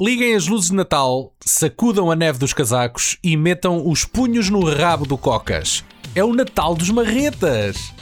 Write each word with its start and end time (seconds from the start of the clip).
Liguem 0.00 0.36
as 0.36 0.46
luzes 0.46 0.70
de 0.70 0.76
Natal, 0.76 1.32
sacudam 1.44 2.08
a 2.08 2.14
neve 2.14 2.38
dos 2.38 2.52
casacos 2.52 3.18
e 3.20 3.36
metam 3.36 3.84
os 3.84 4.04
punhos 4.04 4.48
no 4.48 4.62
rabo 4.62 5.04
do 5.04 5.18
Cocas. 5.18 5.84
É 6.14 6.22
o 6.22 6.32
Natal 6.32 6.76
dos 6.76 6.88
Marretas! 6.88 7.92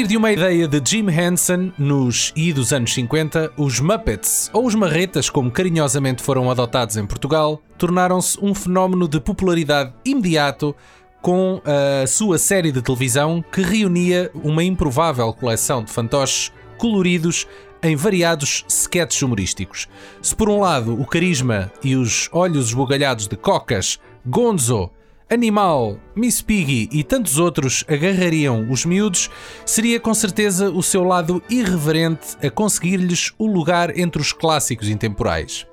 Partir 0.00 0.08
de 0.08 0.16
uma 0.16 0.32
ideia 0.32 0.66
de 0.66 0.80
Jim 0.90 1.10
Henson, 1.10 1.72
nos 1.76 2.32
e 2.34 2.54
dos 2.54 2.72
anos 2.72 2.94
50, 2.94 3.52
os 3.58 3.80
Muppets, 3.80 4.48
ou 4.50 4.64
os 4.64 4.74
Marretas 4.74 5.28
como 5.28 5.50
carinhosamente 5.50 6.22
foram 6.22 6.50
adotados 6.50 6.96
em 6.96 7.04
Portugal, 7.04 7.60
tornaram-se 7.76 8.38
um 8.40 8.54
fenómeno 8.54 9.06
de 9.06 9.20
popularidade 9.20 9.92
imediato 10.02 10.74
com 11.20 11.60
a 11.66 12.06
sua 12.06 12.38
série 12.38 12.72
de 12.72 12.80
televisão 12.80 13.44
que 13.52 13.60
reunia 13.60 14.30
uma 14.42 14.64
improvável 14.64 15.30
coleção 15.34 15.84
de 15.84 15.90
fantoches 15.90 16.50
coloridos 16.78 17.46
em 17.82 17.94
variados 17.94 18.64
sketches 18.68 19.20
humorísticos. 19.20 19.86
Se 20.22 20.34
por 20.34 20.48
um 20.48 20.60
lado 20.60 20.98
o 20.98 21.04
carisma 21.04 21.70
e 21.84 21.94
os 21.94 22.30
olhos 22.32 22.68
esbugalhados 22.68 23.28
de 23.28 23.36
Cocas, 23.36 23.98
Gonzo, 24.24 24.90
Animal, 25.32 25.96
Miss 26.16 26.42
Piggy 26.42 26.88
e 26.90 27.04
tantos 27.04 27.38
outros 27.38 27.84
agarrariam 27.86 28.68
os 28.68 28.84
miúdos, 28.84 29.30
seria 29.64 30.00
com 30.00 30.12
certeza 30.12 30.68
o 30.68 30.82
seu 30.82 31.04
lado 31.04 31.40
irreverente 31.48 32.36
a 32.44 32.50
conseguir-lhes 32.50 33.32
o 33.38 33.46
lugar 33.46 33.96
entre 33.96 34.20
os 34.20 34.32
clássicos 34.32 34.88
intemporais. 34.88 35.68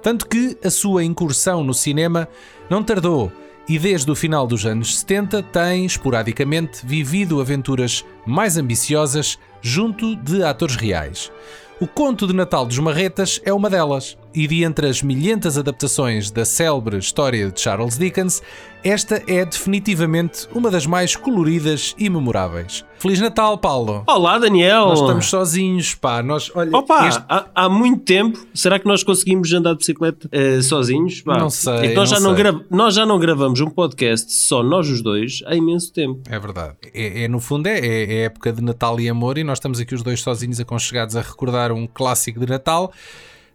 Tanto 0.00 0.28
que 0.28 0.56
a 0.64 0.70
sua 0.70 1.02
incursão 1.02 1.64
no 1.64 1.74
cinema 1.74 2.28
não 2.70 2.84
tardou 2.84 3.32
e 3.68 3.80
desde 3.80 4.08
o 4.08 4.14
final 4.14 4.46
dos 4.46 4.64
anos 4.64 5.00
70 5.00 5.42
tem, 5.42 5.84
esporadicamente, 5.84 6.86
vivido 6.86 7.40
aventuras 7.40 8.04
mais 8.24 8.56
ambiciosas 8.56 9.40
junto 9.60 10.14
de 10.14 10.44
atores 10.44 10.76
reais. 10.76 11.32
O 11.80 11.86
Conto 11.86 12.26
de 12.26 12.34
Natal 12.34 12.66
dos 12.66 12.78
Marretas 12.78 13.40
é 13.42 13.52
uma 13.54 13.70
delas, 13.70 14.14
e 14.34 14.46
de 14.46 14.62
entre 14.64 14.86
as 14.86 15.02
milhentas 15.02 15.56
adaptações 15.56 16.30
da 16.30 16.44
célebre 16.44 16.98
história 16.98 17.50
de 17.50 17.58
Charles 17.58 17.96
Dickens, 17.96 18.42
esta 18.84 19.22
é 19.26 19.44
definitivamente 19.44 20.46
uma 20.54 20.70
das 20.70 20.86
mais 20.86 21.16
coloridas 21.16 21.94
e 21.98 22.08
memoráveis. 22.08 22.84
Feliz 22.98 23.18
Natal, 23.18 23.56
Paulo! 23.56 24.04
Olá, 24.06 24.38
Daniel! 24.38 24.88
Nós 24.88 25.00
estamos 25.00 25.26
sozinhos, 25.26 25.94
pá. 25.94 26.22
Nós, 26.22 26.50
olha, 26.54 26.76
Opa, 26.76 27.08
este- 27.08 27.24
há, 27.28 27.46
há 27.54 27.68
muito 27.68 28.02
tempo. 28.04 28.38
Será 28.54 28.78
que 28.78 28.86
nós 28.86 29.02
conseguimos 29.02 29.50
andar 29.54 29.72
de 29.72 29.78
bicicleta 29.78 30.28
eh, 30.30 30.60
sozinhos? 30.62 31.22
Pá, 31.22 31.38
Não 31.38 31.48
sei, 31.48 31.72
é 31.92 31.94
nós, 31.94 32.10
não 32.10 32.18
já 32.18 32.20
não 32.20 32.34
sei. 32.34 32.44
gra- 32.44 32.60
nós 32.70 32.94
já 32.94 33.06
não 33.06 33.18
gravamos 33.18 33.60
um 33.60 33.70
podcast 33.70 34.30
só 34.32 34.62
nós 34.62 34.88
os 34.90 35.00
dois 35.02 35.40
há 35.46 35.54
imenso 35.56 35.90
tempo. 35.94 36.20
É 36.28 36.38
verdade. 36.38 36.74
É, 36.92 37.24
é, 37.24 37.28
no 37.28 37.40
fundo, 37.40 37.66
é, 37.68 37.78
é, 37.78 38.12
é 38.12 38.24
época 38.24 38.52
de 38.52 38.62
Natal 38.62 39.00
e 39.00 39.08
amor 39.08 39.38
e 39.38 39.44
nós 39.44 39.56
estamos 39.58 39.80
aqui 39.80 39.94
os 39.94 40.02
dois 40.02 40.20
sozinhos 40.20 40.60
aconchegados 40.60 41.16
a 41.16 41.22
recordar 41.22 41.69
um 41.74 41.86
clássico 41.86 42.40
de 42.40 42.46
Natal, 42.46 42.92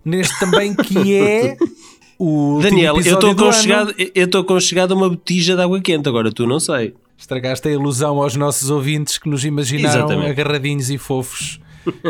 neste 0.03 0.37
também 0.39 0.73
que 0.75 1.15
é 1.15 1.57
o 2.17 2.59
Daniel, 2.61 2.95
eu 2.95 3.01
estou 3.01 3.19
do 3.33 3.41
ano. 3.43 3.49
aconchegado, 3.51 3.93
eu 4.13 4.25
estou 4.25 4.41
aconchegado 4.41 4.93
a 4.93 4.97
uma 4.97 5.09
botija 5.09 5.55
de 5.55 5.61
água 5.61 5.79
quente, 5.81 6.07
agora 6.07 6.31
tu 6.31 6.45
não 6.47 6.59
sei. 6.59 6.93
Estragaste 7.17 7.67
a 7.67 7.71
ilusão 7.71 8.21
aos 8.21 8.35
nossos 8.35 8.69
ouvintes 8.69 9.17
que 9.17 9.29
nos 9.29 9.45
imaginaram 9.45 9.99
Exatamente. 10.05 10.31
agarradinhos 10.31 10.89
e 10.89 10.97
fofos 10.97 11.59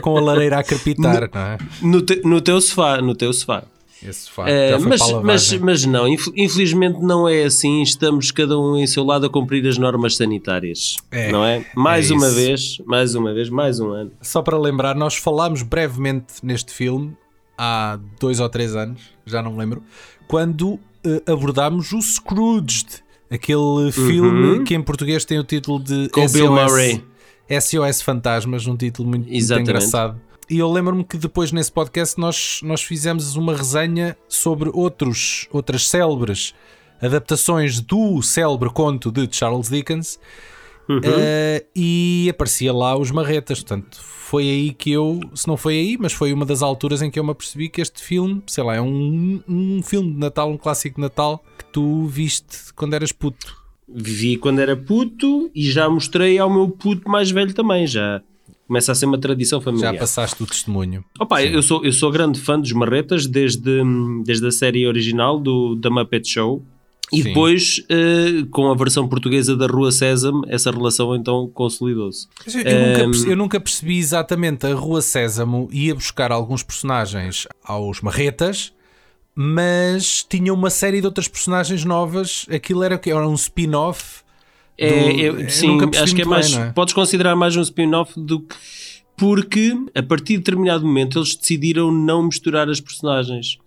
com 0.02 0.17
a 0.17 0.22
lareira 0.22 0.58
a 0.59 0.64
crepitar, 0.64 1.30
não 1.34 1.42
é? 1.42 1.58
No, 1.81 2.02
te- 2.02 2.22
no 2.23 2.42
teu 2.42 2.59
sofá, 2.62 3.02
no 3.02 3.14
teu 3.14 3.31
sofá. 3.34 3.64
Esse 4.08 4.28
já 4.28 4.31
foi 4.31 4.90
mas, 4.90 5.02
mas, 5.02 5.12
lavagem. 5.12 5.59
mas 5.59 5.85
não, 5.85 6.07
inf- 6.07 6.31
infelizmente 6.35 7.00
não 7.02 7.28
é 7.28 7.44
assim. 7.44 7.81
Estamos 7.81 8.31
cada 8.31 8.57
um 8.59 8.78
em 8.78 8.85
seu 8.88 9.03
lado 9.03 9.25
a 9.25 9.30
cumprir 9.30 9.66
as 9.68 9.78
normas 9.78 10.16
sanitárias, 10.16 10.97
É, 11.12 11.31
não 11.31 11.44
é? 11.46 11.66
Mais 11.75 12.12
é 12.12 12.13
uma 12.13 12.28
isso. 12.28 12.35
vez, 12.35 12.78
mais 12.85 13.16
uma 13.16 13.34
vez, 13.34 13.50
mais 13.50 13.80
um 13.80 13.90
ano. 13.91 14.12
Só 14.22 14.41
para 14.41 14.57
lembrar, 14.57 14.96
nós 14.96 15.16
falámos 15.16 15.62
brevemente 15.63 16.35
neste 16.44 16.72
filme 16.74 17.16
há 17.57 17.97
dois 18.19 18.40
ou 18.40 18.50
três 18.50 18.75
anos, 18.75 19.02
já 19.25 19.41
não 19.41 19.53
me 19.53 19.59
lembro, 19.59 19.81
quando 20.28 20.80
eh, 21.06 21.22
abordámos 21.31 21.91
o 21.94 22.01
Scrooged, 22.01 23.03
aquele 23.31 23.91
filme 23.91 24.63
que 24.63 24.75
em 24.75 24.81
português 24.81 25.24
tem 25.25 25.40
o 25.40 25.44
título 25.44 25.80
de 25.81 25.94
Uhum. 25.94 26.09
Com 26.12 26.25
o 26.25 26.30
Bill 26.30 26.51
Murray. 26.51 27.03
SOS 27.62 28.01
Fantasmas, 28.01 28.66
um 28.66 28.75
título 28.75 29.07
muito, 29.07 29.28
muito 29.30 29.53
engraçado. 29.59 30.19
E 30.50 30.59
eu 30.59 30.72
lembro-me 30.72 31.03
que 31.03 31.17
depois 31.17 31.51
nesse 31.51 31.72
podcast 31.72 32.19
nós, 32.19 32.59
nós 32.63 32.83
fizemos 32.83 33.35
uma 33.35 33.56
resenha 33.56 34.16
sobre 34.28 34.69
outros, 34.73 35.47
outras 35.51 35.88
célebres 35.88 36.53
adaptações 37.01 37.79
do 37.81 38.22
célebre 38.22 38.69
conto 38.69 39.11
de 39.11 39.28
Charles 39.31 39.69
Dickens 39.69 40.19
Uhum. 40.88 41.01
eh, 41.03 41.66
e 41.75 42.28
aparecia 42.29 42.72
lá 42.72 42.95
os 42.95 43.09
marretas. 43.09 43.59
Portanto, 43.59 43.97
foi 44.01 44.44
aí 44.44 44.73
que 44.73 44.91
eu, 44.91 45.19
se 45.33 45.47
não 45.47 45.57
foi 45.57 45.73
aí, 45.79 45.97
mas 46.00 46.13
foi 46.13 46.31
uma 46.31 46.45
das 46.45 46.62
alturas 46.62 47.01
em 47.01 47.09
que 47.09 47.17
eu 47.19 47.23
me 47.23 47.31
apercebi 47.31 47.69
que 47.69 47.81
este 47.81 48.03
filme, 48.03 48.44
sei 48.45 48.63
lá, 48.63 48.75
é 48.75 48.81
um, 48.81 49.41
um 49.47 49.81
filme 49.81 50.12
de 50.12 50.19
Natal, 50.19 50.50
um 50.51 50.57
clássico 50.57 50.97
de 50.97 51.01
Natal 51.01 51.44
que 51.57 51.66
tu 51.66 52.06
viste 52.06 52.72
quando 52.75 52.94
eras 52.94 53.12
puto. 53.12 53.63
Vi 53.88 54.38
quando 54.38 54.59
era 54.59 54.75
puto 54.75 55.50
e 55.56 55.69
já 55.69 55.89
mostrei 55.89 56.38
ao 56.38 56.53
meu 56.53 56.69
puto 56.69 57.09
mais 57.09 57.31
velho 57.31 57.53
também. 57.53 57.88
Já 57.88 58.22
começa 58.68 58.92
a 58.92 58.96
ser 58.96 59.06
uma 59.06 59.18
tradição 59.18 59.59
Já 59.59 59.64
familiar. 59.66 59.98
passaste 59.98 60.42
o 60.42 60.46
testemunho. 60.46 61.03
Opa, 61.20 61.44
eu 61.44 61.62
sou, 61.62 61.86
eu 61.86 61.94
sou 61.94 62.12
grande 62.12 62.40
fã 62.40 62.59
dos 62.59 62.72
Marretas 62.72 63.28
desde, 63.28 63.81
desde 64.24 64.48
a 64.48 64.52
série 64.52 64.88
original 64.88 65.40
do 65.40 65.76
da 65.76 65.90
Muppet 65.90 66.28
Show. 66.28 66.64
E 67.14 67.18
Sim. 67.18 67.24
depois, 67.25 67.84
eh, 67.88 68.46
com 68.50 68.72
a 68.72 68.75
versão 68.75 69.08
portuguesa 69.08 69.56
da 69.56 69.68
Rua 69.68 69.92
Sésamo, 69.92 70.44
essa 70.48 70.72
relação 70.72 71.16
então 71.16 71.48
consolidou-se. 71.54 72.28
Eu, 72.48 72.62
eu 72.62 72.80
nunca 72.80 73.02
Ehm, 73.04 73.30
eu 73.30 73.38
nunca 73.38 73.59
percebi 73.59 74.00
exatamente 74.00 74.66
a 74.66 74.74
Rua 74.74 75.04
Sésamo 75.04 75.70
ia 75.72 75.94
buscar 75.94 76.31
alguns 76.31 76.64
personagens 76.64 77.48
aos 77.64 78.02
marretas, 78.02 78.74
mas 79.36 80.24
tinha 80.28 80.52
uma 80.52 80.72
série 80.72 81.00
de 81.00 81.06
outras 81.06 81.28
personagens 81.28 81.86
novas. 81.86 82.48
Aquilo 82.50 82.81
era 82.81 82.96
o 82.96 83.00
quê? 83.00 83.12
Era 83.12 83.28
um 83.28 83.36
spin-off. 83.36 84.25
É, 84.78 85.12
eu- 85.22 85.50
sim, 85.50 85.78
acho 86.02 86.16
que 86.16 86.22
é 86.22 86.25
mais. 86.25 86.53
bem, 86.53 86.63
é? 86.66 86.72
Podes 86.72 86.94
considerar 86.94 87.36
mais 87.36 87.56
um 87.56 87.62
spin-off 87.62 88.13
do 88.19 88.41
que. 88.41 88.56
Porque 89.18 89.74
a 89.96 90.03
partir 90.03 90.34
de 90.34 90.40
determinado 90.40 90.86
momento 90.86 91.18
eles 91.19 91.36
decidiram 91.36 91.90
não 91.91 92.24
misturar 92.24 92.69
as 92.69 92.81
personagens. 92.81 93.58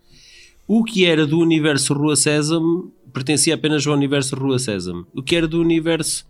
O 0.67 0.85
que 0.85 1.07
era 1.07 1.27
do 1.27 1.39
universo 1.39 1.95
Rua 1.95 2.15
Sésamo 2.17 2.93
pertencia 3.15 3.55
apenas 3.55 3.87
ao 3.87 3.95
universo 3.95 4.37
Rua 4.37 4.59
Sésamo. 4.59 5.07
O 5.15 5.23
que 5.23 5.35
era 5.35 5.49
do 5.49 5.59
universo 5.59 6.27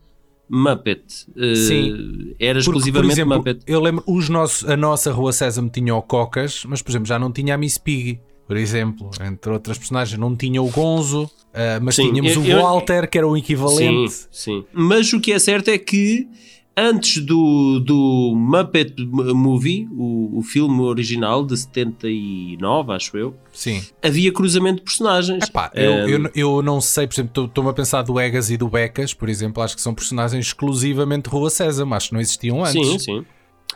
Muppet 0.49 1.03
eh, 1.37 1.55
Sim. 1.57 2.35
era 2.39 2.55
Porque, 2.55 2.59
exclusivamente 2.61 3.09
por 3.09 3.13
exemplo, 3.13 3.37
Muppet. 3.39 3.61
eu 3.67 3.81
lembro, 3.81 4.05
os 4.07 4.29
nossos, 4.29 4.69
a 4.69 4.77
nossa 4.77 5.11
Rua 5.13 5.33
Sésamo 5.33 5.69
tinha 5.69 5.93
o 5.95 6.01
Cocas, 6.01 6.63
mas 6.67 6.81
por 6.81 6.91
exemplo 6.93 7.09
já 7.09 7.19
não 7.19 7.33
tinha 7.33 7.57
a 7.57 7.59
Miss 7.59 7.77
Piggy. 7.77 8.21
Por 8.49 8.57
exemplo, 8.57 9.11
entre 9.21 9.53
outras 9.53 9.79
personagens, 9.79 10.19
não 10.19 10.35
tinha 10.35 10.61
o 10.61 10.69
Gonzo, 10.71 11.31
ah, 11.55 11.79
mas 11.81 11.95
Sim, 11.95 12.09
tínhamos 12.15 12.33
eu- 12.35 12.41
o 12.43 12.47
eu- 12.47 12.63
Walter, 12.63 13.09
que 13.09 13.17
era 13.19 13.29
o 13.29 13.37
equivalente. 13.37 14.11
Sim, 14.11 14.27
sim. 14.33 14.65
Mas 14.73 15.13
o 15.13 15.21
que 15.21 15.33
é 15.33 15.39
certo 15.39 15.69
é 15.69 15.77
que 15.79 16.27
antes 16.75 17.23
do, 17.25 17.79
do 17.81 18.35
Muppet 18.37 18.95
Movie, 19.05 19.87
o, 19.93 20.39
o 20.39 20.43
filme 20.43 20.81
original 20.81 21.45
de 21.45 21.57
79, 21.59 22.93
acho 22.93 23.17
eu, 23.19 23.35
Sim. 23.53 23.83
havia 24.03 24.33
cruzamento 24.33 24.79
de 24.79 24.83
personagens. 24.85 25.45
Epá, 25.49 25.71
eu, 25.75 25.93
Ehm, 25.93 26.09
eu, 26.09 26.31
eu 26.57 26.63
não 26.63 26.81
sei, 26.81 27.07
por 27.07 27.15
exemplo, 27.15 27.45
estou-me 27.45 27.71
a 27.71 27.73
pensar 27.73 28.03
do 28.03 28.19
Egas 28.19 28.49
e 28.51 28.57
do 28.57 28.69
Becas, 28.69 29.13
por 29.13 29.29
exemplo, 29.29 29.63
acho 29.63 29.75
que 29.77 29.83
são 29.83 29.95
personagens 29.95 30.47
exclusivamente 30.47 31.29
Rua 31.29 31.51
Sésamo, 31.51 31.95
acho 31.95 32.09
que 32.09 32.15
não 32.15 32.21
existiam 32.21 32.65
antes. 32.65 32.73
Sim, 32.87 32.99
sim. 32.99 33.25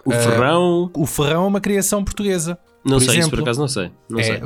O 0.04 0.10
Ferrão, 0.12 0.90
O 0.96 1.06
Ferrão 1.06 1.44
é 1.44 1.46
uma 1.48 1.60
criação 1.60 2.02
portuguesa. 2.02 2.58
Não 2.84 2.98
sei, 2.98 3.08
isso 3.08 3.18
exemplo. 3.20 3.30
por 3.38 3.42
acaso 3.42 3.60
não 3.60 3.68
sei. 3.68 3.90
Não 4.08 4.18
é, 4.20 4.22
sei. 4.22 4.40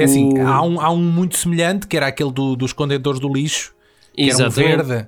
é 0.00 0.04
assim, 0.04 0.38
O- 0.38 0.46
há, 0.46 0.62
um, 0.62 0.80
há 0.80 0.90
um 0.90 0.98
muito 1.02 1.36
semelhante, 1.36 1.86
que 1.86 1.96
era 1.96 2.06
aquele 2.06 2.30
do- 2.32 2.56
dos 2.56 2.72
contentores 2.72 3.18
do 3.20 3.32
lixo, 3.32 3.72
que 4.14 4.30
era 4.30 4.46
um 4.46 4.50
verde, 4.50 5.06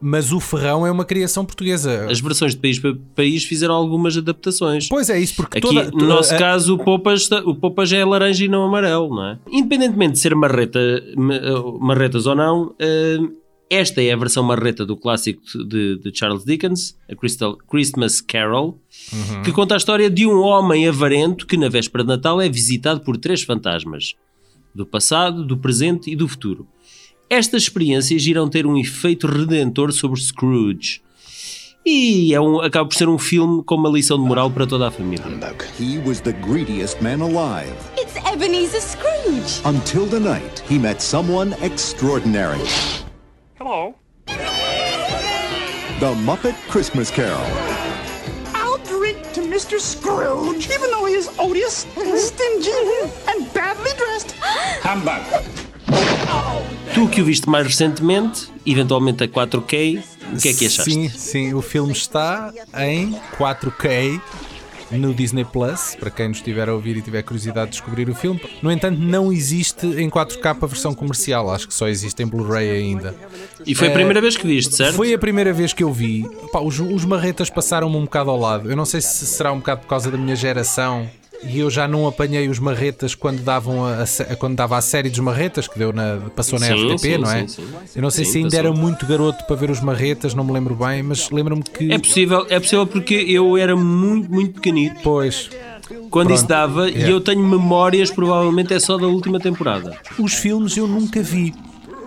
mas 0.00 0.32
o 0.32 0.40
Ferrão 0.40 0.84
é 0.86 0.90
uma 0.90 1.04
criação 1.04 1.44
portuguesa. 1.44 2.06
As 2.10 2.20
versões 2.20 2.52
de 2.54 2.60
país 2.60 2.78
para 2.78 2.94
país 3.14 3.44
fizeram 3.44 3.74
algumas 3.74 4.16
adaptações. 4.16 4.88
Pois 4.88 5.08
é 5.08 5.18
isso, 5.20 5.36
porque 5.36 5.58
Aqui, 5.58 5.66
toda... 5.68 5.90
no 5.92 6.06
nosso 6.06 6.34
a- 6.34 6.38
caso, 6.38 6.74
o 6.74 6.78
Popas, 6.78 7.30
o 7.44 7.54
Popas 7.54 7.92
é 7.92 8.04
laranja 8.04 8.44
e 8.44 8.48
não 8.48 8.64
amarelo, 8.64 9.08
não 9.10 9.24
é? 9.26 9.38
Independentemente 9.50 10.12
de 10.14 10.18
ser 10.18 10.34
marreta, 10.34 10.80
ma- 11.16 11.40
marretas 11.80 12.26
ou 12.26 12.34
não, 12.34 12.74
eh, 12.80 13.18
esta 13.70 14.02
é 14.02 14.12
a 14.12 14.16
versão 14.16 14.42
marreta 14.42 14.84
do 14.84 14.96
clássico 14.96 15.40
de, 15.66 15.96
de 15.98 16.10
Charles 16.16 16.44
Dickens, 16.44 16.96
a 17.10 17.14
Crystal, 17.16 17.56
Christmas 17.56 18.20
Carol, 18.20 18.78
Uhum. 19.12 19.42
que 19.42 19.52
conta 19.52 19.74
a 19.74 19.76
história 19.78 20.08
de 20.10 20.26
um 20.26 20.40
homem 20.40 20.86
avarento 20.88 21.46
que 21.46 21.56
na 21.56 21.68
véspera 21.68 22.04
de 22.04 22.08
Natal 22.08 22.40
é 22.40 22.48
visitado 22.48 23.00
por 23.00 23.16
três 23.16 23.42
fantasmas, 23.42 24.14
do 24.74 24.84
passado, 24.86 25.44
do 25.44 25.56
presente 25.56 26.10
e 26.10 26.16
do 26.16 26.26
futuro. 26.28 26.66
Estas 27.28 27.62
experiências 27.62 28.26
irão 28.26 28.48
ter 28.48 28.66
um 28.66 28.76
efeito 28.76 29.26
redentor 29.26 29.90
sobre 29.92 30.20
Scrooge. 30.20 31.00
E 31.84 32.32
é 32.32 32.40
um, 32.40 32.60
acaba 32.60 32.88
por 32.88 32.94
ser 32.96 33.08
um 33.08 33.18
filme 33.18 33.62
com 33.64 33.74
uma 33.74 33.88
lição 33.88 34.16
de 34.16 34.24
moral 34.24 34.50
para 34.50 34.66
toda 34.66 34.86
a 34.86 34.90
família. 34.90 35.24
He 35.80 35.98
was 36.06 36.20
the 36.20 36.32
greediest 36.32 37.00
man 37.02 37.20
alive 37.22 37.72
It's 37.98 38.14
Ebenezer 38.32 38.80
Scrooge. 38.80 39.60
until 39.64 40.06
the 40.06 40.20
night 40.20 40.62
he 40.70 40.78
met 40.78 41.02
someone 41.02 41.54
extraordinary. 41.64 42.60
Hello. 43.64 43.94
The 46.00 46.12
Muppet 46.26 46.56
Christmas 46.68 47.12
Carol. 47.12 47.46
I'll 48.56 48.78
drink 48.78 49.22
to 49.34 49.40
Mr. 49.42 49.78
Scrooge, 49.78 50.68
even 50.68 50.90
though 50.90 51.04
he 51.04 51.14
is 51.14 51.28
odious, 51.38 51.86
stingy, 52.16 52.72
and 53.28 53.54
badly 53.54 53.92
dressed. 53.96 54.32
Humbug. 54.82 55.22
Tu 56.92 57.08
que 57.08 57.22
o 57.22 57.24
viste 57.24 57.48
mais 57.48 57.64
recentemente, 57.64 58.48
eventualmente 58.66 59.22
a 59.22 59.28
4K, 59.28 60.02
o 60.32 60.40
que 60.40 60.48
é 60.48 60.54
que 60.54 60.66
achaste? 60.66 60.90
Sim, 60.90 61.08
sim, 61.08 61.54
o 61.54 61.62
filme 61.62 61.92
está 61.92 62.52
em 62.76 63.12
4K 63.38 64.20
no 64.92 65.14
Disney 65.14 65.44
Plus, 65.44 65.96
para 65.98 66.10
quem 66.10 66.28
nos 66.28 66.38
estiver 66.38 66.68
a 66.68 66.74
ouvir 66.74 66.96
e 66.96 67.02
tiver 67.02 67.22
curiosidade 67.22 67.66
de 67.66 67.72
descobrir 67.72 68.08
o 68.08 68.14
filme. 68.14 68.40
No 68.62 68.70
entanto, 68.70 68.98
não 68.98 69.32
existe 69.32 69.86
em 69.86 70.08
4K 70.08 70.56
a 70.62 70.66
versão 70.66 70.94
comercial, 70.94 71.50
acho 71.50 71.68
que 71.68 71.74
só 71.74 71.88
existe 71.88 72.22
em 72.22 72.26
Blu-ray 72.26 72.70
ainda. 72.70 73.14
E 73.66 73.74
foi 73.74 73.88
a 73.88 73.92
primeira 73.92 74.20
vez 74.20 74.36
que 74.36 74.46
viste, 74.46 74.74
certo? 74.74 74.94
Foi 74.94 75.12
a 75.12 75.18
primeira 75.18 75.52
vez 75.52 75.72
que 75.72 75.82
eu 75.82 75.92
vi. 75.92 76.24
Pá, 76.52 76.60
os, 76.60 76.78
os 76.78 77.04
marretas 77.04 77.50
passaram-me 77.50 77.96
um 77.96 78.04
bocado 78.04 78.30
ao 78.30 78.38
lado. 78.38 78.70
Eu 78.70 78.76
não 78.76 78.84
sei 78.84 79.00
se 79.00 79.26
será 79.26 79.52
um 79.52 79.58
bocado 79.58 79.82
por 79.82 79.88
causa 79.88 80.10
da 80.10 80.18
minha 80.18 80.36
geração. 80.36 81.08
E 81.44 81.58
eu 81.58 81.68
já 81.70 81.88
não 81.88 82.06
apanhei 82.06 82.48
os 82.48 82.58
marretas 82.58 83.14
quando, 83.14 83.40
davam 83.42 83.84
a, 83.84 84.02
a 84.02 84.36
quando 84.36 84.54
dava 84.56 84.76
a 84.76 84.80
série 84.80 85.10
dos 85.10 85.18
marretas, 85.18 85.66
que 85.66 85.78
deu 85.78 85.92
na, 85.92 86.18
passou 86.36 86.58
na 86.58 86.66
Sim, 86.66 86.92
RTP, 86.92 86.98
sim, 87.00 87.18
não 87.18 87.30
é? 87.30 87.40
sim, 87.40 87.48
sim. 87.48 87.66
Eu 87.96 88.02
não 88.02 88.10
sei 88.10 88.24
Sim, 88.24 88.30
se 88.30 88.38
ainda 88.38 88.50
passou. 88.50 88.66
era 88.66 88.72
muito 88.72 89.06
garoto 89.06 89.44
para 89.44 89.56
ver 89.56 89.70
os 89.70 89.80
marretas, 89.80 90.34
não 90.34 90.44
me 90.44 90.52
lembro 90.52 90.74
bem, 90.74 91.02
mas 91.02 91.30
lembro-me 91.30 91.62
que. 91.62 91.92
É 91.92 91.98
possível, 91.98 92.46
é 92.48 92.60
possível 92.60 92.86
porque 92.86 93.14
eu 93.14 93.56
era 93.56 93.74
muito, 93.76 94.30
muito 94.30 94.54
pequenito 94.54 95.00
Pois, 95.02 95.50
quando 96.10 96.28
Pronto. 96.28 96.34
isso 96.38 96.46
dava 96.46 96.88
Yeah. 96.88 97.08
e 97.08 97.10
eu 97.10 97.20
tenho 97.20 97.42
memórias, 97.44 98.10
provavelmente 98.10 98.72
é 98.72 98.78
só 98.78 98.96
da 98.96 99.06
última 99.06 99.40
temporada. 99.40 99.96
os 100.18 100.34
filmes 100.34 100.76
eu 100.76 100.86
nunca 100.86 101.22
vi. 101.22 101.52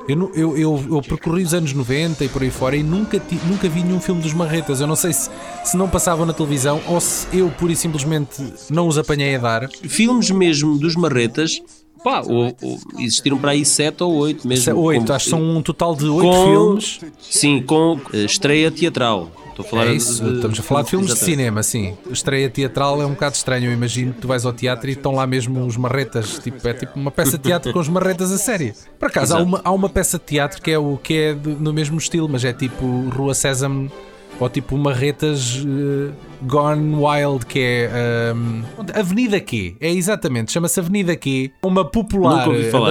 Eu, 0.07 0.31
eu, 0.35 0.57
eu, 0.57 0.85
eu 0.91 1.01
percorri 1.01 1.41
os 1.43 1.53
anos 1.53 1.73
90 1.73 2.23
e 2.25 2.29
por 2.29 2.43
aí 2.43 2.51
fora 2.51 2.75
e 2.75 2.83
nunca, 2.83 3.19
ti- 3.19 3.39
nunca 3.47 3.67
vi 3.67 3.83
nenhum 3.83 3.99
filme 3.99 4.21
dos 4.21 4.33
Marretas. 4.33 4.79
Eu 4.79 4.85
não 4.87 4.95
sei 4.95 5.11
se, 5.11 5.29
se 5.63 5.75
não 5.75 5.89
passavam 5.89 6.25
na 6.27 6.33
televisão 6.33 6.79
ou 6.87 7.01
se 7.01 7.27
eu 7.35 7.49
pura 7.49 7.73
e 7.73 7.75
simplesmente 7.75 8.35
não 8.69 8.87
os 8.87 8.97
apanhei 8.99 9.35
a 9.35 9.39
dar. 9.39 9.69
Filmes 9.69 10.29
mesmo 10.29 10.77
dos 10.77 10.95
marretas, 10.95 11.59
pá, 12.03 12.21
ou- 12.21 12.55
ou 12.61 12.79
existiram 12.99 13.37
para 13.39 13.51
aí 13.51 13.65
7 13.65 14.03
ou 14.03 14.13
8 14.13 14.47
mesmo. 14.47 14.77
Oito, 14.79 15.07
com- 15.07 15.13
acho 15.13 15.23
que 15.25 15.29
são 15.31 15.41
um 15.41 15.61
total 15.63 15.95
de 15.95 16.05
oito 16.07 16.29
com- 16.29 16.45
filmes. 16.45 16.99
Sim, 17.19 17.63
com 17.63 17.99
eh, 18.13 18.25
estreia 18.25 18.69
teatral. 18.69 19.31
Estou 19.55 19.65
a 19.65 19.69
falar 19.69 19.85
É 19.85 19.89
de- 19.91 19.95
isso, 19.95 20.21
de- 20.23 20.35
estamos 20.35 20.59
a 20.59 20.63
falar 20.63 20.81
de 20.81 20.89
filmes 20.89 21.07
de 21.07 21.13
Exatamente. 21.13 21.37
cinema, 21.37 21.63
sim. 21.63 21.97
Estreia 22.11 22.49
teatral 22.49 23.01
é 23.01 23.05
um 23.05 23.11
bocado 23.11 23.35
estranho. 23.35 23.67
Eu 23.67 23.71
imagino 23.73 24.13
que 24.13 24.19
tu 24.19 24.27
vais 24.27 24.45
ao 24.45 24.51
teatro 24.51 24.89
e 24.89 24.93
estão 24.93 25.13
lá 25.15 25.25
mesmo 25.25 25.65
os 25.65 25.77
marretas. 25.77 26.39
Tipo, 26.39 26.67
é 26.67 26.73
tipo 26.73 26.99
uma 26.99 27.09
peça 27.09 27.37
de 27.37 27.43
teatro 27.45 27.71
com 27.71 27.79
os 27.79 27.87
marretas 27.87 28.31
a 28.33 28.37
sério. 28.37 28.73
Por 28.99 29.07
acaso, 29.07 29.35
há 29.37 29.41
uma, 29.41 29.61
há 29.63 29.71
uma 29.71 29.87
peça 29.87 30.17
de 30.17 30.25
teatro 30.25 30.61
que 30.61 30.71
é, 30.71 30.77
o, 30.77 30.97
que 30.97 31.13
é 31.13 31.33
de- 31.33 31.49
no 31.55 31.71
mesmo 31.71 31.97
estilo, 31.97 32.27
mas 32.27 32.43
é 32.43 32.51
tipo 32.51 32.85
Rua 33.15 33.33
Sésamo 33.33 33.89
ou 34.37 34.49
tipo 34.49 34.75
Marretas 34.77 35.63
eh, 35.65 36.11
Gone 36.41 36.93
Wild, 36.95 37.45
que 37.45 37.57
é 37.59 37.91
ehm, 38.31 38.63
Avenida 38.93 39.39
Q. 39.39 39.77
É 39.79 39.89
exatamente, 39.89 40.51
chama-se 40.51 40.77
Avenida 40.77 41.15
Q. 41.15 41.51
Uma 41.63 41.85
popular 41.89 42.45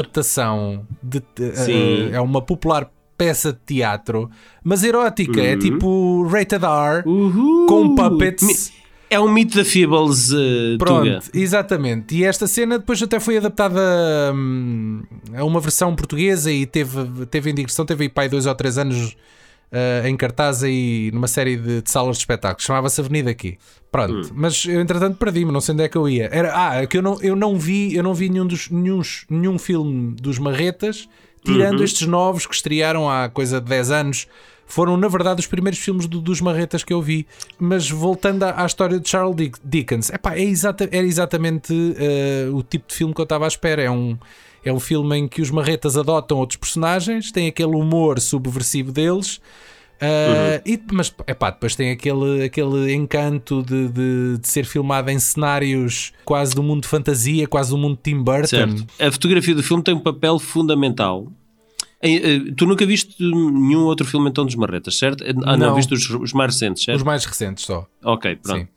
adaptação 0.04 0.86
de, 1.02 1.20
de- 1.36 1.56
Sim. 1.56 2.08
eh, 2.12 2.16
é 2.16 2.20
uma 2.22 2.40
popular 2.40 2.88
peça 3.16 3.52
de 3.52 3.58
teatro, 3.66 4.30
mas 4.62 4.82
erótica. 4.82 5.40
É 5.40 5.56
tipo 5.56 6.26
rated 6.26 6.64
R 6.64 7.02
Uhul. 7.06 7.66
com 7.66 7.94
puppets. 7.94 8.72
É 9.10 9.20
um 9.20 9.30
mito 9.30 9.56
da 9.56 9.64
Feebles, 9.64 10.32
uh, 10.32 10.76
Pronto, 10.78 11.04
Tuga. 11.04 11.20
exatamente. 11.32 12.16
E 12.16 12.24
esta 12.24 12.46
cena 12.46 12.78
depois 12.78 13.00
até 13.00 13.20
foi 13.20 13.36
adaptada 13.36 13.80
hum, 14.34 15.02
a 15.36 15.44
uma 15.44 15.60
versão 15.60 15.94
portuguesa 15.94 16.50
e 16.50 16.66
teve, 16.66 17.26
teve 17.26 17.50
em 17.50 17.54
digressão, 17.54 17.86
teve 17.86 18.04
aí 18.04 18.08
pai 18.08 18.28
dois 18.28 18.46
ou 18.46 18.54
três 18.54 18.76
anos 18.76 19.14
ah, 19.74 20.08
em 20.08 20.16
cartaz 20.16 20.62
e 20.62 21.10
numa 21.12 21.26
série 21.26 21.56
de, 21.56 21.82
de 21.82 21.90
salas 21.90 22.16
de 22.16 22.22
espetáculos. 22.22 22.64
Chamava-se 22.64 23.00
Avenida 23.00 23.30
aqui. 23.30 23.58
Pronto, 23.90 24.30
mas 24.34 24.64
eu 24.64 24.80
entretanto 24.80 25.18
perdi-me, 25.18 25.50
não 25.52 25.60
sei 25.60 25.72
onde 25.72 25.82
é 25.82 25.88
que 25.88 25.96
eu 25.96 26.08
ia. 26.08 26.28
Era, 26.32 26.52
ah, 26.54 26.82
é 26.82 26.86
que 26.86 26.96
eu 26.96 27.02
não, 27.02 27.20
eu 27.20 27.34
não 27.34 27.58
vi, 27.58 27.94
eu 27.94 28.02
não 28.02 28.14
vi 28.14 28.28
nenhum, 28.28 28.46
dos, 28.46 28.70
nenhum, 28.70 29.00
nenhum 29.28 29.58
filme 29.58 30.14
dos 30.14 30.38
Marretas, 30.38 31.08
tirando 31.44 31.84
estes 31.84 32.06
novos 32.06 32.46
que 32.46 32.54
estrearam 32.54 33.08
há 33.08 33.28
coisa 33.28 33.60
de 33.60 33.68
10 33.68 33.90
anos. 33.90 34.26
Foram, 34.66 34.96
na 34.96 35.08
verdade, 35.08 35.40
os 35.40 35.46
primeiros 35.46 35.78
filmes 35.78 36.06
do- 36.06 36.20
dos 36.20 36.40
Marretas 36.40 36.82
que 36.82 36.92
eu 36.92 37.02
vi. 37.02 37.26
Mas 37.58 37.90
voltando 37.90 38.44
à, 38.44 38.62
à 38.62 38.66
história 38.66 38.98
de 38.98 39.06
Charles 39.08 39.36
Dick- 39.36 39.58
Dickens, 39.62 40.08
epá, 40.10 40.34
é 40.36 40.42
exata, 40.42 40.88
era 40.90 41.06
exatamente 41.06 41.72
eh, 41.98 42.48
o 42.50 42.62
tipo 42.62 42.88
de 42.88 42.94
filme 42.94 43.12
que 43.14 43.20
eu 43.20 43.24
estava 43.24 43.44
à 43.44 43.48
espera. 43.48 43.82
É 43.82 43.90
um, 43.90 44.16
é 44.64 44.72
um 44.72 44.80
filme 44.80 45.16
em 45.18 45.28
que 45.28 45.42
os 45.42 45.50
Marretas 45.50 45.98
adotam 45.98 46.38
outros 46.38 46.56
personagens, 46.56 47.30
tem 47.30 47.46
aquele 47.46 47.76
humor 47.76 48.18
subversivo 48.20 48.90
deles. 48.90 49.38
Eh, 50.04 50.62
e, 50.66 50.80
mas 50.92 51.14
epá, 51.26 51.50
depois 51.50 51.74
tem 51.74 51.90
aquele, 51.90 52.44
aquele 52.44 52.92
encanto 52.94 53.62
de, 53.62 53.88
de, 53.88 54.38
de 54.38 54.48
ser 54.48 54.64
filmado 54.64 55.10
em 55.10 55.18
cenários 55.18 56.12
quase 56.24 56.54
do 56.54 56.62
mundo 56.62 56.82
de 56.82 56.88
fantasia, 56.88 57.46
quase 57.46 57.70
do 57.70 57.78
mundo 57.78 57.96
de 57.96 58.02
Tim 58.02 58.22
Burton. 58.22 58.46
Certo. 58.46 58.86
A 59.00 59.10
fotografia 59.12 59.54
do 59.54 59.62
filme 59.62 59.82
tem 59.82 59.94
um 59.94 60.00
papel 60.00 60.38
fundamental. 60.38 61.30
Eh, 62.02 62.40
Tu 62.56 62.66
nunca 62.66 62.84
viste 62.84 63.14
nenhum 63.22 63.84
outro 63.84 64.06
filme 64.06 64.28
então 64.28 64.44
dos 64.44 64.54
Marretas, 64.54 64.98
certo? 64.98 65.24
Ah, 65.44 65.56
não, 65.56 65.68
Não. 65.68 65.74
viste 65.74 65.94
os, 65.94 66.08
os 66.10 66.32
mais 66.32 66.52
recentes, 66.52 66.84
certo? 66.84 66.98
Os 66.98 67.02
mais 67.04 67.24
recentes 67.24 67.64
só. 67.64 67.86
Ok, 68.04 68.36
pronto. 68.42 68.60
Sim. 68.60 68.68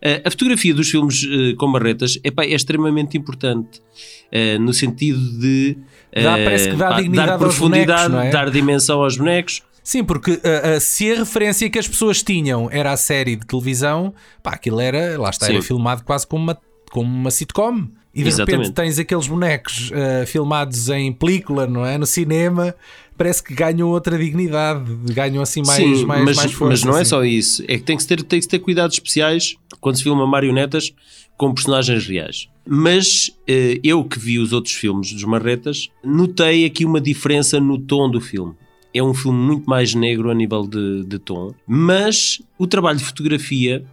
Eh, 0.00 0.22
a 0.24 0.30
fotografia 0.30 0.72
dos 0.72 0.88
filmes 0.88 1.26
eh, 1.28 1.54
com 1.56 1.72
barretas 1.72 2.20
epá, 2.22 2.44
é 2.44 2.54
extremamente 2.54 3.18
importante 3.18 3.82
eh, 4.30 4.56
no 4.58 4.72
sentido 4.72 5.18
de 5.40 5.76
Dá- 6.14 6.38
eh, 6.38 6.44
parece 6.44 6.70
que 6.70 6.76
dá 6.76 6.88
pá, 6.90 6.96
dignidade 7.00 7.28
dar 7.30 7.38
profundidade, 7.38 8.08
bonecos, 8.12 8.28
é? 8.28 8.30
dar 8.30 8.50
dimensão 8.50 9.02
aos 9.02 9.16
bonecos. 9.16 9.60
Sim, 9.82 10.04
porque 10.04 10.32
uh, 10.32 10.34
uh, 10.34 10.80
se 10.80 11.12
a 11.12 11.18
referência 11.18 11.68
que 11.70 11.78
as 11.78 11.88
pessoas 11.88 12.22
tinham 12.22 12.68
era 12.70 12.92
a 12.92 12.96
série 12.96 13.36
de 13.36 13.46
televisão, 13.46 14.12
pá, 14.42 14.52
aquilo 14.52 14.80
era, 14.80 15.18
lá 15.18 15.30
está, 15.30 15.46
Sim. 15.46 15.54
era 15.54 15.62
filmado 15.62 16.04
quase 16.04 16.26
como 16.26 16.44
uma, 16.44 16.58
como 16.90 17.08
uma 17.08 17.30
sitcom. 17.30 17.88
E 18.14 18.22
de 18.22 18.28
Exatamente. 18.28 18.60
repente 18.62 18.74
tens 18.74 18.98
aqueles 18.98 19.28
bonecos 19.28 19.90
uh, 19.90 20.26
filmados 20.26 20.88
em 20.88 21.12
película, 21.12 21.66
não 21.66 21.86
é? 21.86 21.96
No 21.96 22.06
cinema, 22.06 22.74
parece 23.16 23.42
que 23.42 23.54
ganham 23.54 23.88
outra 23.88 24.18
dignidade, 24.18 24.92
ganham 25.12 25.42
assim 25.42 25.62
mais, 25.64 25.82
Sim, 25.82 26.04
mais, 26.04 26.24
mas, 26.24 26.36
mais 26.36 26.52
força. 26.52 26.70
mas 26.70 26.84
não 26.84 26.96
é 26.96 27.02
assim. 27.02 27.10
só 27.10 27.24
isso. 27.24 27.62
É 27.68 27.76
que 27.76 27.84
tem 27.84 27.96
que, 27.96 28.06
ter, 28.06 28.22
tem 28.22 28.40
que 28.40 28.48
ter 28.48 28.58
cuidados 28.58 28.96
especiais 28.96 29.56
quando 29.80 29.96
se 29.96 30.02
filma 30.02 30.26
marionetas 30.26 30.92
com 31.36 31.54
personagens 31.54 32.06
reais. 32.06 32.48
Mas 32.66 33.30
eh, 33.46 33.80
eu 33.82 34.04
que 34.04 34.18
vi 34.18 34.38
os 34.38 34.52
outros 34.52 34.74
filmes 34.74 35.12
dos 35.12 35.24
Marretas, 35.24 35.88
notei 36.04 36.66
aqui 36.66 36.84
uma 36.84 37.00
diferença 37.00 37.58
no 37.60 37.78
tom 37.78 38.10
do 38.10 38.20
filme. 38.20 38.54
É 38.92 39.02
um 39.02 39.12
filme 39.12 39.38
muito 39.38 39.68
mais 39.68 39.94
negro 39.94 40.30
a 40.30 40.34
nível 40.34 40.66
de, 40.66 41.04
de 41.04 41.18
tom, 41.18 41.52
mas 41.66 42.40
o 42.58 42.66
trabalho 42.66 42.98
de 42.98 43.04
fotografia, 43.04 43.84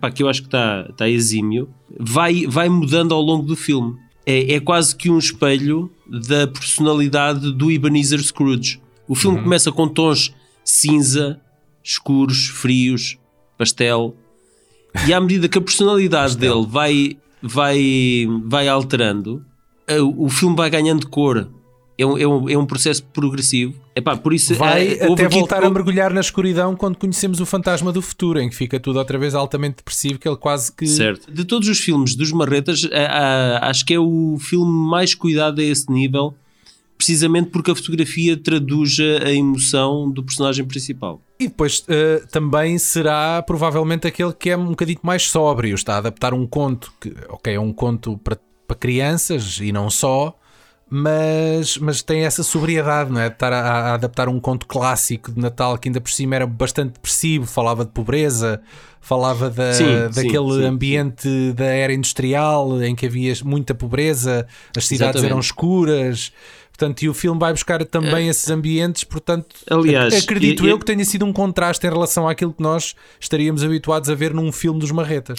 pá, 0.00 0.10
que 0.10 0.22
eu 0.22 0.28
acho 0.28 0.42
que 0.42 0.48
está 0.48 0.86
está 0.88 1.08
exímio, 1.08 1.68
vai, 1.98 2.46
vai 2.46 2.68
mudando 2.68 3.12
ao 3.14 3.20
longo 3.20 3.44
do 3.44 3.56
filme. 3.56 3.96
É, 4.26 4.54
é 4.54 4.60
quase 4.60 4.96
que 4.96 5.10
um 5.10 5.18
espelho 5.18 5.90
da 6.06 6.46
personalidade 6.46 7.52
do 7.52 7.70
Ebenezer 7.70 8.22
Scrooge. 8.22 8.80
O 9.06 9.14
filme 9.14 9.42
começa 9.42 9.70
com 9.70 9.86
tons 9.86 10.34
cinza, 10.64 11.38
escuros, 11.82 12.46
frios, 12.46 13.18
pastel, 13.58 14.16
e 15.06 15.12
à 15.12 15.20
medida 15.20 15.48
que 15.48 15.58
a 15.58 15.60
personalidade 15.60 16.36
dele 16.36 16.64
vai, 16.66 17.18
vai, 17.42 18.26
vai 18.44 18.68
alterando, 18.68 19.44
eh, 19.86 20.00
o 20.00 20.28
filme 20.28 20.56
vai 20.56 20.70
ganhando 20.70 21.08
cor. 21.08 21.50
É 21.96 22.04
um, 22.04 22.18
é 22.18 22.26
um, 22.26 22.48
é 22.50 22.58
um 22.58 22.66
processo 22.66 23.04
progressivo. 23.04 23.74
Epá, 23.94 24.16
por 24.16 24.34
isso, 24.34 24.52
Vai 24.56 24.94
houve 25.02 25.12
até 25.12 25.24
aqui- 25.26 25.38
voltar 25.38 25.62
a 25.62 25.70
mergulhar 25.70 26.12
na 26.12 26.20
escuridão 26.20 26.74
quando 26.74 26.96
conhecemos 26.98 27.38
o 27.40 27.46
fantasma 27.46 27.92
do 27.92 28.02
futuro, 28.02 28.40
em 28.40 28.48
que 28.48 28.56
fica 28.56 28.80
tudo 28.80 28.98
outra 28.98 29.16
vez 29.16 29.32
altamente 29.34 29.76
depressivo, 29.76 30.18
que 30.18 30.26
ele 30.28 30.36
quase 30.36 30.72
que. 30.72 30.86
Certo. 30.88 31.32
De 31.32 31.44
todos 31.44 31.68
os 31.68 31.78
filmes 31.78 32.16
dos 32.16 32.32
Marretas, 32.32 32.88
a- 32.92 32.98
a- 33.66 33.70
acho 33.70 33.86
que 33.86 33.94
é 33.94 33.98
o 34.00 34.36
filme 34.40 34.72
mais 34.90 35.14
cuidado 35.14 35.60
a 35.60 35.64
esse 35.64 35.88
nível, 35.92 36.34
precisamente 36.98 37.50
porque 37.50 37.70
a 37.70 37.74
fotografia 37.76 38.36
traduz 38.36 38.96
a 39.24 39.30
emoção 39.32 40.10
do 40.10 40.22
personagem 40.22 40.64
principal. 40.64 41.20
E 41.38 41.46
depois 41.48 41.84
eh, 41.88 42.22
também 42.30 42.78
será 42.78 43.42
provavelmente 43.42 44.06
aquele 44.06 44.32
que 44.32 44.50
é 44.50 44.56
um 44.56 44.66
bocadinho 44.70 44.98
mais 45.02 45.28
sóbrio, 45.28 45.74
está 45.74 45.94
a 45.94 45.98
adaptar 45.98 46.32
um 46.34 46.46
conto 46.46 46.92
que, 47.00 47.12
ok, 47.28 47.54
é 47.54 47.60
um 47.60 47.72
conto 47.72 48.18
para, 48.18 48.36
para 48.66 48.76
crianças 48.76 49.58
e 49.60 49.70
não 49.72 49.90
só, 49.90 50.36
mas, 50.96 51.76
mas 51.78 52.02
tem 52.02 52.20
essa 52.24 52.44
sobriedade, 52.44 53.10
não 53.10 53.20
é? 53.20 53.28
De 53.28 53.34
estar 53.34 53.52
a, 53.52 53.60
a 53.60 53.94
adaptar 53.94 54.28
um 54.28 54.38
conto 54.38 54.64
clássico 54.64 55.32
de 55.32 55.40
Natal 55.40 55.76
que 55.76 55.88
ainda 55.88 56.00
por 56.00 56.10
cima 56.12 56.36
era 56.36 56.46
bastante 56.46 56.92
depressivo, 56.92 57.46
falava 57.46 57.84
de 57.84 57.90
pobreza, 57.90 58.60
falava 59.00 59.50
da, 59.50 59.72
Sim, 59.72 59.84
daquele 60.14 60.50
sim, 60.52 60.60
sim, 60.60 60.64
ambiente 60.66 61.52
da 61.52 61.64
era 61.64 61.92
industrial 61.92 62.80
em 62.80 62.94
que 62.94 63.06
havia 63.06 63.32
muita 63.44 63.74
pobreza, 63.74 64.46
as 64.76 64.86
cidades 64.86 65.16
Exatamente. 65.16 65.30
eram 65.32 65.40
escuras. 65.40 66.32
Portanto, 66.70 67.02
e 67.02 67.08
o 67.08 67.14
filme 67.14 67.38
vai 67.40 67.52
buscar 67.52 67.84
também 67.84 68.28
esses 68.28 68.48
ambientes, 68.50 69.04
portanto, 69.04 69.54
Aliás, 69.70 70.12
ac- 70.14 70.24
acredito 70.24 70.64
e- 70.66 70.70
eu 70.70 70.76
e- 70.76 70.78
que 70.78 70.84
tenha 70.84 71.04
sido 71.04 71.24
um 71.24 71.32
contraste 71.32 71.86
em 71.86 71.90
relação 71.90 72.28
àquilo 72.28 72.52
que 72.52 72.62
nós 72.62 72.94
estaríamos 73.20 73.62
habituados 73.64 74.10
a 74.10 74.14
ver 74.14 74.32
num 74.34 74.50
filme 74.52 74.78
dos 74.80 74.90
marretas. 74.90 75.38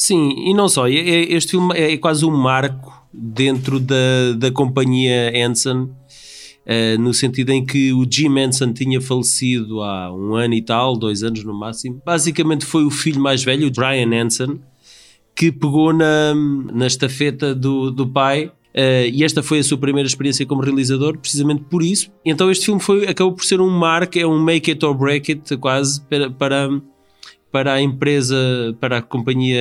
Sim, 0.00 0.30
e 0.38 0.54
não 0.54 0.68
só. 0.68 0.86
e- 0.88 0.94
e- 0.96 1.34
Este 1.34 1.50
filme 1.52 1.74
é 1.76 1.96
quase 1.96 2.24
um 2.24 2.30
marco 2.30 2.92
dentro 3.12 3.80
da, 3.80 4.32
da 4.38 4.50
companhia 4.52 5.36
Henson, 5.36 5.88
eh, 6.64 6.96
no 6.98 7.12
sentido 7.12 7.50
em 7.50 7.66
que 7.66 7.92
o 7.92 8.06
Jim 8.08 8.38
Henson 8.38 8.72
tinha 8.72 9.00
falecido 9.00 9.82
há 9.82 10.12
um 10.14 10.36
ano 10.36 10.54
e 10.54 10.62
tal, 10.62 10.96
dois 10.96 11.24
anos 11.24 11.42
no 11.42 11.52
máximo. 11.52 12.00
Basicamente 12.06 12.64
foi 12.64 12.84
o 12.84 12.90
filho 12.90 13.20
mais 13.20 13.42
velho, 13.42 13.66
o 13.66 13.70
Brian 13.72 14.14
Henson, 14.14 14.58
que 15.34 15.50
pegou 15.50 15.92
na, 15.92 16.32
na 16.72 16.86
estafeta 16.86 17.52
do, 17.54 17.90
do 17.90 18.06
pai. 18.06 18.52
eh, 18.74 19.08
e 19.08 19.24
esta 19.24 19.42
foi 19.42 19.58
a 19.58 19.64
sua 19.64 19.78
primeira 19.78 20.06
experiência 20.06 20.46
como 20.46 20.62
realizador, 20.62 21.18
precisamente 21.18 21.64
por 21.68 21.82
isso. 21.82 22.08
Então 22.24 22.48
este 22.50 22.66
filme 22.66 22.80
foi, 22.80 23.04
acabou 23.08 23.32
por 23.32 23.44
ser 23.44 23.60
um 23.60 23.68
marco, 23.70 24.16
é 24.16 24.24
um 24.26 24.38
make 24.40 24.70
it 24.70 24.84
or 24.86 24.94
break 24.94 25.32
it 25.32 25.56
quase 25.56 26.00
para, 26.02 26.30
para, 26.30 26.68
para 27.50 27.74
a 27.74 27.80
empresa, 27.80 28.36
para 28.80 28.98
a 28.98 29.02
companhia 29.02 29.58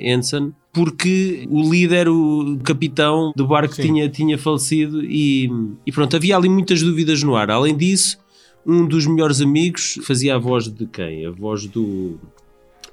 Ensign, 0.00 0.52
porque 0.72 1.46
o 1.50 1.68
líder, 1.68 2.08
o 2.08 2.58
capitão 2.62 3.32
do 3.36 3.46
barco 3.46 3.74
Sim. 3.74 3.82
tinha, 3.82 4.08
tinha 4.08 4.38
falecido 4.38 5.04
e, 5.04 5.50
e 5.86 5.92
pronto, 5.92 6.16
havia 6.16 6.36
ali 6.36 6.48
muitas 6.48 6.82
dúvidas 6.82 7.22
no 7.22 7.36
ar. 7.36 7.50
Além 7.50 7.76
disso, 7.76 8.18
um 8.64 8.86
dos 8.86 9.06
melhores 9.06 9.40
amigos 9.40 9.98
fazia 10.02 10.34
a 10.34 10.38
voz 10.38 10.68
de 10.68 10.86
quem? 10.86 11.26
A 11.26 11.30
voz 11.30 11.66
do, 11.66 12.18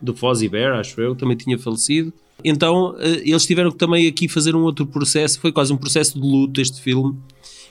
do 0.01 0.13
Fozzie 0.13 0.49
Bear, 0.49 0.79
acho 0.79 0.99
eu, 0.99 1.15
também 1.15 1.37
tinha 1.37 1.57
falecido. 1.57 2.11
Então 2.43 2.95
eh, 2.99 3.21
eles 3.25 3.45
tiveram 3.45 3.71
que 3.71 3.77
também 3.77 4.07
aqui 4.07 4.27
fazer 4.27 4.55
um 4.55 4.63
outro 4.63 4.85
processo, 4.85 5.39
foi 5.39 5.51
quase 5.51 5.71
um 5.71 5.77
processo 5.77 6.19
de 6.19 6.25
luto 6.25 6.59
este 6.59 6.81
filme, 6.81 7.15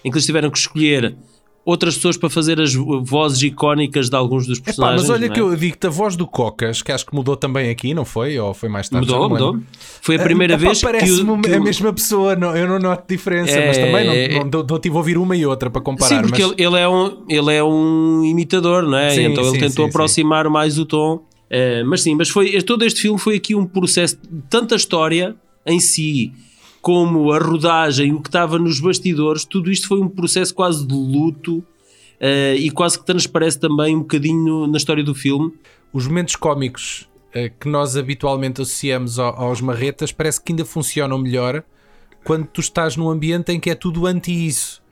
em 0.05 0.11
que 0.11 0.17
eles 0.17 0.27
tiveram 0.27 0.51
que 0.51 0.59
escolher 0.59 1.17
outras 1.65 1.95
pessoas 1.97 2.17
para 2.17 2.29
fazer 2.29 2.61
as 2.61 2.75
vozes 2.75 3.43
icónicas 3.43 4.11
de 4.11 4.17
alguns 4.17 4.47
dos 4.47 4.59
Epá, 4.59 4.65
personagens. 4.67 5.03
mas 5.03 5.11
olha 5.11 5.27
não 5.27 5.33
é? 5.33 5.35
que 5.35 5.41
eu 5.41 5.57
digo-te, 5.57 5.87
a 5.87 5.91
voz 5.91 6.15
do 6.17 6.27
Cocas, 6.27 6.83
que 6.83 6.93
acho 6.93 7.07
que 7.07 7.15
mudou 7.15 7.37
também 7.37 7.71
aqui, 7.71 7.95
não 7.95 8.05
foi? 8.05 8.39
Ou 8.39 8.53
foi 8.53 8.69
mais 8.69 8.89
tarde? 8.89 9.07
Mudou, 9.07 9.23
não 9.23 9.29
mudou. 9.31 9.61
Foi 10.03 10.17
a 10.17 10.19
primeira 10.23 10.55
Epá, 10.55 10.63
vez 10.63 10.79
que, 10.79 10.85
parece-me 10.85 11.31
o- 11.31 11.41
que 11.41 11.53
a 11.53 11.59
o- 11.59 11.63
mesma 11.63 11.93
pessoa, 11.93 12.37
não, 12.37 12.55
eu 12.57 12.69
não 12.69 12.79
noto 12.79 13.05
diferença, 13.09 13.53
É, 13.59 13.67
mas 13.67 13.79
também 13.79 14.07
é, 14.09 14.39
não, 14.39 14.45
não, 14.45 14.67
não 14.69 14.79
tive 14.79 14.95
a 14.95 14.99
ouvir 14.99 15.17
uma 15.17 15.35
e 15.37 15.47
outra 15.47 15.71
para 15.71 15.81
comparar. 15.81 16.17
Sim, 16.23 16.29
porque 16.29 16.43
mas... 16.43 16.53
ele, 16.53 16.63
ele 16.67 16.79
é 16.79 16.89
um, 16.89 17.25
ele 17.29 17.55
é 17.55 17.65
um 17.65 18.23
imitador, 18.25 18.83
não 18.83 18.99
é? 18.99 19.11
Sim, 19.11 19.23
então 19.25 19.43
ele 19.45 19.53
sim, 19.55 19.59
tentou 19.61 19.85
sim, 19.87 19.91
aproximar 19.91 20.49
mais 20.51 20.79
o 20.79 20.85
tom. 20.85 21.23
Eh, 21.51 21.83
mas 21.85 22.03
sim, 22.03 22.15
mas 22.15 22.29
foi, 22.31 22.61
todo 22.63 22.85
este 22.85 23.03
filme 23.03 23.19
foi 23.19 23.37
aqui 23.37 23.55
um 23.55 23.65
processo, 23.67 24.17
tanto 24.51 24.75
a 24.75 24.77
história 24.77 25.37
em 25.67 25.79
si, 25.79 26.33
como 26.85 27.33
a 27.33 27.39
rodagem, 27.39 28.13
o 28.13 28.21
que 28.21 28.29
estava 28.29 28.59
nos 28.59 28.79
bastidores, 28.79 29.47
tudo 29.47 29.71
isto 29.71 29.89
foi 29.89 30.01
um 30.01 30.09
processo 30.09 30.55
quase 30.55 30.87
de 30.87 30.95
luto 30.95 31.65
eh, 32.21 32.57
e 32.57 32.71
quase 32.71 32.99
que 32.99 33.07
transparece 33.07 33.59
também 33.59 33.97
um 33.97 34.01
bocadinho 34.01 34.67
na 34.67 34.77
história 34.77 35.03
do 35.03 35.15
filme. 35.15 35.51
os 35.95 36.07
momentos 36.07 36.37
cómicos 36.37 37.09
eh, 37.33 37.49
que 37.49 37.69
nós 37.69 37.97
habitualmente 37.97 38.61
associamos 38.61 39.19
ao- 39.19 39.35
aos 39.45 39.63
marretas 39.63 40.13
parece 40.13 40.43
que 40.43 40.53
ainda 40.53 40.65
funcionam 40.65 41.17
melhor 41.19 41.63
quando 42.23 42.47
tu 42.47 42.61
estás 42.61 42.97
num 42.99 43.09
ambiente 43.09 43.51
em 43.51 43.59
que 43.59 43.71
é 43.71 43.75
tudo 43.75 44.07
anti 44.07 44.47
isso. 44.47 44.83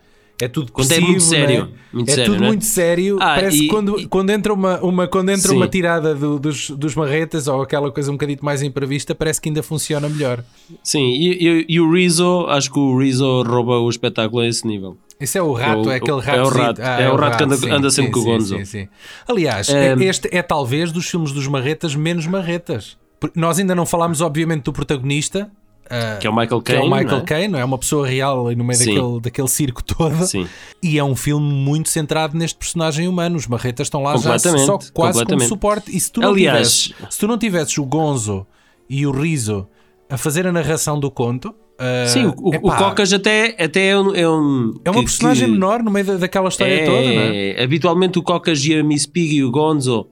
É 0.40 0.48
tudo 0.48 0.72
Quando 0.72 0.90
é 0.90 0.98
muito 0.98 1.22
sério, 1.22 1.68
muito 1.92 2.10
é 2.10 2.14
sério, 2.14 2.32
tudo 2.32 2.44
é? 2.44 2.46
muito 2.48 2.64
sério. 2.64 3.16
Ah, 3.20 3.34
Parece 3.36 3.56
e- 3.56 3.60
que 3.60 3.66
quando, 3.68 4.00
e- 4.00 4.06
quando 4.06 4.30
entra, 4.30 4.52
uma, 4.52 4.80
uma, 4.80 5.06
quando 5.06 5.28
entra 5.30 5.50
Sim. 5.50 5.56
uma 5.56 5.68
tirada 5.68 6.14
do- 6.16 6.38
dos, 6.40 6.70
dos 6.70 6.94
marretas 6.96 7.46
ou 7.46 7.62
aquela 7.62 7.92
coisa 7.92 8.10
um 8.10 8.14
bocadinho 8.14 8.38
mais 8.42 8.60
imprevista, 8.62 9.14
parece 9.14 9.40
que 9.40 9.48
ainda 9.48 9.62
funciona 9.62 10.08
melhor. 10.08 10.42
Sim, 10.82 11.12
e, 11.12 11.66
e- 11.68 11.80
o 11.80 11.92
Rizzo, 11.92 12.46
acho 12.48 12.72
que 12.72 12.78
o 12.78 12.98
Rizzo 12.98 13.42
rouba 13.42 13.78
o 13.78 13.88
espetáculo 13.88 14.40
a 14.42 14.48
esse 14.48 14.66
nível. 14.66 14.96
Isso 15.20 15.38
é 15.38 15.42
o 15.42 15.52
rato, 15.52 15.88
É 15.88 15.98
é, 15.98 16.00
o- 16.00 16.02
aquele 16.02 16.10
é 16.10 16.14
o 16.14 16.18
rato. 16.48 16.58
rato, 16.58 16.80
é 16.82 17.12
o 17.12 17.16
rato 17.16 17.36
que 17.36 17.44
anda- 17.44 17.76
anda 17.76 17.90
sempre 17.90 18.10
com 18.10 18.20
o 18.20 18.24
Gonzo. 18.24 18.56
Sim, 18.58 18.64
sim. 18.64 18.88
Aliás, 19.28 19.68
Um, 19.68 20.00
este 20.02 20.28
é 20.32 20.42
talvez 20.42 20.90
dos 20.90 21.08
filmes 21.08 21.30
dos 21.30 21.46
marretas 21.46 21.94
menos 21.94 22.26
marretas. 22.26 22.96
Nós 23.36 23.60
ainda 23.60 23.72
não 23.76 23.86
falámos, 23.86 24.20
obviamente, 24.20 24.64
do 24.64 24.72
protagonista, 24.72 25.48
ah, 25.90 26.16
Que 26.20 26.26
é 26.26 26.30
o 26.30 26.34
Michael 26.34 26.62
que 26.62 26.72
é 26.72 26.74
Caine. 26.76 26.88
o 26.88 26.90
Michael 26.90 27.10
não 27.10 27.18
é? 27.18 27.24
Caine, 27.24 27.48
não 27.48 27.58
é 27.58 27.64
uma 27.64 27.78
pessoa 27.78 28.06
real 28.06 28.50
no 28.54 28.64
meio 28.64 28.78
Sim. 28.78 28.94
daquele, 28.94 29.20
daquele 29.20 29.48
circo 29.48 29.82
todo. 29.84 30.26
Sim. 30.26 30.46
E 30.82 30.98
é 30.98 31.04
um 31.04 31.14
filme 31.16 31.52
muito 31.52 31.88
centrado 31.88 32.36
neste 32.36 32.58
personagem 32.58 33.06
humano. 33.08 33.36
Os 33.36 33.46
marretas 33.46 33.86
estão 33.86 34.02
lá 34.02 34.16
já 34.16 34.38
só 34.38 34.78
quase 34.92 35.24
como 35.24 35.40
suporte. 35.42 35.94
E 35.94 36.00
se 36.00 36.10
tu 36.10 36.20
não, 36.20 36.30
Aliás- 36.30 36.82
tivesses, 36.82 37.06
se 37.14 37.18
tu 37.18 37.26
não 37.28 37.38
tivesses 37.38 37.76
o 37.78 37.84
Gonzo 37.84 38.46
e 38.88 39.06
o 39.06 39.10
Rizzo 39.10 39.66
a 40.10 40.16
fazer 40.18 40.46
a 40.46 40.52
narração 40.52 40.98
do 41.00 41.10
conto, 41.10 41.54
ah, 41.78 42.06
Sim, 42.06 42.26
o, 42.26 42.34
o- 42.50 42.54
epá, 42.54 42.68
o 42.74 42.76
Cocas 42.76 43.12
até, 43.12 43.56
até 43.58 43.88
é 43.88 43.98
um. 43.98 44.14
É, 44.14 44.28
um, 44.28 44.74
é 44.84 44.90
uma 44.90 45.00
que- 45.00 45.06
personagem 45.06 45.46
que- 45.46 45.52
menor 45.52 45.82
no 45.82 45.90
meio 45.90 46.04
da- 46.06 46.16
daquela 46.16 46.48
história 46.48 46.74
é, 46.74 46.84
toda, 46.84 47.00
não 47.02 47.22
é? 47.22 47.62
Habitualmente 47.62 48.18
o 48.18 48.22
Cocas 48.22 48.64
e 48.64 48.74
a 48.74 48.84
Miss 48.84 49.06
Piggy 49.06 49.36
e 49.36 49.44
o 49.44 49.50
Gonzo 49.50 50.06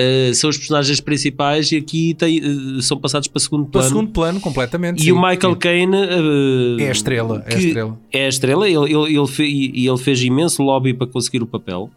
eh, 0.00 0.30
são 0.32 0.48
os 0.48 0.56
personagens 0.56 1.00
principais 1.00 1.72
e 1.72 1.76
aqui 1.76 2.14
tem, 2.14 2.38
eh, 2.38 2.80
são 2.82 2.96
passados 2.96 3.26
para 3.26 3.40
segundo 3.40 3.64
Para 3.64 3.80
plano. 3.80 3.88
segundo 3.88 4.10
plano, 4.12 4.40
completamente. 4.40 5.00
E 5.00 5.04
sim, 5.06 5.12
o 5.12 5.16
Michael. 5.20 5.56
Caine 5.56 5.96
eh, 5.96 6.84
É 6.84 6.88
a 6.88 6.92
estrela, 6.92 7.42
é 7.46 7.54
a 7.54 7.58
estrela. 7.58 7.98
É 8.12 8.24
a 8.26 8.28
estrela, 8.28 8.68
ele, 8.68 8.92
ele, 8.94 9.16
ele 9.18 9.26
fe- 9.26 9.44
e 9.74 9.88
ele 9.88 9.98
fez 9.98 10.22
imenso 10.22 10.62
lobby 10.62 10.94
para 10.94 11.06
conseguir 11.06 11.42
o 11.42 11.46
papel. 11.46 11.90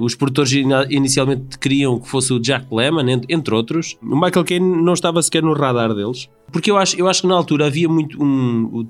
Os 0.00 0.14
produtores 0.14 0.52
inicialmente 0.90 1.58
queriam 1.58 1.98
que 1.98 2.08
fosse 2.08 2.32
o 2.32 2.38
Jack 2.38 2.66
Lemmon, 2.72 3.08
ent- 3.08 3.26
entre 3.28 3.54
outros. 3.54 3.96
O 4.02 4.14
Michael 4.14 4.44
Caine 4.44 4.82
não 4.82 4.92
estava 4.92 5.20
sequer 5.22 5.42
no 5.42 5.52
radar 5.52 5.92
deles. 5.94 6.28
Porque 6.52 6.70
eu 6.70 6.76
acho, 6.76 6.96
eu 6.96 7.08
acho 7.08 7.22
que 7.22 7.28
na 7.28 7.34
altura 7.34 7.66
havia 7.66 7.88
muito 7.88 8.22
um, 8.22 8.86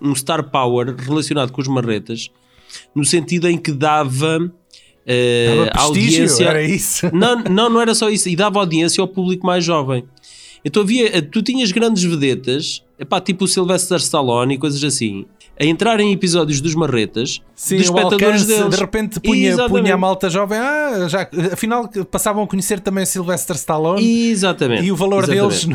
um 0.00 0.14
star 0.14 0.50
power 0.50 0.94
relacionado 0.98 1.52
com 1.52 1.60
os 1.60 1.68
marretas, 1.68 2.30
no 2.94 3.04
sentido 3.04 3.48
em 3.48 3.56
que 3.58 3.70
dava. 3.72 4.52
Eh, 5.06 5.46
Dava 5.56 5.70
prestígio, 5.70 6.22
audiência 6.22 6.44
era 6.44 6.62
isso. 6.62 7.10
não, 7.14 7.42
não, 7.44 7.70
não 7.70 7.80
era 7.80 7.94
só 7.94 8.08
isso. 8.10 8.28
E 8.28 8.36
dava 8.36 8.58
audiência 8.60 9.00
ao 9.00 9.08
público 9.08 9.46
mais 9.46 9.64
jovem. 9.64 10.04
Então 10.64 10.82
havia, 10.82 11.20
tu 11.22 11.42
tinhas 11.42 11.72
grandes 11.72 12.04
vedetas, 12.04 12.84
epá, 12.98 13.20
tipo 13.20 13.44
o 13.44 13.48
Sylvester 13.48 13.96
Stallone 13.98 14.54
e 14.54 14.58
coisas 14.58 14.82
assim, 14.84 15.26
a 15.58 15.64
entrar 15.66 15.98
em 15.98 16.12
episódios 16.12 16.60
dos 16.60 16.74
marretas, 16.76 17.42
Sim, 17.54 17.78
dos 17.78 17.88
o 17.88 17.90
espectadores 17.90 18.42
alcance, 18.42 18.46
deles. 18.46 18.74
de 18.74 18.80
repente 18.80 19.20
punha, 19.20 19.68
punha 19.68 19.94
a 19.94 19.96
malta 19.98 20.30
jovem, 20.30 20.58
ah, 20.58 21.06
já, 21.08 21.28
afinal 21.52 21.88
passavam 22.10 22.44
a 22.44 22.46
conhecer 22.46 22.78
também 22.78 23.04
Sylvester 23.04 23.56
Stallone 23.56 24.28
Exatamente. 24.30 24.84
e 24.84 24.92
o 24.92 24.96
valor 24.96 25.24
Exatamente. 25.28 25.66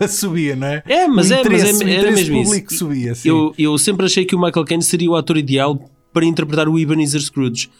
deles 0.00 0.10
subia, 0.12 0.56
não 0.56 0.66
é? 0.66 0.82
É, 0.88 1.06
mas 1.06 1.30
o 1.30 1.34
é, 1.34 1.42
mas 1.48 1.80
é- 1.80 1.84
o 1.84 1.88
era 1.88 2.10
mesmo 2.10 2.36
isso. 2.42 2.74
subia, 2.74 3.14
sim. 3.14 3.28
Eu, 3.28 3.54
eu 3.56 3.78
sempre 3.78 4.06
achei 4.06 4.24
que 4.24 4.34
o 4.34 4.40
Michael 4.40 4.64
Caine 4.66 4.82
seria 4.82 5.08
o 5.10 5.14
ator 5.14 5.36
ideal 5.36 5.88
para 6.12 6.24
interpretar 6.26 6.68
o 6.68 6.76
Ebenezer 6.78 7.20
Scrooge. 7.20 7.70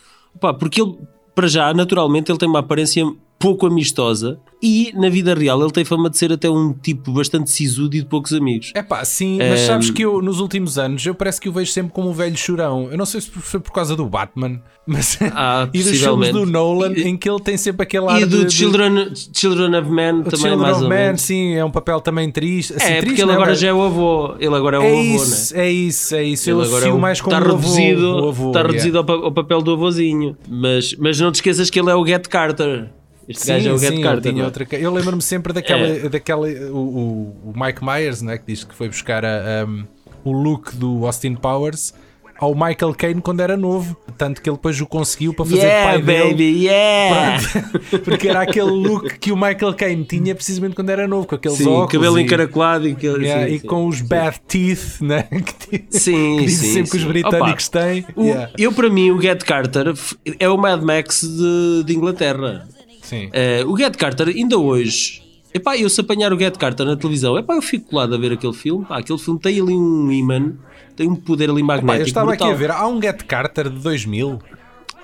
Pá, 0.41 0.53
porque 0.53 0.81
ele, 0.81 0.99
para 1.35 1.49
já, 1.49 1.73
naturalmente, 1.73 2.31
ele 2.31 2.39
tem 2.39 2.49
uma 2.49 2.61
aparência 2.61 3.05
pouco 3.43 3.67
amistosa 3.67 4.39
e, 4.63 4.93
na 4.95 5.09
vida 5.09 5.35
real, 5.35 5.61
ele 5.61 5.73
tem 5.73 5.85
fama 5.85 6.09
de 6.09 6.17
ser 6.17 6.33
até 6.33 6.49
um 6.49 6.73
tipo 6.73 7.13
bastante 7.13 7.51
sisudo 7.51 7.97
e 7.97 8.01
de 8.01 8.07
poucos 8.07 8.33
amigos. 8.33 8.71
É 8.77 8.83
pá, 8.83 9.05
sim, 9.05 9.37
mas 9.39 9.61
sabes 9.61 9.91
que 9.91 10.03
eu 10.05 10.23
nos 10.23 10.39
últimos 10.39 10.79
anos 10.79 11.05
eu 11.05 11.15
parece 11.17 11.41
que 11.41 11.49
o 11.49 11.53
vejo 11.53 11.73
sempre 11.73 11.93
como 11.93 12.09
um 12.11 12.13
velho 12.13 12.37
chorão. 12.37 12.89
Eu 12.91 12.97
não 12.97 13.05
sei 13.05 13.21
se 13.21 13.29
foi 13.29 13.59
por 13.59 13.73
causa 13.73 13.97
do 13.97 14.07
Batman, 14.07 14.61
mas 14.87 15.19
Ah, 15.35 15.69
e 15.75 15.83
dos 15.83 15.99
filmes 15.99 16.31
do 16.31 16.47
Nolan 16.47 16.93
em 16.93 17.17
que 17.17 17.29
ele 17.29 17.41
tem 17.41 17.57
sempre 17.57 17.83
aquele 17.83 18.07
ar 18.07 18.23
E 18.23 18.25
do 18.25 18.39
de, 18.39 18.45
de- 18.45 18.53
Children, 18.55 19.13
Children 19.35 19.75
of 19.81 19.91
Man 19.91 20.23
também, 20.23 20.31
Children 20.39 20.57
mais 20.59 20.77
of 20.77 20.85
ou 20.85 20.89
Man, 20.89 20.95
menos. 20.97 21.23
sim, 21.23 21.55
é 21.55 21.65
um 21.65 21.71
papel 21.71 22.01
também 22.01 22.31
triste. 22.31 22.75
Assim, 22.75 22.85
É, 22.85 22.89
triste, 23.01 23.05
porque 23.07 23.21
ele 23.23 23.27
não 23.33 23.35
agora 23.35 23.55
já 23.57 23.69
é 23.69 23.73
o 23.73 23.83
avô. 23.83 24.35
Ele 24.39 24.55
agora 24.55 24.77
é 24.77 24.81
o 24.81 24.83
é 24.85 24.87
avô, 24.93 25.01
isso, 25.25 25.55
né? 25.57 25.61
é 25.67 25.71
isso, 25.73 26.15
é 26.15 26.23
isso. 26.25 26.49
Ele 26.49 26.59
Eu 26.61 26.63
agora 26.63 26.87
é 26.87 26.93
o- 26.93 26.99
mais 27.01 27.21
como 27.21 27.37
está 27.37 27.49
avô, 27.49 27.57
reduzido, 27.57 28.07
o 28.25 28.29
avô, 28.29 28.47
está 28.49 28.61
yeah. 28.61 28.71
reduzido 28.71 28.99
ao, 28.99 29.05
pa- 29.05 29.13
ao 29.15 29.33
papel 29.33 29.61
do 29.61 29.73
avôzinho. 29.73 30.37
Mas, 30.49 30.95
mas 30.99 31.19
não 31.19 31.33
te 31.33 31.37
esqueças 31.37 31.69
que 31.69 31.81
ele 31.81 31.91
é 31.91 31.95
o 31.97 32.07
Get 32.07 32.29
Carter. 32.29 32.91
Este 33.29 33.47
gajo 33.49 33.69
é 33.69 33.73
o 33.73 33.79
Get 33.79 33.95
sim, 33.97 34.01
Carter. 34.03 34.33
não 34.33 34.41
é? 34.43 34.45
outra 34.45 34.67
Eu 34.73 34.93
lembro-me 34.93 35.23
sempre 35.23 35.53
daquela, 35.53 35.87
É. 35.87 36.09
daquela 36.09 36.47
o, 36.49 36.77
o- 36.77 37.53
Mike 37.57 37.85
Myers, 37.85 38.21
né, 38.23 38.37
que 38.39 38.45
diz 38.47 38.65
que 38.65 38.75
foi 38.75 38.89
buscar 38.89 39.25
a, 39.25 39.65
um, 39.67 39.85
o 40.25 40.33
look 40.33 40.75
do 40.75 41.07
Austin 41.07 41.35
Powers 41.35 41.95
ao 42.39 42.55
Michael 42.57 42.93
Caine 42.99 43.21
quando 43.21 43.39
era 43.39 43.57
novo, 43.57 43.97
tanto 44.19 44.43
que 44.43 44.51
ele 44.51 44.57
depois 44.57 44.81
o 44.81 44.87
conseguiu 44.87 45.33
para 45.33 45.45
fazer 45.45 45.59
Yeah, 45.59 45.91
pai 45.93 46.03
dele. 46.03 46.31
baby, 46.31 46.65
yeah! 46.65 47.39
Pronto. 47.41 47.99
Porque 48.03 48.29
era 48.29 48.41
aquele 48.43 48.71
look 48.71 49.17
que 49.21 49.31
o 49.31 49.37
Michael 49.37 49.75
Caine 49.75 50.05
tinha 50.05 50.35
precisamente 50.35 50.75
quando 50.75 50.91
era 50.91 51.07
novo, 51.07 51.25
com 51.29 51.37
aqueles 51.37 51.59
Sim, 51.59 51.69
óculos 51.69 51.93
cabelo 51.93 52.19
e, 52.19 52.23
encaracolado 52.25 52.89
e, 52.89 52.93
aquele- 52.93 53.27
yeah, 53.27 53.47
sim, 53.49 53.55
e 53.55 53.59
sim. 53.61 53.67
com 53.69 53.87
os 53.87 54.01
bad 54.01 54.41
teeth, 54.49 55.01
né? 55.03 55.23
que, 55.71 55.85
Sim, 55.91 56.39
que 56.39 56.47
dizem 56.47 56.67
sim, 56.69 56.73
sempre 56.75 56.91
que 56.91 56.97
os 56.97 57.03
sim. 57.03 57.09
britânicos 57.09 57.69
Opa, 57.69 57.79
têm. 57.81 58.07
o- 58.17 58.25
Yeah. 58.25 58.51
Eu, 58.59 58.73
para 58.73 58.91
mim, 58.91 59.13
o 59.13 59.21
Get 59.23 59.45
Carter 59.45 59.95
é 60.41 60.49
o 60.49 60.57
Mad 60.59 60.83
Max 60.83 61.21
de, 61.21 61.85
de 61.85 61.95
Inglaterra. 61.97 62.67
Sim. 63.13 63.29
Eh, 63.33 63.65
o 63.67 63.77
Get 63.77 63.97
Carter, 63.97 64.29
ainda 64.29 64.59
hoje, 64.59 65.23
epá, 65.53 65.77
eu 65.77 65.89
se 65.91 66.01
apanhar 66.01 66.33
o 66.33 66.39
Get 66.39 66.57
Carter 66.57 66.87
na 66.87 66.97
televisão, 66.97 67.37
epá, 67.39 67.55
eu 67.55 67.63
fico 67.63 67.91
colado 67.91 68.15
a 68.15 68.19
ver 68.19 68.33
aquele 68.33 68.55
filme. 68.55 68.85
Pá, 68.87 68.99
aquele 68.99 69.19
filme 69.19 69.39
tem 69.39 69.61
ali 69.61 69.75
um 69.75 70.11
imã, 70.11 70.53
tem 70.97 71.09
um 71.09 71.15
poder 71.15 71.51
ali 71.51 71.63
magnético. 71.63 72.03
eu 72.03 72.07
estava 72.07 72.27
brutal. 72.29 72.49
aqui 72.49 72.55
a 72.57 72.59
ver, 72.59 72.71
há 72.71 72.87
um 72.87 73.01
Get 73.01 73.23
Carter 73.25 73.69
de 73.69 73.79
2000. 73.81 74.39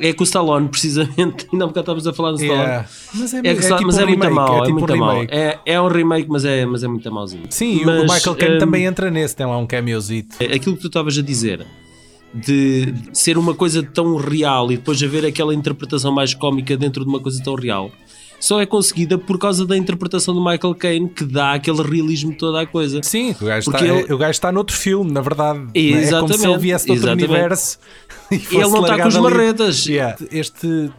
É 0.00 0.12
com 0.12 0.22
o 0.22 0.24
Stallone, 0.24 0.68
precisamente. 0.70 1.48
Ainda 1.52 1.64
há 1.64 1.68
bocado 1.68 1.80
estávamos 1.80 2.06
a 2.06 2.12
falar 2.12 2.30
do 2.30 2.36
Stallone. 2.36 2.62
Yeah. 2.62 2.88
Mas 3.14 3.34
é, 3.34 3.36
É, 3.38 3.48
é 3.48 3.52
está- 3.52 3.76
tipo 3.78 3.86
mas 3.88 3.96
um 3.96 4.00
é 4.00 4.06
muito 4.06 4.22
remake, 4.22 4.34
mau, 4.34 4.46
é, 4.58 4.66
tipo 4.66 4.76
um 4.76 4.78
muito 4.78 4.96
mau. 4.96 5.10
remake. 5.14 5.34
É, 5.34 5.58
é 5.66 5.80
um 5.80 5.88
remake, 5.88 6.28
mas 6.30 6.44
é, 6.44 6.64
mas 6.64 6.84
é 6.84 6.88
muito 6.88 7.12
mauzinho. 7.12 7.42
Sim, 7.50 7.80
e 7.82 7.84
mas, 7.84 8.00
o 8.08 8.14
Michael 8.14 8.36
Caine 8.36 8.54
hum, 8.54 8.58
também 8.60 8.84
entra 8.84 9.10
nesse, 9.10 9.34
tem 9.34 9.44
lá 9.44 9.58
um 9.58 9.66
cameozito. 9.66 10.36
Aquilo 10.42 10.76
que 10.76 10.82
tu 10.82 10.86
estavas 10.86 11.18
a 11.18 11.22
dizer 11.22 11.66
de 12.34 12.92
ser 13.12 13.38
uma 13.38 13.54
coisa 13.54 13.82
tão 13.82 14.16
real 14.16 14.70
e 14.70 14.76
depois 14.76 15.02
haver 15.02 15.24
aquela 15.24 15.54
interpretação 15.54 16.12
mais 16.12 16.34
cómica 16.34 16.76
dentro 16.76 17.02
de 17.04 17.08
uma 17.08 17.20
coisa 17.20 17.42
tão 17.42 17.54
real 17.54 17.90
só 18.40 18.60
é 18.60 18.66
conseguida 18.66 19.18
por 19.18 19.36
causa 19.36 19.66
da 19.66 19.76
interpretação 19.76 20.32
do 20.32 20.40
Michael 20.40 20.72
Caine 20.76 21.08
que 21.08 21.24
dá 21.24 21.54
aquele 21.54 21.82
realismo 21.82 22.32
toda 22.36 22.60
a 22.60 22.66
coisa. 22.66 23.00
Sim, 23.02 23.34
o 23.40 23.44
gajo, 23.44 23.68
Porque 23.68 23.84
está, 23.84 23.96
ele- 23.98 24.12
o 24.14 24.16
gajo 24.16 24.30
está 24.30 24.52
noutro 24.52 24.76
filme, 24.76 25.10
na 25.10 25.20
verdade. 25.20 25.58
não 25.58 25.66
é? 25.66 25.68
É 25.68 25.70
como 25.72 25.88
se 25.88 25.94
ele 25.94 26.02
Exatamente, 26.04 26.58
viesse 26.60 26.84
de 26.84 26.90
outro 26.92 27.04
exatamente. 27.06 27.28
universo 27.30 27.78
e 28.30 28.38
fosse 28.38 28.54
ele 28.54 28.62
não 28.68 28.80
está 28.82 28.96
com 28.96 29.02
ali. 29.08 29.20
marretas. 29.20 29.86
Yeah. 29.86 30.16
Este 30.30 30.90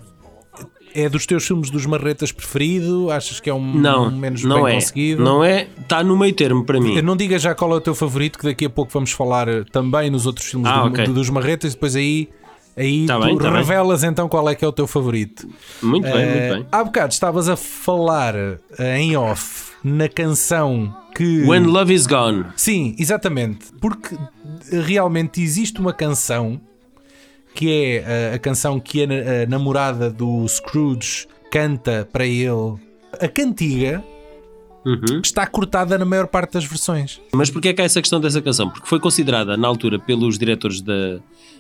é 0.93 1.08
dos 1.10 1.25
teus 1.25 1.46
filmes 1.46 1.69
dos 1.69 1.86
marretas 1.86 2.31
preferido? 2.31 3.10
Achas 3.12 3.39
que 3.39 3.50
é 3.50 3.53
um, 3.53 3.74
Não, 3.75 4.08
um 4.08 4.12
menos 4.17 4.43
não 4.43 4.63
bem 4.63 4.72
é. 4.72 4.75
conseguido? 4.75 5.24
Não 5.24 5.43
é. 5.43 5.67
Está 5.79 6.03
no 6.03 6.17
meio 6.17 6.34
termo 6.34 6.63
para 6.65 6.79
mim. 6.79 7.01
Não 7.01 7.15
diga 7.15 7.38
já 7.39 7.53
qual 7.55 7.72
é 7.74 7.75
o 7.75 7.81
teu 7.81 7.96
favorito, 7.96 8.38
que 8.39 8.46
daqui 8.46 8.65
a 8.65 8.69
pouco 8.69 8.91
vamos 8.91 9.12
falar 9.12 9.48
eh, 9.48 9.63
também 9.72 10.10
nos 10.10 10.25
outros 10.25 10.48
filmes 10.48 10.69
Ah, 10.69 10.81
do- 10.81 10.88
ok. 10.89 11.05
do- 11.05 11.13
dos 11.13 11.29
marretas, 11.29 11.72
e 11.72 11.75
depois 11.75 11.96
aí, 11.96 12.29
aí 12.77 13.05
Tá 13.05 13.17
tu 13.19 13.25
bem, 13.25 13.38
tá 13.38 13.43
bem. 13.50 13.53
revelas 13.60 14.03
então 14.03 14.27
qual 14.29 14.50
é 14.50 14.55
que 14.55 14.63
é 14.65 14.67
o 14.67 14.72
teu 14.72 14.88
favorito. 14.88 15.48
Muito 15.81 16.03
bem, 16.05 16.13
Eh, 16.13 16.25
muito 16.50 16.55
bem. 16.60 16.67
Há 16.72 16.84
bocado 16.84 17.13
estavas 17.13 17.48
a 17.50 17.55
falar 17.55 18.36
eh, 18.36 18.98
em 19.00 19.15
off 19.15 19.72
na 19.84 20.08
canção 20.10 20.96
que. 21.15 21.43
When 21.46 21.63
Love 21.65 21.93
Is 21.93 22.05
Gone. 22.08 22.46
Sim, 22.55 22.96
exatamente. 23.00 23.67
Porque 23.81 24.15
realmente 24.72 25.41
existe 25.41 25.79
uma 25.79 25.93
canção 25.93 26.60
que 27.53 27.70
é 27.72 27.96
eh, 28.06 28.32
a 28.36 28.39
canção 28.39 28.79
que 28.79 29.03
a, 29.03 29.08
na- 29.08 29.15
a 29.15 29.46
namorada 29.48 30.10
do 30.10 30.48
Scrooge 30.48 31.27
canta 31.51 32.08
para 32.12 32.25
ele. 32.25 32.75
A 33.20 33.27
cantiga 33.27 34.03
Uhum. 34.86 35.20
está 35.22 35.46
cortada 35.46 35.98
na 35.98 36.06
maior 36.06 36.25
parte 36.27 36.53
das 36.53 36.63
versões. 36.63 37.20
Mas 37.34 37.50
porquê 37.50 37.70
é 37.70 37.74
que 37.74 37.82
há 37.82 37.86
essa 37.86 38.00
questão 38.01 38.20
dessa 38.20 38.41
canção? 38.41 38.70
Porque 38.70 38.88
foi 38.88 39.00
considerada, 39.00 39.58
na 39.58 39.68
altura, 39.68 40.00
pelos 40.00 40.38
diretores 40.39 40.79
da, 40.79 41.20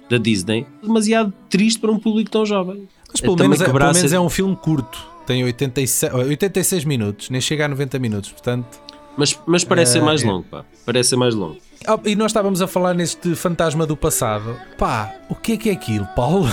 da 0.09 0.17
Disney, 0.17 0.65
demasiado 0.81 1.33
triste 1.49 1.79
para 1.79 1.91
um 1.91 1.99
público 1.99 2.31
tão 2.31 2.45
jovem. 2.45 2.87
Mas 3.11 3.19
pelo, 3.19 3.35
menos, 3.35 3.59
é, 3.61 3.65
pelo 3.65 3.77
menos 3.93 4.13
é 4.13 4.19
um 4.19 4.29
filme 4.29 4.55
curto. 4.55 4.97
Tem 5.27 5.43
86, 5.43 6.13
86 6.13 6.85
minutos, 6.85 7.29
nem 7.29 7.41
chega 7.41 7.65
a 7.65 7.67
90 7.67 7.99
minutos. 7.99 8.31
Portanto, 8.31 8.79
Mas, 9.17 9.37
mas 9.45 9.63
parece 9.65 9.91
ser 9.93 10.01
mais 10.01 10.23
é. 10.23 10.25
longo, 10.25 10.43
pá. 10.49 10.63
Parece 10.85 11.09
ser 11.09 11.15
mais 11.17 11.35
longo. 11.35 11.57
Ah, 11.87 11.97
e 12.05 12.15
nós 12.15 12.27
estávamos 12.31 12.61
a 12.61 12.67
falar 12.67 12.93
neste 12.93 13.35
fantasma 13.35 13.85
do 13.85 13.95
passado. 13.95 14.55
Pá, 14.77 15.13
o 15.29 15.35
que 15.35 15.53
é 15.53 15.57
que 15.57 15.69
é 15.69 15.73
aquilo, 15.73 16.05
Paulo? 16.15 16.49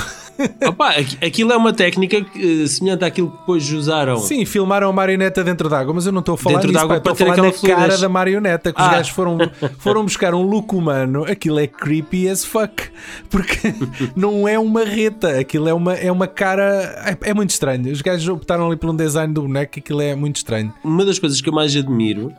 Opa, 0.67 0.91
aqu- 0.91 1.17
aquilo 1.25 1.51
é 1.53 1.57
uma 1.57 1.73
técnica 1.73 2.23
que, 2.23 2.63
eh, 2.63 2.67
semelhante 2.67 3.05
àquilo 3.05 3.31
que 3.31 3.39
depois 3.39 3.71
usaram. 3.73 4.19
Sim, 4.19 4.45
filmaram 4.45 4.89
a 4.89 4.93
marioneta 4.93 5.43
dentro 5.43 5.69
d'água, 5.69 5.95
mas 5.95 6.05
eu 6.07 6.13
não 6.13 6.21
estou 6.21 6.35
a 6.35 6.39
falar 6.39 6.57
Dentro 6.57 6.73
d'água 6.73 6.89
pá, 6.89 6.97
estou 6.97 7.13
a 7.13 7.35
para 7.35 7.53
falar 7.53 7.77
cara 7.79 7.99
da 7.99 8.09
marioneta, 8.09 8.73
que 8.73 8.81
os 8.81 8.87
Ah. 8.87 8.91
gajos 8.91 9.13
foram, 9.13 9.39
foram 9.79 10.05
buscar 10.05 10.35
um 10.35 10.43
look 10.43 10.75
humano, 10.75 11.25
aquilo 11.25 11.59
é 11.59 11.67
creepy 11.67 12.29
as 12.29 12.45
fuck, 12.45 12.85
porque 13.31 13.57
não 14.15 14.47
é 14.47 14.59
uma 14.59 14.85
reta, 14.85 15.39
aquilo 15.41 15.69
é 15.69 15.75
uma, 15.75 15.95
é 15.95 16.13
uma 16.13 16.27
cara, 16.27 17.17
é, 17.23 17.31
é 17.31 17.35
muito 17.35 17.51
estranho. 17.51 17.91
Os 17.91 18.03
gajos 18.03 18.29
optaram 18.29 18.67
ali 18.67 18.77
por 18.77 18.91
um 18.91 18.95
design 18.97 19.33
do 19.33 19.43
boneco, 19.43 19.79
aquilo 19.79 20.03
é 20.03 20.15
muito 20.15 20.37
estranho. 20.37 20.73
Uma 20.85 21.05
das 21.05 21.19
coisas 21.19 21.41
que 21.41 21.49
eu 21.49 21.53
mais 21.55 21.75
admiro 21.75 22.31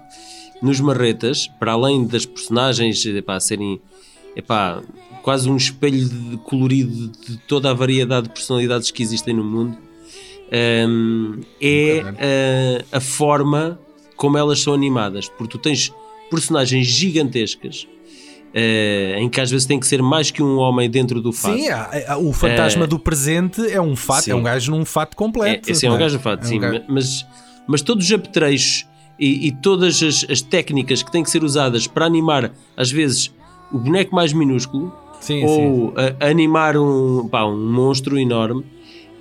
nos 0.62 0.80
marretas, 0.80 1.48
para 1.60 1.74
além 1.74 2.06
das 2.06 2.26
personagens 2.26 3.06
epá, 3.06 3.40
serem 3.40 3.80
epá, 4.36 4.82
quase 5.22 5.50
um 5.50 5.56
espelho 5.58 6.08
de- 6.08 6.38
colorido 6.38 7.10
de 7.10 7.38
toda 7.48 7.70
a 7.70 7.74
variedade 7.74 8.28
de 8.28 8.34
personalidades 8.34 8.90
que 8.92 9.04
existem 9.04 9.34
no 9.36 9.44
mundo, 9.44 9.78
hum, 10.88 11.40
é 11.62 12.02
a, 12.92 12.98
a 12.98 13.00
forma 13.02 13.80
como 14.16 14.38
elas 14.38 14.60
são 14.62 14.74
animadas. 14.74 15.28
Porque 15.30 15.52
tu 15.52 15.58
tens 15.58 15.94
personagens 16.30 16.88
gigantescas. 16.88 17.88
eh, 18.54 19.18
em 19.20 19.30
que 19.30 19.40
às 19.42 19.52
vezes 19.52 19.68
tem 19.68 19.78
que 19.80 19.86
ser 19.86 20.02
mais 20.02 20.32
que 20.32 20.42
um 20.42 20.58
homem 20.58 20.90
dentro 20.90 21.22
do 21.22 21.32
fato. 21.34 21.58
Sim, 21.58 21.68
há- 21.68 22.14
há- 22.14 22.18
o 22.18 22.32
fantasma 22.34 22.86
É. 22.86 22.88
do 22.88 22.98
presente 22.98 23.62
é 23.72 23.80
um 23.80 23.96
fato, 23.96 24.24
Sim. 24.24 24.32
é 24.32 24.36
um 24.36 24.42
gajo 24.42 24.72
num 24.72 24.84
fato 24.86 25.12
É, 25.12 25.16
completo. 25.16 25.70
esse 25.70 25.86
é 25.86 25.90
um 25.90 25.92
não 25.92 26.00
gajo 26.00 26.18
de 26.18 26.24
fato, 26.24 26.44
É 26.44 26.46
um 26.46 26.50
sim. 26.50 26.60
gajo- 26.60 26.84
Mas, 26.88 27.26
mas 27.68 27.82
todos 27.84 28.06
os 28.06 28.12
apetrechos 28.12 28.88
e, 29.20 29.48
e 29.48 29.52
todas 29.52 30.02
as, 30.04 30.26
as 30.30 30.42
técnicas 30.42 31.02
que 31.04 31.12
têm 31.12 31.24
que 31.24 31.30
ser 31.30 31.44
usadas 31.44 31.88
para 31.88 32.06
animar, 32.06 32.52
às 32.76 32.92
vezes, 32.92 33.32
o 33.72 33.78
boneco 33.78 34.16
mais 34.16 34.32
minúsculo 34.34 34.94
Sim, 35.20 35.40
sim. 35.40 35.46
ou 35.46 35.94
a- 35.98 36.28
animar 36.30 36.78
um, 36.78 37.28
pá, 37.28 37.46
um 37.46 37.72
monstro 37.72 38.18
enorme. 38.20 38.64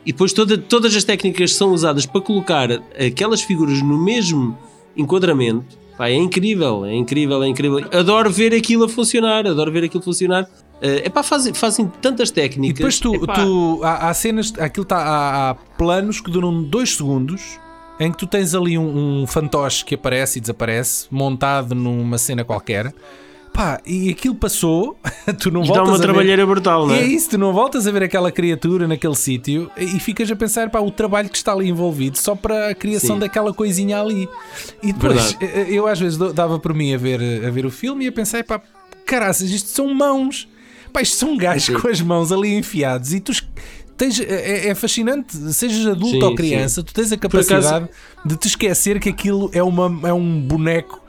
E 0.04 0.12
depois 0.12 0.32
toda- 0.32 0.56
todas 0.58 0.94
as 0.94 1.02
técnicas 1.02 1.54
são 1.54 1.72
usadas 1.72 2.06
para 2.06 2.20
colocar 2.20 2.68
aquelas 3.04 3.42
figuras 3.42 3.82
no 3.82 3.98
mesmo 3.98 4.56
enquadramento. 4.96 5.78
Pá, 5.98 6.08
é 6.08 6.14
incrível, 6.14 6.84
é 6.84 6.94
incrível, 6.94 7.42
é 7.42 7.48
incrível. 7.48 7.78
Adoro 7.92 8.30
ver 8.30 8.54
aquilo 8.54 8.84
a 8.84 8.88
funcionar, 8.88 9.46
adoro 9.46 9.72
ver 9.72 9.84
aquilo 9.84 10.02
funcionar. 10.02 10.46
É 10.80 11.08
pá, 11.08 11.22
fazem, 11.22 11.54
fazem 11.54 11.90
tantas 12.02 12.28
E 12.28 12.34
técnicas. 12.34 12.76
depois 12.76 13.00
tu, 13.00 13.14
Epá, 13.14 13.32
tu 13.32 13.80
há, 13.82 14.10
há 14.10 14.14
cenas, 14.14 14.52
aquilo 14.58 14.84
tá, 14.84 14.98
há, 14.98 15.50
há 15.50 15.54
planos 15.54 16.20
que 16.20 16.30
duram 16.30 16.62
dois 16.62 16.94
segundos 16.94 17.58
em 17.98 18.10
que 18.12 18.18
tu 18.18 18.26
tens 18.26 18.54
ali 18.54 18.76
um, 18.78 19.22
um 19.22 19.26
fantoche 19.26 19.84
que 19.84 19.94
aparece 19.94 20.38
e 20.38 20.40
desaparece, 20.40 21.06
montado 21.10 21.74
numa 21.74 22.18
cena 22.18 22.44
qualquer. 22.44 22.92
Pá, 23.52 23.80
e 23.86 24.10
aquilo 24.10 24.34
passou, 24.34 24.98
tu 25.40 25.50
não 25.50 25.62
e 25.64 25.68
dá 25.68 25.72
voltas 25.76 25.88
uma 25.88 25.94
a 25.94 25.98
ver. 25.98 26.02
trabalheira 26.02 26.44
brutal, 26.44 26.86
não 26.86 26.94
E 26.94 26.98
é? 26.98 27.02
é 27.04 27.06
isso, 27.06 27.30
tu 27.30 27.38
não 27.38 27.54
voltas 27.54 27.86
a 27.86 27.90
ver 27.90 28.02
aquela 28.02 28.30
criatura 28.30 28.86
naquele 28.86 29.14
sítio 29.14 29.70
e 29.78 29.98
ficas 29.98 30.30
a 30.30 30.36
pensar 30.36 30.68
pá, 30.68 30.78
o 30.80 30.90
trabalho 30.90 31.30
que 31.30 31.36
está 31.38 31.52
ali 31.52 31.66
envolvido 31.66 32.18
só 32.18 32.34
para 32.34 32.68
a 32.68 32.74
criação 32.74 33.16
Sim. 33.16 33.20
daquela 33.20 33.54
coisinha 33.54 33.98
ali. 33.98 34.28
E 34.82 34.92
depois, 34.92 35.32
Verdade. 35.32 35.38
eh, 35.40 35.66
eu 35.70 35.86
às 35.86 35.98
vezes 35.98 36.18
dava 36.34 36.58
por 36.58 36.74
mim 36.74 36.92
a 36.92 36.98
ver, 36.98 37.18
a 37.46 37.50
ver 37.50 37.64
o 37.64 37.70
filme 37.70 38.04
e 38.04 38.08
a 38.08 38.12
pensar, 38.12 38.44
pá, 38.44 38.60
caraças, 39.06 39.48
isto 39.48 39.70
são 39.70 39.94
mãos. 39.94 40.46
Pá, 40.92 41.00
isto 41.00 41.16
são 41.16 41.34
gajos 41.34 41.80
com 41.80 41.88
as 41.88 42.00
mãos 42.02 42.30
ali 42.30 42.54
enfiados 42.54 43.14
e 43.14 43.20
tu 43.20 43.32
tens, 43.96 44.20
é, 44.20 44.68
é 44.68 44.74
fascinante, 44.74 45.36
sejas 45.52 45.86
adulto 45.86 46.18
Sim, 46.18 46.22
ou 46.24 46.34
criança, 46.34 46.82
tu 46.82 46.92
tens 46.94 47.12
a 47.12 47.14
acaso- 47.16 47.30
capacidade 47.48 47.88
de 48.24 48.36
te 48.36 48.48
esquecer 48.48 49.00
que 49.00 49.08
aquilo 49.08 49.50
é, 49.52 49.62
uma, 49.62 50.08
é 50.08 50.12
um 50.12 50.40
boneco 50.40 51.00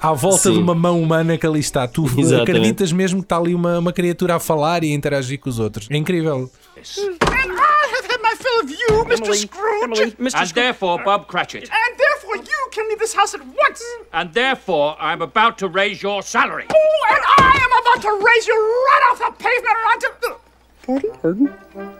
à 0.00 0.12
volta 0.12 0.38
Sim. 0.44 0.52
de 0.52 0.58
uma 0.58 0.74
mão 0.74 1.00
humana 1.02 1.36
que 1.38 1.46
ali 1.46 1.60
está. 1.60 1.88
Tu 1.88 2.04
Exatamente. 2.18 2.42
acreditas 2.50 2.92
mesmo 2.92 3.20
que 3.20 3.24
está 3.24 3.36
ali 3.38 3.54
uma, 3.54 3.78
uma 3.78 3.92
criatura 3.92 4.36
a 4.36 4.40
falar 4.40 4.84
e 4.84 4.92
a 4.92 4.94
interagir 4.94 5.38
com 5.40 5.48
os 5.48 5.58
outros. 5.58 5.88
É 5.90 5.96
incrível. 5.96 6.50
And 6.76 7.52
I 7.52 7.88
have 7.94 8.06
had 8.08 8.20
my 8.22 8.36
fill 8.36 8.60
of 8.62 8.70
you, 8.70 9.04
Mr. 9.06 9.34
Scrooge. 9.34 9.84
Emily, 9.84 10.16
Mr. 10.20 10.36
And 10.42 10.46
therefore, 10.54 11.02
Bob 11.02 11.26
Cratchit. 11.26 11.68
And 11.70 11.96
therefore, 11.96 12.36
you 12.36 12.70
can 12.70 12.86
leave 12.88 12.98
this 12.98 13.14
house 13.16 13.34
at 13.34 13.40
once. 13.44 13.80
And 14.12 14.30
therefore, 14.32 14.96
I'm 15.00 15.22
about 15.22 15.58
to 15.58 15.68
raise 15.68 16.02
your 16.02 16.22
salary. 16.22 16.66
Oh, 16.70 17.14
and 17.14 17.22
I 17.38 17.56
am 17.56 17.72
about 17.82 18.02
to 18.02 18.24
raise 18.24 18.46
you 18.46 18.54
right 18.54 19.02
off 19.10 19.18
the 19.18 19.32
pavement 19.42 19.78
onto. 19.92 20.45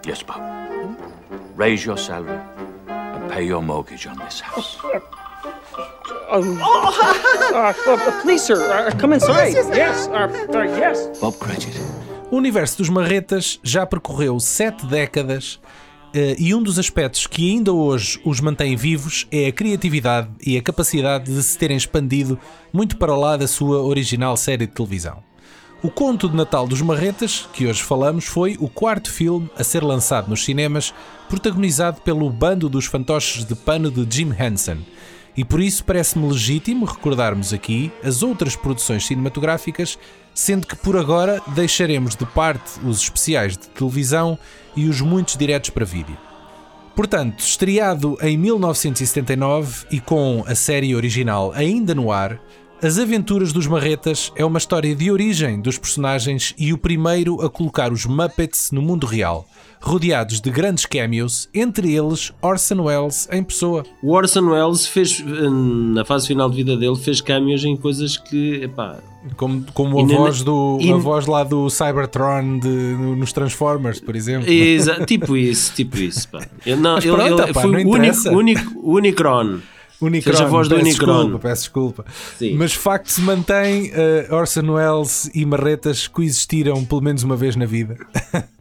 Yes, 0.07 0.22
Bob. 0.22 0.40
Raise 1.57 1.85
your 1.85 1.99
salary 1.99 2.38
and 2.88 3.29
pay 3.31 3.44
your 3.44 3.61
mortgage 3.61 4.07
on 4.07 4.16
this 4.25 4.40
house. 4.40 4.79
Uh, 6.29 6.42
uh, 7.55 8.22
please, 8.22 8.42
sir, 8.42 8.57
uh, 8.57 8.90
come 8.99 9.14
inside. 9.14 9.55
Yes, 9.75 10.07
uh, 10.09 10.29
uh, 10.55 10.62
yes. 10.62 11.18
Bob 11.20 11.37
Cratchit. 11.38 11.75
O 12.31 12.37
universo 12.37 12.79
dos 12.79 12.88
marretas 12.88 13.59
já 13.62 13.87
percorreu 13.87 14.38
sete 14.40 14.87
décadas 14.87 15.61
e 16.38 16.55
um 16.55 16.62
dos 16.62 16.79
aspectos 16.79 17.27
que 17.27 17.51
ainda 17.51 17.72
hoje 17.72 18.18
os 18.25 18.40
mantém 18.40 18.75
vivos 18.75 19.27
é 19.31 19.49
a 19.49 19.53
criatividade 19.53 20.31
e 20.44 20.57
a 20.57 20.62
capacidade 20.62 21.27
de 21.27 21.42
se 21.42 21.59
terem 21.59 21.77
expandido 21.77 22.38
muito 22.72 22.96
para 22.96 23.14
lá 23.14 23.37
da 23.37 23.46
sua 23.46 23.83
original 23.83 24.35
série 24.37 24.66
de 24.66 24.72
televisão. 24.72 25.22
O 25.82 25.90
Conto 25.90 26.26
de 26.26 26.34
Natal 26.34 26.66
dos 26.66 26.80
Marretas, 26.80 27.46
que 27.52 27.66
hoje 27.66 27.82
falamos, 27.82 28.24
foi 28.24 28.56
o 28.58 28.66
quarto 28.66 29.12
filme 29.12 29.50
a 29.58 29.62
ser 29.62 29.84
lançado 29.84 30.28
nos 30.28 30.42
cinemas, 30.42 30.94
protagonizado 31.28 32.00
pelo 32.00 32.30
bando 32.30 32.68
dos 32.68 32.86
fantoches 32.86 33.44
de 33.44 33.54
pano 33.54 33.90
de 33.90 34.06
Jim 34.16 34.32
Henson. 34.32 34.78
E 35.36 35.44
por 35.44 35.60
isso 35.60 35.84
parece-me 35.84 36.26
legítimo 36.26 36.86
recordarmos 36.86 37.52
aqui 37.52 37.92
as 38.02 38.22
outras 38.22 38.56
produções 38.56 39.06
cinematográficas, 39.06 39.98
sendo 40.34 40.66
que 40.66 40.74
por 40.74 40.96
agora 40.96 41.42
deixaremos 41.48 42.16
de 42.16 42.24
parte 42.24 42.80
os 42.82 43.02
especiais 43.02 43.52
de 43.52 43.68
televisão 43.68 44.38
e 44.74 44.88
os 44.88 45.02
muitos 45.02 45.36
diretos 45.36 45.68
para 45.68 45.84
vídeo. 45.84 46.16
Portanto, 46.96 47.40
estreado 47.40 48.16
em 48.22 48.38
1979 48.38 49.84
e 49.90 50.00
com 50.00 50.42
a 50.46 50.54
série 50.54 50.96
original 50.96 51.52
ainda 51.54 51.94
no 51.94 52.10
ar, 52.10 52.40
As 52.82 52.98
Aventuras 52.98 53.52
dos 53.52 53.66
Marretas 53.66 54.30
é 54.36 54.44
uma 54.44 54.58
história 54.58 54.94
de 54.94 55.10
origem 55.10 55.60
dos 55.60 55.78
personagens 55.78 56.54
e 56.58 56.72
o 56.72 56.78
primeiro 56.78 57.40
a 57.40 57.48
colocar 57.48 57.90
os 57.90 58.04
Muppets 58.04 58.70
no 58.70 58.82
mundo 58.82 59.06
real, 59.06 59.46
rodeados 59.80 60.40
de 60.42 60.50
grandes 60.50 60.84
cameos, 60.84 61.48
entre 61.54 61.92
eles 61.94 62.32
Orson 62.42 62.82
Welles 62.82 63.28
em 63.32 63.42
pessoa. 63.42 63.82
O 64.02 64.12
Orson 64.12 64.50
Welles 64.50 64.86
fez, 64.86 65.20
hum, 65.26 65.94
na 65.94 66.04
fase 66.04 66.26
final 66.26 66.50
de 66.50 66.56
vida 66.56 66.76
dele, 66.76 66.96
fez 66.96 67.20
cameos 67.22 67.64
em 67.64 67.76
coisas 67.78 68.18
que, 68.18 68.60
epá, 68.64 68.98
Como, 69.36 69.64
como 69.72 69.98
a, 69.98 70.04
voz 70.04 70.42
do, 70.42 70.78
e- 70.80 70.92
a 70.92 70.96
voz 70.96 71.26
lá 71.26 71.42
do 71.44 71.70
Cybertron 71.70 72.58
de- 72.58 72.68
no- 72.68 73.16
nos 73.16 73.32
Transformers, 73.32 74.00
por 74.00 74.14
exemplo. 74.14 74.48
exa- 74.50 75.04
tipo 75.06 75.34
isso, 75.34 75.72
tipo 75.74 75.96
isso, 75.96 76.28
pá. 76.28 76.46
Eu, 76.64 76.76
não, 76.76 76.96
Mas 76.96 77.04
ele, 77.06 77.14
pronto, 77.16 77.42
ele 77.42 77.52
pá, 77.54 77.62
foi 77.62 77.70
não 77.72 77.90
o 77.90 77.94
único, 77.94 78.28
único, 78.28 78.72
o 78.80 78.94
Unicron. 78.96 79.58
Unicron, 80.00 80.32
Fez 80.32 80.40
a 80.40 80.46
voz 80.46 80.68
do 80.68 80.74
Unicron. 80.76 81.14
Desculpa, 81.22 81.38
peço 81.38 81.62
desculpa. 81.62 82.04
Sim. 82.38 82.54
Mas 82.54 82.72
facto 82.72 83.09
se 83.09 83.20
mantém, 83.22 83.90
uh, 83.90 84.35
Orson 84.35 84.70
Welles 84.72 85.30
e 85.35 85.44
Marretas 85.46 86.06
coexistiram 86.06 86.85
pelo 86.85 87.00
menos 87.00 87.22
uma 87.22 87.37
vez 87.37 87.56
na 87.56 87.66
vida. 87.66 87.96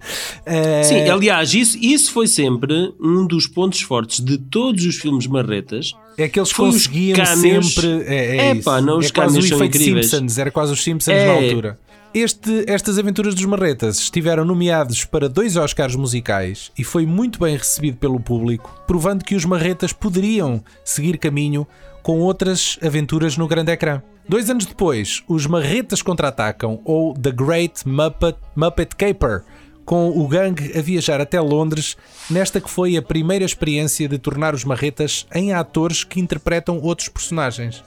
Eh, 0.45 0.84
Sim, 0.84 1.10
aliás, 1.10 1.56
isso, 1.56 1.76
isso 1.82 2.12
foi 2.12 2.28
sempre 2.28 2.93
um 3.02 3.26
dos 3.26 3.48
pontos 3.48 3.82
fortes 3.82 4.19
de 4.24 4.38
todos 4.38 4.86
os 4.86 4.98
filmes 4.98 5.26
marretas. 5.26 5.93
é 6.15 6.30
que 6.30 6.38
eles 6.39 6.52
foi 6.52 6.67
conseguiam 6.69 7.26
sempre. 7.26 8.04
É, 8.06 8.38
é 8.38 8.52
Epá, 8.52 8.78
isso. 8.78 8.86
não, 8.86 9.00
os 9.00 9.08
é 9.08 9.10
quase 9.10 9.39
o 9.39 9.43
efeito 9.43 9.63
incríveis. 9.78 10.12
Simpsons, 10.12 10.38
era 10.38 10.52
quase 10.52 10.71
os 10.74 10.84
Simpsons 10.84 11.15
É. 11.17 11.26
na 11.26 11.34
altura. 11.34 11.80
Este, 12.15 12.63
estas 12.65 12.97
aventuras 12.97 13.36
dos 13.36 13.43
Marretas 13.43 13.99
estiveram 13.99 14.45
nomeados 14.45 15.04
para 15.04 15.28
dois 15.28 15.58
Oscars 15.58 15.97
musicais 15.97 16.71
e 16.78 16.82
foi 16.82 17.06
muito 17.06 17.38
bem 17.38 17.58
recebido 17.58 17.97
pelo 17.97 18.21
público, 18.21 18.73
provando 18.88 19.25
que 19.25 19.36
os 19.36 19.43
Marretas 19.43 19.91
poderiam 19.91 20.63
seguir 20.82 21.17
caminho 21.17 21.67
com 22.01 22.21
outras 22.21 22.80
aventuras 22.82 23.36
no 23.36 23.49
grande 23.49 23.73
ecrã. 23.73 24.01
Dois 24.30 24.49
anos 24.49 24.65
depois, 24.65 25.23
os 25.28 25.45
Marretas 25.45 26.01
contra-atacam, 26.01 26.80
ou 26.86 27.13
The 27.13 27.32
Great 27.34 27.86
Muppet, 27.86 28.38
Muppet 28.56 28.95
Caper, 28.95 29.43
com 29.84 30.08
o 30.17 30.25
gangue 30.25 30.71
a 30.73 30.82
viajar 30.82 31.19
até 31.19 31.41
Londres, 31.41 31.97
nesta 32.30 32.62
que 32.62 32.69
foi 32.69 32.95
a 32.95 33.01
primeira 33.01 33.43
experiência 33.43 34.08
de 34.08 34.17
tornar 34.17 34.56
os 34.56 34.63
Marretas 34.63 35.28
em 35.36 35.51
atores 35.51 36.06
que 36.06 36.21
interpretam 36.21 36.80
outros 36.80 37.10
personagens. 37.10 37.84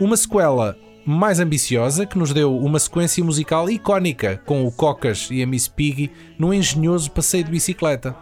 Uma 0.00 0.16
sequela 0.16 0.76
mais 1.04 1.40
ambiciosa 1.40 2.04
que 2.06 2.18
nos 2.18 2.32
deu 2.32 2.56
uma 2.56 2.78
sequência 2.78 3.24
musical 3.24 3.68
icónica 3.70 4.40
com 4.44 4.66
o 4.66 4.70
Cocas 4.72 5.28
e 5.30 5.42
a 5.42 5.46
Miss 5.46 5.66
Piggy 5.68 6.10
num 6.38 6.52
engenhoso 6.52 7.10
passeio 7.10 7.44
de 7.44 7.50
bicicleta. 7.50 8.14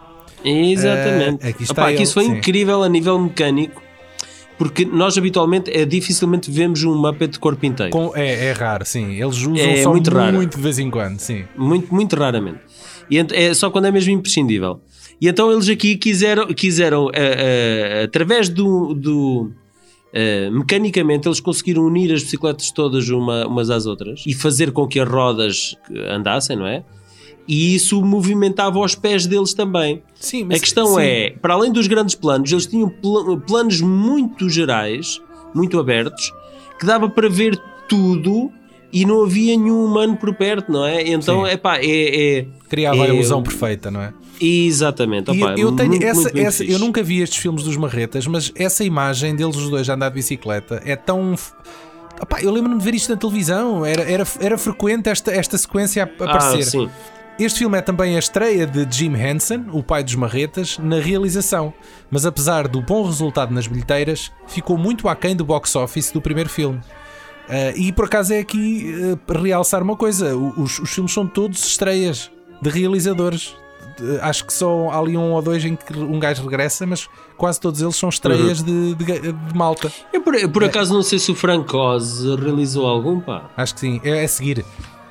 Exatamente. 0.43 1.45
Eh, 1.45 1.49
aqui 1.49 1.63
está 1.63 1.91
ele, 1.91 2.03
isso 2.03 2.13
foi 2.13 2.25
sim. 2.25 2.37
incrível 2.37 2.81
a 2.83 2.89
nível 2.89 3.19
mecânico, 3.19 3.81
porque 4.57 4.85
nós 4.85 5.17
habitualmente 5.17 5.69
é 5.71 5.85
dificilmente 5.85 6.49
vemos 6.49 6.83
um 6.83 6.95
Muppet 6.95 7.33
de 7.33 7.39
corpo 7.39 7.65
inteiro. 7.65 7.91
Com- 7.91 8.11
é, 8.15 8.45
é 8.47 8.51
raro, 8.53 8.85
sim. 8.85 9.21
Eles 9.21 9.37
usam 9.37 9.55
É 9.57 9.83
só 9.83 9.91
muito 9.91 10.09
raro. 10.11 10.35
muito 10.35 10.55
de 10.57 10.63
vez 10.63 10.79
em 10.79 10.89
quando, 10.89 11.19
sim. 11.19 11.43
Muito, 11.57 11.93
muito 11.93 12.15
raramente. 12.15 12.59
E 13.09 13.17
é 13.17 13.53
só 13.53 13.69
quando 13.69 13.85
é 13.85 13.91
mesmo 13.91 14.11
imprescindível. 14.11 14.79
E 15.21 15.27
então 15.27 15.51
eles 15.51 15.67
aqui 15.67 15.97
quiseram, 15.97 16.47
quiseram 16.53 17.09
eh, 17.13 17.99
eh, 17.99 18.03
através 18.05 18.47
do. 18.47 18.93
do 18.93 19.51
eh, 20.13 20.49
mecanicamente, 20.49 21.27
eles 21.27 21.39
conseguiram 21.39 21.83
unir 21.83 22.11
as 22.13 22.23
bicicletas 22.23 22.71
todas 22.71 23.09
uma- 23.09 23.45
umas 23.47 23.69
às 23.69 23.85
outras 23.85 24.23
e 24.25 24.33
fazer 24.33 24.71
com 24.71 24.87
que 24.87 24.99
as 24.99 25.07
rodas 25.07 25.75
andassem, 26.09 26.55
não 26.55 26.65
é? 26.67 26.83
E 27.47 27.73
isso 27.73 27.99
movimentava 28.03 28.77
os 28.79 28.93
pés 28.93 29.25
deles 29.25 29.53
também. 29.55 30.03
Sim, 30.15 30.45
A 30.53 30.59
questão 30.59 30.95
sim. 30.95 31.01
é, 31.01 31.29
para 31.31 31.55
além 31.55 31.71
dos 31.71 31.87
grandes 31.87 32.13
planos, 32.13 32.51
eles 32.51 32.67
tinham 32.67 32.89
pla- 32.89 33.37
planos 33.37 33.81
muito 33.81 34.47
gerais, 34.49 35.19
muito 35.53 35.79
abertos, 35.79 36.31
que 36.79 36.85
dava 36.85 37.09
para 37.09 37.27
ver 37.27 37.59
tudo 37.87 38.51
e 38.93 39.03
não 39.05 39.23
havia 39.23 39.57
nenhum 39.57 39.83
humano 39.83 40.15
por 40.15 40.33
perto, 40.35 40.71
não 40.71 40.85
é? 40.85 41.07
Então, 41.07 41.45
epá, 41.47 41.77
é, 41.79 42.37
é 42.39 42.45
Criava 42.69 43.03
a 43.03 43.07
é- 43.07 43.09
ilusão 43.13 43.41
perfeita, 43.41 43.89
não 43.89 44.01
é? 44.01 44.13
Exatamente. 44.39 45.31
Opá, 45.31 45.55
eu 45.57 45.71
tenho 45.73 45.89
muito, 45.89 46.05
essa, 46.05 46.21
muito, 46.21 46.37
essa 46.39 46.63
eu 46.63 46.79
nunca 46.79 47.03
vi 47.03 47.21
estes 47.21 47.39
filmes 47.39 47.63
dos 47.63 47.75
Marretas, 47.77 48.25
mas 48.27 48.51
essa 48.55 48.83
imagem 48.83 49.35
deles 49.35 49.55
os 49.55 49.69
dois 49.69 49.89
a 49.89 49.93
andar 49.93 50.09
de 50.09 50.15
bicicleta 50.15 50.81
é 50.85 50.95
tão. 50.95 51.35
Opá, 52.21 52.41
eu 52.41 52.51
lembro-me 52.51 52.77
de 52.77 52.83
ver 52.83 52.93
isto 52.95 53.09
na 53.09 53.17
televisão, 53.17 53.85
era, 53.85 54.01
era, 54.03 54.23
era 54.41 54.57
frequente 54.57 55.07
esta, 55.09 55.31
esta 55.31 55.57
sequência 55.57 56.03
a 56.03 56.23
Ah, 56.25 56.25
aparecer. 56.35 56.63
sim. 56.63 56.89
Este 57.39 57.59
filme 57.59 57.77
é 57.77 57.81
também 57.81 58.17
a 58.17 58.19
estreia 58.19 58.67
de 58.67 58.85
Jim 58.93 59.13
Henson, 59.15 59.67
o 59.71 59.81
pai 59.81 60.03
dos 60.03 60.13
Marretas, 60.15 60.77
na 60.77 60.99
realização, 60.99 61.73
mas 62.11 62.25
apesar 62.25 62.67
do 62.67 62.81
bom 62.81 63.05
resultado 63.05 63.53
nas 63.53 63.65
bilheteiras, 63.65 64.29
ficou 64.45 64.77
muito 64.77 65.07
aquém 65.07 65.33
do 65.33 65.45
box 65.45 65.73
office 65.77 66.11
do 66.11 66.19
primeiro 66.21 66.49
filme. 66.49 66.81
Ah, 67.47 67.71
e 67.77 67.93
por 67.93 68.05
acaso 68.05 68.33
é 68.33 68.39
aqui 68.39 68.93
ah, 69.29 69.39
realçar 69.41 69.81
uma 69.81 69.95
coisa: 69.95 70.35
os, 70.35 70.79
os 70.79 70.89
filmes 70.89 71.13
são 71.13 71.25
todos 71.25 71.65
estreias 71.65 72.29
de 72.61 72.69
realizadores. 72.69 73.55
De- 73.97 74.19
Acho 74.21 74.45
que 74.45 74.53
só 74.53 74.89
há 74.89 74.97
ali 74.99 75.17
um 75.17 75.31
ou 75.33 75.41
dois 75.41 75.63
em 75.65 75.75
que 75.75 75.97
um 75.97 76.19
gajo 76.19 76.43
regressa, 76.43 76.85
mas 76.85 77.07
quase 77.37 77.59
todos 77.59 77.81
eles 77.81 77.95
são 77.95 78.09
estreias 78.09 78.63
de, 78.63 78.95
de, 78.95 79.05
de 79.33 79.55
malta. 79.57 79.91
Eu 80.13 80.21
por, 80.21 80.35
eu 80.35 80.49
por 80.49 80.63
acaso 80.63 80.93
não 80.93 81.01
sei 81.03 81.19
se 81.19 81.31
o 81.31 81.35
Frank 81.35 81.75
Oz 81.75 82.23
realizou 82.23 82.85
algum, 82.87 83.19
pá. 83.19 83.49
Acho 83.57 83.73
que 83.73 83.79
sim, 83.81 84.01
é 84.03 84.23
a 84.23 84.27
seguir. 84.27 84.63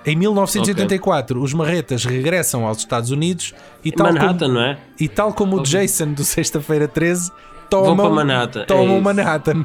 Em 0.07 0.17
1984, 0.17 1.43
os 1.43 1.53
Marretas 1.53 2.05
regressam 2.05 2.67
aos 2.67 2.79
Estados 2.79 3.11
Unidos 3.11 3.55
e 3.85 3.93
tal 3.93 4.07
como- 4.09 4.19
Manhattan, 4.19 4.49
não 4.49 4.61
é? 4.63 4.79
E 4.99 5.07
tal 5.09 5.33
como 5.35 5.57
o 5.59 5.63
Jason 5.63 6.13
do 6.13 6.25
Sexta-feira 6.25 6.89
13, 6.89 7.31
tomam, 7.71 8.11
Manhattan, 8.11 8.61
é 8.61 8.65
tomam. 8.65 9.01
Manhattan. 9.01 9.65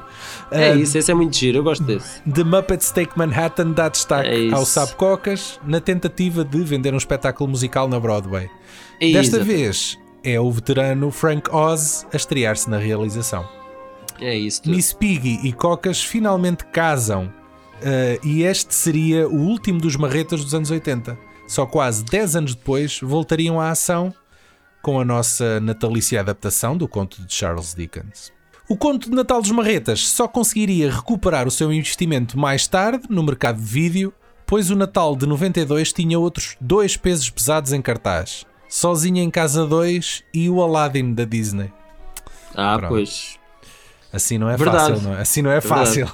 É 0.52 0.72
Ah, 0.72 0.76
isso, 0.76 0.98
esse 0.98 1.12
é 1.12 1.13
muito 1.13 1.36
giro, 1.36 1.60
eu 1.60 1.63
gosto 1.63 1.84
desse. 1.84 2.22
The 2.24 2.44
Muppets 2.44 2.92
Take 2.92 3.18
Manhattan 3.18 3.72
dá 3.72 3.89
destaque 3.89 4.50
É 4.50 4.54
ao 4.54 4.66
Sapcocas 4.66 5.60
na 5.66 5.80
tentativa 5.80 6.44
de 6.44 6.62
vender 6.63 6.94
um 6.94 6.98
espetáculo 6.98 7.50
musical 7.50 7.88
na 7.88 8.00
Broadway. 8.00 8.50
É 9.00 9.12
Desta 9.12 9.38
isso, 9.38 9.46
vez 9.46 10.00
é 10.24 10.39
o 10.39 10.50
veterano 10.52 11.12
Frank 11.12 11.50
Oz 11.54 12.06
a 12.13 12.16
estrear-se 12.16 12.70
na 12.70 12.78
realização. 12.78 13.48
É 14.22 14.36
isso. 14.36 14.62
tudo. 14.63 14.76
Miss 14.76 14.94
Piggy 14.94 15.39
e 15.44 15.52
Cocas 15.52 16.02
finalmente 16.04 16.63
casam 16.66 17.32
ah, 17.84 18.20
e 18.24 18.44
este 18.44 18.74
seria 18.74 19.28
o 19.28 19.36
último 19.36 19.80
dos 19.80 19.96
marretas 19.96 20.44
dos 20.44 20.54
anos 20.54 20.72
80. 20.72 21.18
Só 21.48 21.66
quase 21.66 22.06
10 22.06 22.36
anos 22.38 22.56
depois 22.56 23.00
voltariam 23.02 23.60
à 23.60 23.70
ação 23.70 24.13
com 24.84 25.00
a 25.00 25.06
nossa 25.06 25.62
natalícia 25.62 26.19
adaptação 26.19 26.78
do 26.78 26.88
conto 26.89 27.24
de 27.24 27.34
Charles 27.34 27.74
Dickens. 27.74 28.34
O 28.69 28.76
conto 28.76 29.10
de 29.10 29.15
Natal 29.15 29.41
dos 29.41 29.50
Marretas 29.52 30.06
só 30.08 30.28
conseguiria 30.28 30.91
recuperar 30.91 31.48
o 31.48 31.52
seu 31.52 31.72
investimento 31.72 32.38
mais 32.38 32.67
tarde 32.67 33.06
no 33.10 33.24
mercado 33.24 33.58
de 33.60 33.63
vídeo, 33.65 34.13
pois 34.46 34.69
o 34.69 34.76
Natal 34.76 35.15
de 35.15 35.26
92 35.26 35.93
tinha 35.93 36.19
outros 36.19 36.58
dois 36.60 36.98
pesos 36.98 37.30
pesados 37.30 37.72
em 37.72 37.82
cartaz: 37.82 38.46
Sozinha 38.67 39.24
em 39.24 39.32
Casa 39.32 39.65
2 39.65 40.24
e 40.34 40.50
o 40.50 40.62
Aladdin 40.62 41.13
da 41.13 41.24
Disney. 41.24 41.72
Ah, 42.54 42.78
Pronto. 42.78 42.91
pois. 42.91 43.39
Assim 44.12 44.38
não 44.38 44.50
é 44.50 44.58
Verdade. 44.58 44.93
fácil, 44.93 45.08
não 45.10 45.15
é? 45.17 45.22
Assim 45.22 45.41
não 45.41 45.50
é 45.52 45.60
Verdade. 45.62 45.86
fácil. 45.86 46.12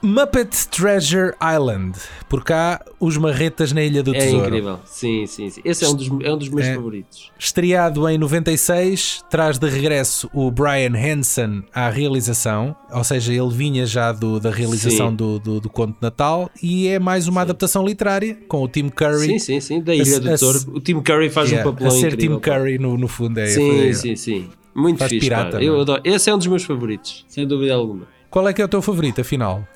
Muppet 0.00 0.68
Treasure 0.68 1.32
Island. 1.42 1.98
Por 2.28 2.44
cá, 2.44 2.80
os 3.00 3.16
marretas 3.16 3.72
na 3.72 3.82
Ilha 3.82 4.00
do 4.02 4.14
É 4.14 4.18
Tesouro. 4.20 4.46
incrível. 4.46 4.78
Sim, 4.84 5.26
sim, 5.26 5.50
sim. 5.50 5.60
Esse 5.64 5.84
é 5.84 5.88
um 5.88 5.94
dos, 5.94 6.08
é 6.22 6.32
um 6.32 6.38
dos 6.38 6.48
meus 6.48 6.66
É. 6.68 6.74
favoritos. 6.76 7.32
Estreado 7.36 8.08
em 8.08 8.16
96, 8.16 9.24
traz 9.28 9.58
de 9.58 9.68
regresso 9.68 10.30
o 10.32 10.50
Brian 10.52 10.92
Hansen 10.94 11.64
à 11.74 11.90
realização, 11.90 12.76
ou 12.92 13.02
seja, 13.02 13.32
ele 13.32 13.50
vinha 13.50 13.84
já 13.86 14.12
do- 14.12 14.38
da 14.38 14.50
realização 14.50 15.10
Sim. 15.10 15.16
do, 15.16 15.38
do, 15.40 15.60
do 15.60 15.68
Conto 15.68 15.94
de 15.94 16.02
Natal 16.02 16.48
e 16.62 16.86
é 16.86 17.00
mais 17.00 17.26
uma 17.26 17.40
adaptação 17.40 17.84
literária 17.84 18.36
com 18.46 18.62
o 18.62 18.68
Tim 18.68 18.88
Curry. 18.90 19.26
Sim, 19.26 19.38
sim, 19.40 19.60
sim. 19.60 19.80
Da 19.82 19.94
Ilha 19.94 20.16
A- 20.16 20.20
do 20.20 20.28
Tesouro. 20.28 20.58
O 20.74 20.80
Tim 20.80 21.00
Curry 21.00 21.28
faz 21.28 21.50
Yeah, 21.50 21.68
um 21.68 21.72
papelão 21.72 21.96
a 21.96 22.00
ser 22.00 22.12
incrível. 22.14 22.36
Tim 22.36 22.42
Curry 22.50 22.78
no, 22.78 22.96
no 22.96 23.08
fundo. 23.08 23.38
É, 23.40 23.46
Sim, 23.46 23.92
sim, 23.94 24.14
sim. 24.14 24.48
Muito 24.76 24.98
Faz 24.98 25.10
fixe. 25.10 25.26
pirata. 25.26 25.60
Eu 25.60 25.76
é? 25.76 25.80
adoro. 25.80 26.00
Esse 26.04 26.30
é 26.30 26.34
um 26.34 26.38
dos 26.38 26.46
meus 26.46 26.62
favoritos, 26.62 27.24
sem 27.28 27.44
dúvida 27.44 27.74
alguma. 27.74 28.06
Qual 28.30 28.46
é 28.46 28.52
que 28.52 28.62
é 28.62 28.64
o 28.64 28.68
teu 28.68 28.80
favorito, 28.80 29.20
afinal? 29.20 29.66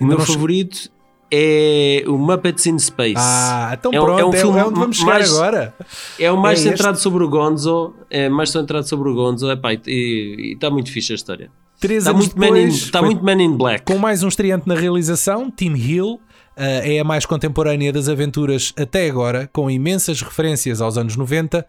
O 0.00 0.04
meu 0.06 0.18
favorito 0.20 0.90
é 1.30 2.04
o 2.06 2.18
Muppets 2.18 2.66
in 2.66 2.78
Space. 2.78 3.14
Ah, 3.16 3.70
então 3.78 3.90
É 3.92 3.98
pronto, 4.00 4.20
é 4.20 4.24
um 4.24 4.32
filme 4.32 4.60
onde 4.60 4.78
vamos 4.80 4.96
chegar 4.96 5.12
mais- 5.14 5.32
agora. 5.32 5.74
É 6.18 6.30
o 6.30 6.36
mais 6.36 6.60
É 6.64 6.70
centrado 6.70 6.98
sobre 6.98 7.24
o 7.24 7.28
Gonzo. 7.28 7.94
É 8.10 8.28
mais 8.28 8.50
centrado 8.50 8.86
sobre 8.88 9.08
o 9.08 9.14
Gonzo. 9.14 9.50
Epá, 9.50 9.70
e 9.86 10.52
está 10.54 10.70
muito 10.70 10.90
fixe 10.90 11.12
a 11.12 11.14
história. 11.16 11.50
Três 11.80 12.04
Está 12.04 12.12
muito, 12.12 12.38
Man 12.38 12.46
in- 12.48 12.52
depois, 12.66 12.90
tá 12.90 12.98
foi 13.00 13.08
muito 13.08 13.24
Man 13.24 13.42
in 13.42 13.56
Black. 13.56 13.84
Com 13.84 13.98
mais 13.98 14.22
um 14.22 14.28
estreante 14.28 14.68
na 14.68 14.74
realização, 14.74 15.50
Tim 15.50 15.74
Hill, 15.74 16.20
eh, 16.56 16.96
é 16.96 17.00
a 17.00 17.04
mais 17.04 17.26
contemporânea 17.26 17.92
das 17.92 18.08
aventuras 18.08 18.72
até 18.78 19.08
agora, 19.08 19.48
com 19.52 19.68
imensas 19.70 20.20
referências 20.22 20.80
aos 20.80 20.96
anos 20.96 21.16
90 21.16 21.66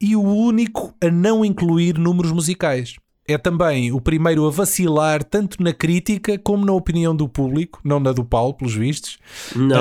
e 0.00 0.16
o 0.16 0.22
único 0.22 0.92
a 1.00 1.08
não 1.10 1.44
incluir 1.44 1.96
números 1.96 2.32
musicais. 2.32 2.96
É 3.32 3.38
também 3.38 3.92
o 3.92 4.00
primeiro 4.00 4.46
a 4.46 4.50
vacilar 4.50 5.24
tanto 5.24 5.62
na 5.62 5.72
crítica 5.72 6.38
como 6.38 6.64
na 6.64 6.72
opinião 6.72 7.14
do 7.14 7.28
público, 7.28 7.80
não 7.82 7.98
na 7.98 8.12
do 8.12 8.24
Paulo, 8.24 8.54
pelos 8.54 8.74
vistos, 8.74 9.18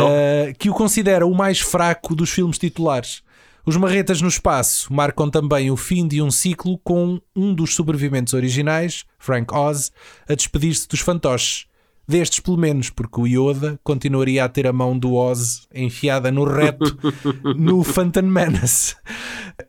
eh, 0.09 0.53
que 0.57 0.69
o 0.69 0.73
considera 0.73 1.25
o 1.25 1.35
mais 1.35 1.59
fraco 1.59 2.15
dos 2.15 2.29
filmes 2.29 2.57
titulares. 2.57 3.21
Os 3.65 3.77
Marretas 3.77 4.21
no 4.21 4.27
Espaço 4.27 4.91
marcam 4.91 5.29
também 5.29 5.69
o 5.69 5.77
fim 5.77 6.07
de 6.07 6.21
um 6.21 6.31
ciclo 6.31 6.79
com 6.83 7.21
um 7.35 7.53
dos 7.53 7.75
sobreviventes 7.75 8.33
originais, 8.33 9.05
Frank 9.19 9.53
Oz, 9.53 9.91
a 10.27 10.33
despedir-se 10.33 10.87
dos 10.87 10.99
fantoches. 10.99 11.67
Destes, 12.07 12.39
pelo 12.39 12.57
menos, 12.57 12.89
porque 12.89 13.21
o 13.21 13.27
Yoda 13.27 13.79
continuaria 13.83 14.43
a 14.43 14.49
ter 14.49 14.67
a 14.67 14.73
mão 14.73 14.97
do 14.97 15.13
Oz 15.13 15.67
enfiada 15.73 16.31
no 16.31 16.43
reto 16.43 16.97
no 17.55 17.83
Phantom 17.83 18.23
Menace. 18.23 18.95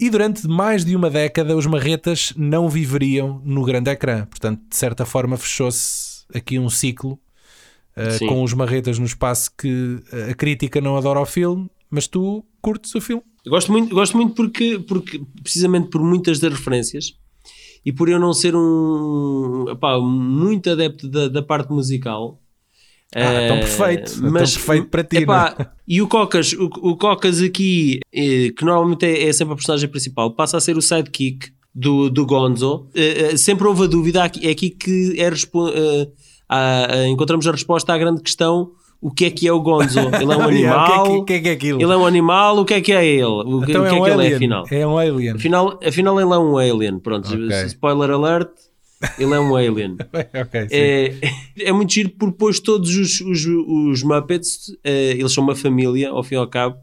E 0.00 0.10
durante 0.10 0.48
mais 0.48 0.84
de 0.84 0.96
uma 0.96 1.10
década, 1.10 1.56
os 1.56 1.66
Marretas 1.66 2.32
não 2.36 2.68
viveriam 2.68 3.40
no 3.44 3.64
grande 3.64 3.90
ecrã. 3.90 4.26
Portanto, 4.26 4.60
de 4.68 4.76
certa 4.76 5.04
forma, 5.04 5.36
fechou-se 5.36 6.24
aqui 6.34 6.58
um 6.58 6.68
ciclo 6.68 7.18
uh, 7.96 8.26
com 8.26 8.42
os 8.42 8.54
Marretas 8.54 8.98
no 8.98 9.06
espaço 9.06 9.50
que 9.56 9.68
uh, 10.12 10.30
a 10.30 10.34
crítica 10.34 10.80
não 10.80 10.96
adora 10.96 11.20
o 11.20 11.26
filme, 11.26 11.70
mas 11.90 12.06
tu 12.06 12.44
curtes 12.60 12.94
o 12.94 13.00
filme. 13.00 13.22
Gosto 13.46 13.72
muito, 13.72 13.94
gosto 13.94 14.16
muito 14.16 14.34
porque, 14.34 14.78
porque, 14.78 15.20
precisamente 15.42 15.90
por 15.90 16.02
muitas 16.02 16.38
das 16.38 16.52
referências, 16.52 17.14
e 17.84 17.92
por 17.92 18.08
eu 18.08 18.18
não 18.18 18.32
ser 18.32 18.54
um 18.54 19.66
epá, 19.70 19.98
muito 19.98 20.70
adepto 20.70 21.08
da, 21.08 21.28
da 21.28 21.42
parte 21.42 21.70
musical. 21.72 22.38
Ah, 23.14 23.44
então 23.44 23.56
eh, 23.56 23.60
perfeito. 23.60 24.12
Então 24.18 24.32
perfeito 24.32 24.88
para 24.88 25.04
ti, 25.04 25.16
epá, 25.18 25.54
não 25.58 25.64
é? 25.66 25.70
E 25.86 26.00
o 26.00 26.08
Cocas, 26.08 26.52
o, 26.54 26.64
o 26.64 26.96
Cocas 26.96 27.40
aqui, 27.42 28.00
eh, 28.12 28.50
que 28.56 28.64
normalmente 28.64 29.04
é, 29.04 29.28
é 29.28 29.32
sempre 29.32 29.52
a 29.52 29.56
personagem 29.56 29.88
principal, 29.88 30.30
passa 30.34 30.56
a 30.56 30.60
ser 30.60 30.76
o 30.76 30.82
sidekick 30.82 31.50
do, 31.74 32.08
do 32.08 32.24
Gonzo. 32.24 32.86
Eh, 32.94 33.36
sempre 33.36 33.66
houve 33.66 33.84
a 33.84 33.86
dúvida, 33.86 34.24
aqui- 34.24 34.46
é 34.46 34.50
aqui 34.50 34.70
que 34.70 35.14
é 35.20 35.28
encontramos 37.08 37.46
a 37.46 37.52
resposta 37.52 37.92
à 37.92 37.98
grande 37.98 38.22
questão: 38.22 38.72
o 39.02 39.10
que 39.10 39.24
é 39.26 39.30
que 39.30 39.46
é 39.48 39.52
o 39.52 39.60
Gonzo? 39.60 39.98
Ele 40.22 40.32
é 40.32 40.36
um 40.36 40.48
Yeah, 40.50 40.84
animal? 40.84 41.02
o 41.20 41.24
que 41.24 41.34
é 41.34 41.38
que- 41.38 41.40
que 41.40 41.40
é 41.40 41.40
que 41.42 41.48
é 41.48 41.52
aquilo? 41.52 41.82
Ele 41.82 41.92
é 41.92 41.96
um 41.96 42.06
animal? 42.06 42.58
O 42.58 42.64
que 42.64 42.74
é 42.74 42.80
que 42.80 42.92
é 42.92 43.04
ele? 43.06 43.24
O 43.24 43.60
que, 43.62 43.70
Então 43.72 43.82
o 43.82 43.86
é 43.86 43.88
que 43.90 43.94
é 43.96 44.00
um 44.00 44.04
que 44.04 44.10
ele 44.10 44.22
é 44.22 44.24
alien. 44.26 44.34
afinal? 44.36 44.64
É 44.70 44.86
um 44.86 44.96
alien. 44.98 45.34
Afinal, 45.34 45.80
afinal 45.84 46.20
ele 46.20 46.32
é 46.32 46.38
um 46.38 46.56
alien. 46.56 46.98
Pronto, 47.00 47.26
Ok. 47.28 47.64
spoiler 47.66 48.10
alert, 48.10 48.50
ele 49.18 49.34
é 49.34 49.40
um 49.40 49.56
alien. 49.56 49.96
ok, 50.40 50.60
sim. 50.68 50.68
É, 50.70 51.14
é 51.58 51.72
muito 51.72 51.92
giro 51.92 52.10
porque 52.10 52.32
depois 52.32 52.60
todos 52.60 52.94
os, 52.96 53.20
os, 53.20 53.44
os 53.44 54.02
Muppets, 54.04 54.72
eh, 54.84 55.16
eles 55.18 55.32
são 55.32 55.42
uma 55.42 55.56
família, 55.56 56.10
ao 56.10 56.22
fim 56.22 56.36
e 56.36 56.38
ao 56.38 56.46
cabo, 56.46 56.76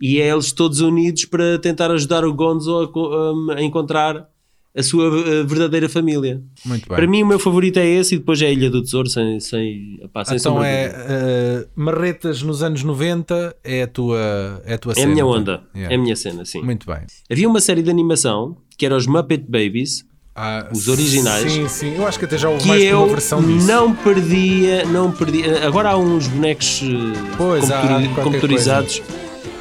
e 0.00 0.18
é 0.20 0.28
eles 0.30 0.52
todos 0.52 0.80
unidos 0.80 1.26
para 1.26 1.58
tentar 1.58 1.90
ajudar 1.90 2.24
o 2.24 2.32
Gonzo 2.32 2.80
a, 2.84 2.88
co- 2.88 3.10
um, 3.14 3.50
a 3.50 3.62
encontrar 3.62 4.26
a 4.74 4.82
sua 4.82 5.04
eh, 5.28 5.42
verdadeira 5.42 5.88
família. 5.88 6.40
Muito 6.64 6.88
bem. 6.88 6.96
Para 6.96 7.06
mim, 7.06 7.22
o 7.22 7.26
meu 7.26 7.38
favorito 7.38 7.78
é 7.78 7.86
esse, 7.86 8.14
e 8.14 8.18
depois 8.18 8.40
é 8.40 8.46
a 8.46 8.50
Ilha 8.50 8.70
do 8.70 8.82
Tesouro, 8.82 9.08
sem, 9.08 9.38
sem, 9.38 9.98
epá, 10.02 10.24
sem 10.24 10.36
então 10.38 10.64
é 10.64 10.88
uh, 10.88 11.68
marretas 11.76 12.42
nos 12.42 12.62
anos 12.62 12.82
90 12.82 13.54
é 13.62 13.82
a 13.82 13.86
tua, 13.86 14.62
é 14.64 14.74
a 14.74 14.78
tua 14.78 14.92
É 14.92 14.94
a 14.94 14.96
cena. 14.96 15.06
minha 15.12 15.22
então. 15.22 15.30
onda, 15.30 15.62
Yeah. 15.74 15.94
é 15.94 15.98
a 15.98 16.00
minha 16.00 16.16
cena, 16.16 16.44
sim. 16.44 16.62
Muito 16.62 16.86
bem. 16.86 17.00
Havia 17.30 17.48
uma 17.48 17.60
série 17.60 17.82
de 17.82 17.90
animação 17.90 18.56
que 18.78 18.86
era 18.86 18.96
os 18.96 19.06
Muppet 19.06 19.44
Babies, 19.48 20.04
Ah, 20.34 20.66
Os 20.72 20.88
originais. 20.88 21.52
Sim, 21.52 21.68
sim. 21.68 21.94
Eu 21.94 22.06
acho 22.06 22.18
que 22.18 22.24
até 22.24 22.38
já 22.38 22.48
houve 22.48 22.66
mais 22.66 22.82
uma 22.90 23.06
versão 23.08 23.42
disso. 23.42 23.66
não 23.66 23.94
perdia, 23.94 24.82
não 24.86 25.12
perdia. 25.12 25.66
Agora 25.66 25.90
há 25.90 25.96
uns 25.98 26.26
bonecos 26.26 26.80
eh, 26.82 27.34
Pois, 27.36 27.70
há 27.70 27.82
computeri- 27.82 28.08
qualquer 28.08 28.22
computarizados 28.24 29.02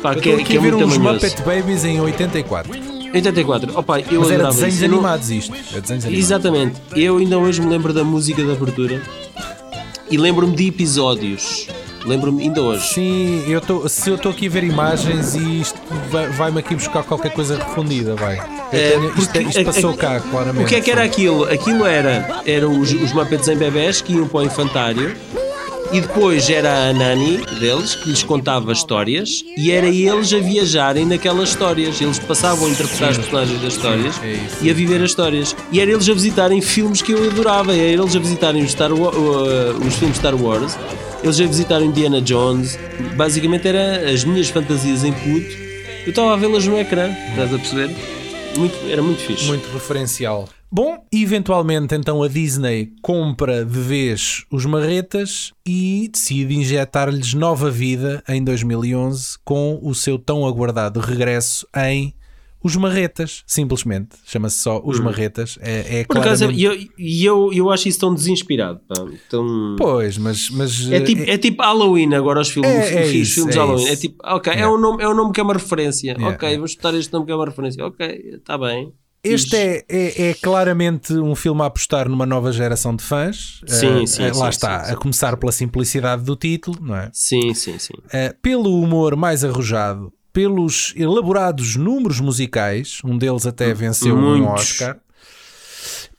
pá, 0.01 0.13
Eu 0.13 0.21
que, 0.21 0.29
é, 0.29 0.33
aqui 0.35 0.43
que 0.45 0.55
é 0.55 0.59
a 0.59 0.61
ver 0.61 0.71
muito 0.71 0.85
uns 0.87 0.93
tamanhoso. 0.93 1.25
Muppet 1.25 1.41
Babies 1.43 1.83
em 1.83 1.99
84. 1.99 2.90
84, 3.13 3.71
opa, 3.77 3.99
eu 3.99 4.21
Mas 4.21 4.31
era 4.31 4.47
desenhos 4.47 4.75
isso. 4.75 4.85
Animados 4.85 5.29
isto. 5.31 5.53
É 5.75 5.81
desenhos 5.81 6.05
animados. 6.05 6.25
Exatamente. 6.25 6.75
Eu 6.95 7.17
ainda 7.17 7.37
hoje 7.37 7.61
me 7.61 7.67
lembro 7.69 7.93
da 7.93 8.03
música 8.03 8.43
de 8.43 8.51
abertura 8.51 9.01
e 10.09 10.17
lembro-me 10.17 10.55
de 10.55 10.67
episódios. 10.67 11.67
Lembro-me 12.03 12.41
ainda 12.41 12.61
hoje. 12.63 12.93
Sim, 12.95 13.43
eu 13.47 13.61
tô, 13.61 13.87
se 13.87 14.09
eu 14.09 14.15
estou 14.15 14.31
aqui 14.31 14.47
a 14.47 14.49
ver 14.49 14.63
imagens 14.63 15.35
e 15.35 15.61
isto 15.61 15.79
vai- 16.09 16.27
vai-me 16.29 16.57
aqui 16.59 16.73
buscar 16.73 17.03
qualquer 17.03 17.31
coisa 17.31 17.57
refundida, 17.57 18.15
vai. 18.15 18.39
É, 18.71 18.91
tenho- 18.91 19.05
isto, 19.09 19.15
porque 19.31 19.39
isto 19.39 19.59
a- 19.61 19.63
passou 19.65 19.89
a- 19.91 19.97
cá, 19.97 20.19
claramente. 20.19 20.63
O 20.65 20.67
que 20.67 20.75
é 20.75 20.81
que 20.81 20.89
era 20.89 21.03
aquilo? 21.03 21.43
Aquilo 21.43 21.85
era 21.85 22.41
eram 22.45 22.79
os, 22.79 22.91
os 22.91 23.13
Muppets 23.13 23.47
em 23.49 23.55
bebés 23.55 24.01
que 24.01 24.13
iam 24.13 24.27
para 24.27 24.39
o 24.39 24.43
infantário 24.43 25.15
e 25.93 25.99
depois 26.01 26.49
era 26.49 26.89
a 26.89 26.93
Nani 26.93 27.37
deles 27.59 27.95
que 27.95 28.09
lhes 28.09 28.23
contava 28.23 28.71
histórias 28.71 29.43
e 29.57 29.71
era 29.71 29.87
eles 29.87 30.31
a 30.33 30.37
viajarem 30.39 31.05
naquelas 31.05 31.49
histórias. 31.49 31.99
Eles 31.99 32.17
passavam 32.19 32.67
a 32.67 32.69
interpretar 32.69 33.11
os 33.11 33.17
personagens 33.17 33.61
das 33.61 33.73
histórias 33.73 34.15
é 34.23 34.39
e 34.61 34.69
a 34.69 34.73
viver 34.73 35.01
as 35.03 35.09
histórias. 35.09 35.55
E 35.71 35.79
era 35.81 35.91
eles 35.91 36.07
a 36.07 36.13
visitarem 36.13 36.61
filmes 36.61 37.01
que 37.01 37.11
eu 37.11 37.23
adorava. 37.29 37.73
Era 37.75 38.01
eles 38.01 38.15
a 38.15 38.19
visitarem 38.19 38.63
os, 38.63 38.71
Star 38.71 38.93
Wa- 38.93 39.11
uh, 39.11 39.85
os 39.85 39.95
filmes 39.95 40.17
Star 40.17 40.35
Wars, 40.35 40.77
eles 41.23 41.39
a 41.41 41.45
visitarem 41.45 41.87
Indiana 41.87 42.21
Jones. 42.21 42.79
Basicamente 43.15 43.67
era 43.67 44.09
as 44.11 44.23
minhas 44.23 44.49
fantasias 44.49 45.03
em 45.03 45.11
puto. 45.11 45.61
Eu 46.05 46.09
estava 46.11 46.33
a 46.33 46.37
vê-las 46.37 46.65
no 46.65 46.79
ecrã, 46.79 47.09
estás 47.29 47.53
a 47.53 47.57
perceber? 47.57 47.89
Muito, 48.57 48.75
era 48.89 49.01
muito 49.03 49.19
fixe. 49.21 49.45
Muito 49.45 49.69
referencial. 49.73 50.47
Bom, 50.73 51.05
eventualmente 51.11 51.93
então 51.95 52.23
a 52.23 52.29
Disney 52.29 52.93
compra 53.01 53.65
de 53.65 53.77
vez 53.79 54.45
os 54.49 54.65
marretas 54.65 55.51
e 55.67 56.09
decide 56.11 56.55
injetar-lhes 56.55 57.33
nova 57.33 57.69
vida 57.69 58.23
em 58.29 58.41
2011 58.41 59.37
com 59.43 59.77
o 59.81 59.93
seu 59.93 60.17
tão 60.17 60.45
aguardado 60.47 61.01
regresso 61.01 61.67
em 61.75 62.13
Os 62.63 62.75
Marretas, 62.75 63.43
simplesmente. 63.47 64.09
Chama-se 64.23 64.59
só 64.59 64.79
Os 64.85 64.97
Marretas. 64.99 65.57
É, 65.61 65.97
é 65.97 66.01
Hum. 66.03 66.05
Por 66.07 66.17
acaso, 66.19 66.45
claramente- 66.45 66.61
e 66.61 66.63
eu, 66.63 66.89
e 66.97 67.25
eu, 67.25 67.53
eu 67.53 67.69
acho 67.71 67.89
isso 67.89 67.99
tão 67.99 68.13
desinspirado. 68.13 68.79
Pá. 68.87 68.95
Tão... 69.29 69.75
Pois, 69.77 70.17
mas. 70.19 70.49
mas 70.51 70.89
É 70.91 71.01
tipo, 71.01 71.23
é 71.23 71.37
tipo 71.39 71.61
Halloween 71.63 72.13
agora, 72.13 72.39
os 72.39 72.49
filmes, 72.49 72.71
É- 72.71 73.01
é 73.01 73.05
os 73.07 73.13
isso, 73.13 73.33
filmes 73.33 73.55
é 73.55 73.59
Halloween. 73.59 73.83
isso. 73.83 73.91
É 73.93 73.95
tipo, 73.97 74.15
ok, 74.23 74.53
é, 74.53 74.67
um 74.67 74.77
nome, 74.77 75.03
é 75.03 75.09
um 75.09 75.15
nome 75.15 75.33
que 75.33 75.39
é 75.39 75.43
uma 75.43 75.53
referência. 75.53 76.11
Yeah, 76.11 76.29
ok, 76.35 76.55
vamos 76.55 76.75
botar 76.75 76.93
este 76.93 77.11
nome 77.11 77.25
que 77.25 77.31
é 77.31 77.35
uma 77.35 77.45
referência. 77.45 77.83
Ok, 77.85 78.07
está 78.37 78.57
bem. 78.59 78.93
Este 79.23 79.55
é, 79.55 79.85
é, 79.87 80.29
é 80.29 80.33
claramente 80.33 81.13
um 81.13 81.35
filme 81.35 81.61
a 81.61 81.65
apostar 81.65 82.09
numa 82.09 82.25
nova 82.25 82.51
geração 82.51 82.95
de 82.95 83.03
fãs. 83.03 83.61
Sim, 83.67 84.01
Eh, 84.03 84.07
sim, 84.07 84.07
sim, 84.07 84.23
Lá 84.23 84.33
sim, 84.33 84.49
está, 84.49 84.83
sim. 84.85 84.93
a 84.93 84.95
começar 84.95 85.37
pela 85.37 85.51
simplicidade 85.51 86.23
do 86.23 86.35
título, 86.35 86.77
não 86.81 86.95
é? 86.95 87.09
Sim, 87.13 87.53
sim, 87.53 87.77
sim. 87.77 87.93
Uh, 87.97 88.35
pelo 88.41 88.81
humor 88.81 89.15
mais 89.15 89.43
arrojado, 89.43 90.11
pelos 90.33 90.93
elaborados 90.95 91.75
números 91.75 92.19
musicais, 92.19 92.97
um 93.05 93.15
deles 93.17 93.45
até 93.45 93.71
venceu 93.75 94.15
um 94.15 94.37
Muitos. 94.39 94.53
Oscar, 94.71 94.97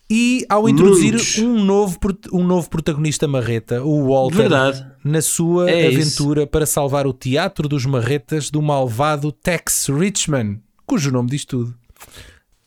e 0.08 0.44
ao 0.48 0.68
introduzir 0.68 1.14
Muitos. 1.14 1.38
um 1.38 1.64
novo, 1.64 1.98
um 2.32 2.44
novo 2.44 2.68
protagonista 2.68 3.26
marreta, 3.26 3.82
o 3.82 4.08
Walter, 4.08 4.36
Verdade. 4.36 4.86
na 5.02 5.22
sua 5.22 5.70
É 5.70 5.88
isso. 5.90 5.98
aventura 6.20 6.46
para 6.46 6.66
salvar 6.66 7.06
o 7.06 7.12
teatro 7.14 7.66
dos 7.66 7.86
marretas 7.86 8.50
do 8.50 8.60
malvado 8.60 9.32
Tex 9.32 9.88
Richman, 9.88 10.60
cujo 10.86 11.10
nome 11.10 11.30
diz 11.30 11.44
tudo. 11.46 11.74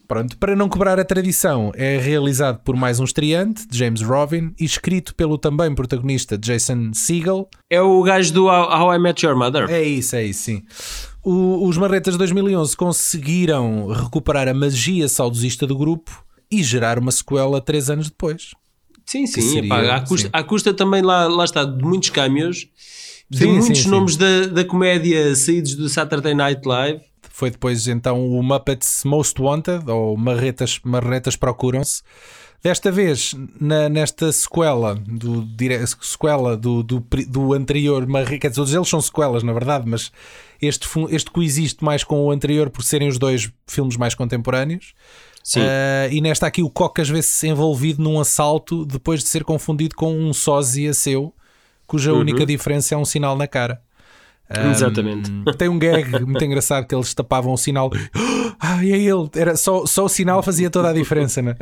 Pronto, 0.08 0.38
para 0.38 0.56
não 0.56 0.70
quebrar 0.70 1.00
a 1.00 1.04
tradição, 1.06 1.72
é 1.76 1.98
realizado 1.98 2.60
por 2.64 2.76
mais 2.76 3.00
um 3.00 3.04
estreante, 3.04 3.66
James 3.72 4.02
Robin, 4.02 4.54
e 4.60 4.64
escrito 4.66 5.16
pelo 5.16 5.38
também 5.38 5.74
protagonista 5.74 6.38
Jason 6.38 6.92
Segel, 6.94 7.50
É 7.70 7.82
o 7.82 8.02
gajo 8.04 8.32
do 8.34 8.46
How, 8.46 8.94
I 8.94 9.00
Met 9.00 9.26
Your 9.26 9.36
Mother. 9.38 9.70
é 9.70 9.82
isso, 9.84 10.16
é 10.16 10.24
isso, 10.24 10.44
sim. 10.44 10.64
O- 11.24 11.68
os 11.68 11.76
Marretas 11.78 12.14
de 12.14 12.18
2011 12.20 12.78
conseguiram 12.78 13.88
recuperar 13.88 14.48
a 14.48 14.54
magia 14.54 15.08
saudosista 15.10 15.66
do 15.66 15.76
grupo 15.76 16.24
e 16.52 16.62
gerar 16.62 17.00
uma 17.00 17.12
sequela 17.12 17.60
três 17.60 17.90
anos 17.90 18.10
depois. 18.10 18.52
Sim, 19.08 19.26
sim. 19.26 19.42
seria- 19.42 19.66
epá, 19.66 19.96
à, 19.96 20.02
custa, 20.02 20.28
sim. 20.28 20.32
à 20.34 20.44
custa 20.44 20.74
também, 20.74 21.02
lá, 21.02 21.28
lá 21.28 21.46
está, 21.46 21.64
de 21.64 21.84
muitos 21.84 22.10
cameos, 22.12 22.68
de 23.30 23.40
Sim, 23.40 23.58
muitos 23.58 23.80
sim. 23.82 23.90
nomes 23.90 24.16
da, 24.18 24.46
da 24.48 24.64
comédia 24.64 25.36
saídos 25.36 25.74
do 25.76 25.90
Saturday 25.90 26.36
Night 26.36 26.62
Live. 26.68 27.02
Foi 27.36 27.52
depois 27.52 27.86
então 27.90 28.26
o 28.26 28.42
Muppets 28.42 29.04
Most 29.04 29.42
Wanted, 29.42 29.92
ou 29.92 30.16
Marretas, 30.16 30.80
Marretas 30.86 31.36
Procuram-se. 31.36 32.02
Desta 32.64 32.90
vez, 32.90 33.36
na- 33.60 33.90
nesta 33.90 34.32
sequela 34.32 34.96
do, 34.96 35.42
dire- 35.44 35.86
sequela 35.86 36.56
do, 36.56 36.82
do, 36.82 37.06
do 37.28 37.52
anterior 37.52 38.08
quer 38.40 38.48
dizer, 38.48 38.54
todos 38.54 38.74
eles 38.74 38.88
são 38.88 39.02
sequelas, 39.02 39.44
na 39.44 39.52
verdade, 39.52 39.84
mas 39.86 40.14
este, 40.62 40.88
este 41.10 41.30
coexiste 41.30 41.84
mais 41.84 42.06
com 42.06 42.24
o 42.26 42.32
anterior 42.32 42.70
por 42.70 42.84
serem 42.86 43.10
os 43.10 43.18
dois 43.20 43.52
filmes 43.68 43.98
mais 43.98 44.16
contemporâneos. 44.16 44.94
Sim. 45.44 45.60
Ah, 45.62 46.08
e 46.10 46.22
nesta 46.22 46.48
aqui 46.48 46.64
o 46.64 46.70
Cocas 46.70 47.10
vê-se 47.10 47.50
envolvido 47.50 48.02
num 48.02 48.18
assalto 48.18 48.86
depois 48.86 49.20
de 49.20 49.28
ser 49.28 49.44
confundido 49.44 49.94
com 49.94 50.18
um 50.18 50.32
sósia 50.34 50.94
seu, 50.94 51.34
cuja 51.86 52.14
única 52.14 52.46
diferença 52.46 52.96
é 52.96 52.98
um 52.98 53.04
sinal 53.04 53.36
na 53.38 53.46
cara. 53.46 53.84
Uhum. 54.50 54.72
Exatamente. 54.72 55.32
Tem 55.58 55.68
um 55.70 55.80
gag 55.80 56.24
muito 56.24 56.44
engraçado 56.44 56.86
que 56.86 56.94
eles 56.94 57.14
tapavam 57.14 57.54
o 57.54 57.58
sinal. 57.58 57.90
Ah, 58.58 58.84
e 58.84 58.94
é 58.94 58.98
ele. 58.98 59.30
Era 59.36 59.58
só, 59.58 59.86
só 59.86 60.06
o 60.06 60.10
sinal 60.10 60.42
fazia 60.42 60.70
toda 60.70 60.90
a 60.90 60.94
diferença, 60.94 61.42
né? 61.42 61.56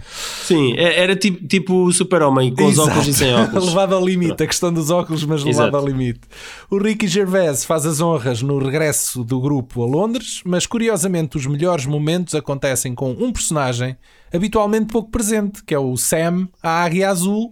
Sim, 0.43 0.73
é- 0.77 0.99
era 1.01 1.15
tipo, 1.15 1.45
tipo 1.47 1.73
o 1.85 1.91
super-homem 1.91 2.53
com 2.53 2.65
os 2.65 2.73
Exato. 2.73 2.89
óculos 2.89 3.07
e 3.07 3.13
sem 3.15 3.33
óculos. 3.33 3.65
levado 3.69 3.95
ao 3.95 4.05
limite, 4.05 4.43
a 4.43 4.47
questão 4.47 4.71
dos 4.71 4.91
óculos, 4.91 5.25
mas 5.25 5.43
levado 5.43 5.69
Exato. 5.69 5.77
ao 5.77 5.87
limite. 5.87 6.21
O 6.69 6.77
Ricky 6.77 7.07
Gervais 7.07 7.65
faz 7.65 7.87
as 7.87 7.99
honras 7.99 8.43
no 8.43 8.59
regresso 8.59 9.23
do 9.23 9.41
grupo 9.41 9.81
a 9.81 9.87
Londres, 9.87 10.41
mas 10.45 10.67
curiosamente 10.67 11.35
os 11.35 11.47
melhores 11.47 11.87
momentos 11.87 12.35
acontecem 12.35 12.93
com 12.93 13.09
um 13.11 13.31
personagem 13.33 13.97
habitualmente 14.31 14.85
pouco 14.85 15.09
presente, 15.09 15.63
que 15.63 15.73
é 15.73 15.79
o 15.79 15.97
Sam, 15.97 16.47
a 16.61 16.83
Águia 16.83 17.09
Azul, 17.09 17.51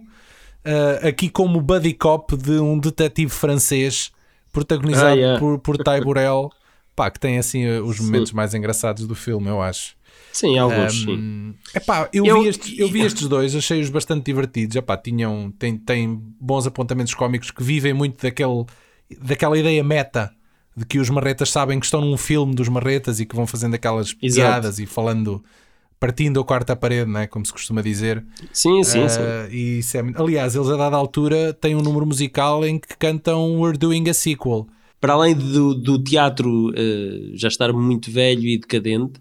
ah, 0.64 1.08
aqui 1.08 1.28
como 1.28 1.60
buddy 1.60 1.94
cop 1.94 2.36
de 2.36 2.52
um 2.60 2.78
detetive 2.78 3.30
francês, 3.30 4.12
protagonizado 4.52 5.08
Ah, 5.08 5.14
yeah. 5.14 5.40
por, 5.40 5.58
por 5.58 5.76
Ty 5.78 6.00
Burrell, 6.04 6.50
pá, 6.94 7.10
que 7.10 7.18
tem 7.18 7.38
assim 7.38 7.66
os 7.80 7.98
momentos 7.98 8.32
mais 8.32 8.54
engraçados 8.54 9.06
do 9.06 9.14
filme, 9.14 9.48
eu 9.48 9.60
acho. 9.60 9.96
Sim, 10.32 10.56
alguns, 10.58 10.92
sim. 11.02 11.16
Hum, 11.16 11.54
epá, 11.74 12.08
eu, 12.12 12.24
Eu- 12.26 12.42
vi 12.42 12.48
estes, 12.48 12.78
eu 12.78 12.88
vi 12.88 13.02
estes 13.02 13.28
dois, 13.28 13.54
achei-os 13.54 13.90
bastante 13.90 14.24
divertidos. 14.26 14.76
Epá, 14.76 14.96
tinham, 14.96 15.50
têm, 15.58 15.76
têm 15.76 16.14
bons 16.40 16.66
apontamentos 16.66 17.14
cómicos 17.14 17.50
que 17.50 17.62
vivem 17.62 17.92
muito 17.92 18.22
daquele, 18.22 18.64
daquela 19.20 19.58
ideia 19.58 19.82
meta 19.82 20.32
de 20.74 20.86
que 20.86 20.98
os 20.98 21.10
marretas 21.10 21.50
sabem 21.50 21.78
que 21.78 21.84
estão 21.84 22.00
num 22.00 22.16
filme 22.16 22.54
dos 22.54 22.68
marretas 22.68 23.20
e 23.20 23.26
que 23.26 23.36
vão 23.36 23.46
fazendo 23.46 23.74
aquelas 23.74 24.14
Exato. 24.22 24.34
piadas 24.34 24.78
e 24.78 24.86
falando, 24.86 25.44
partindo 26.02 26.40
a 26.40 26.44
quarta 26.44 26.74
parede, 26.74 27.08
né, 27.08 27.28
como 27.28 27.46
se 27.46 27.52
costuma 27.52 27.80
dizer. 27.80 28.24
Sim, 28.52 28.82
sim, 28.82 29.08
sim. 29.08 29.20
Ah, 29.22 29.46
e 29.52 29.78
isso 29.78 29.96
é 29.96 30.00
aliás, 30.16 30.56
eles 30.56 30.68
a 30.68 30.76
dada 30.76 30.96
altura 30.96 31.52
têm 31.52 31.76
um 31.76 31.80
número 31.80 32.04
musical 32.04 32.66
em 32.66 32.76
que 32.76 32.96
cantam 32.98 33.60
We're 33.60 33.78
Doing 33.78 34.10
a 34.10 34.14
Sequel. 34.14 34.66
Para 35.00 35.12
além 35.12 35.36
do, 35.36 35.74
do 35.76 36.02
teatro 36.02 36.72
eh, 36.74 37.30
já 37.34 37.46
estar 37.46 37.72
muito 37.72 38.10
velho 38.10 38.42
e 38.48 38.58
decadente, 38.58 39.20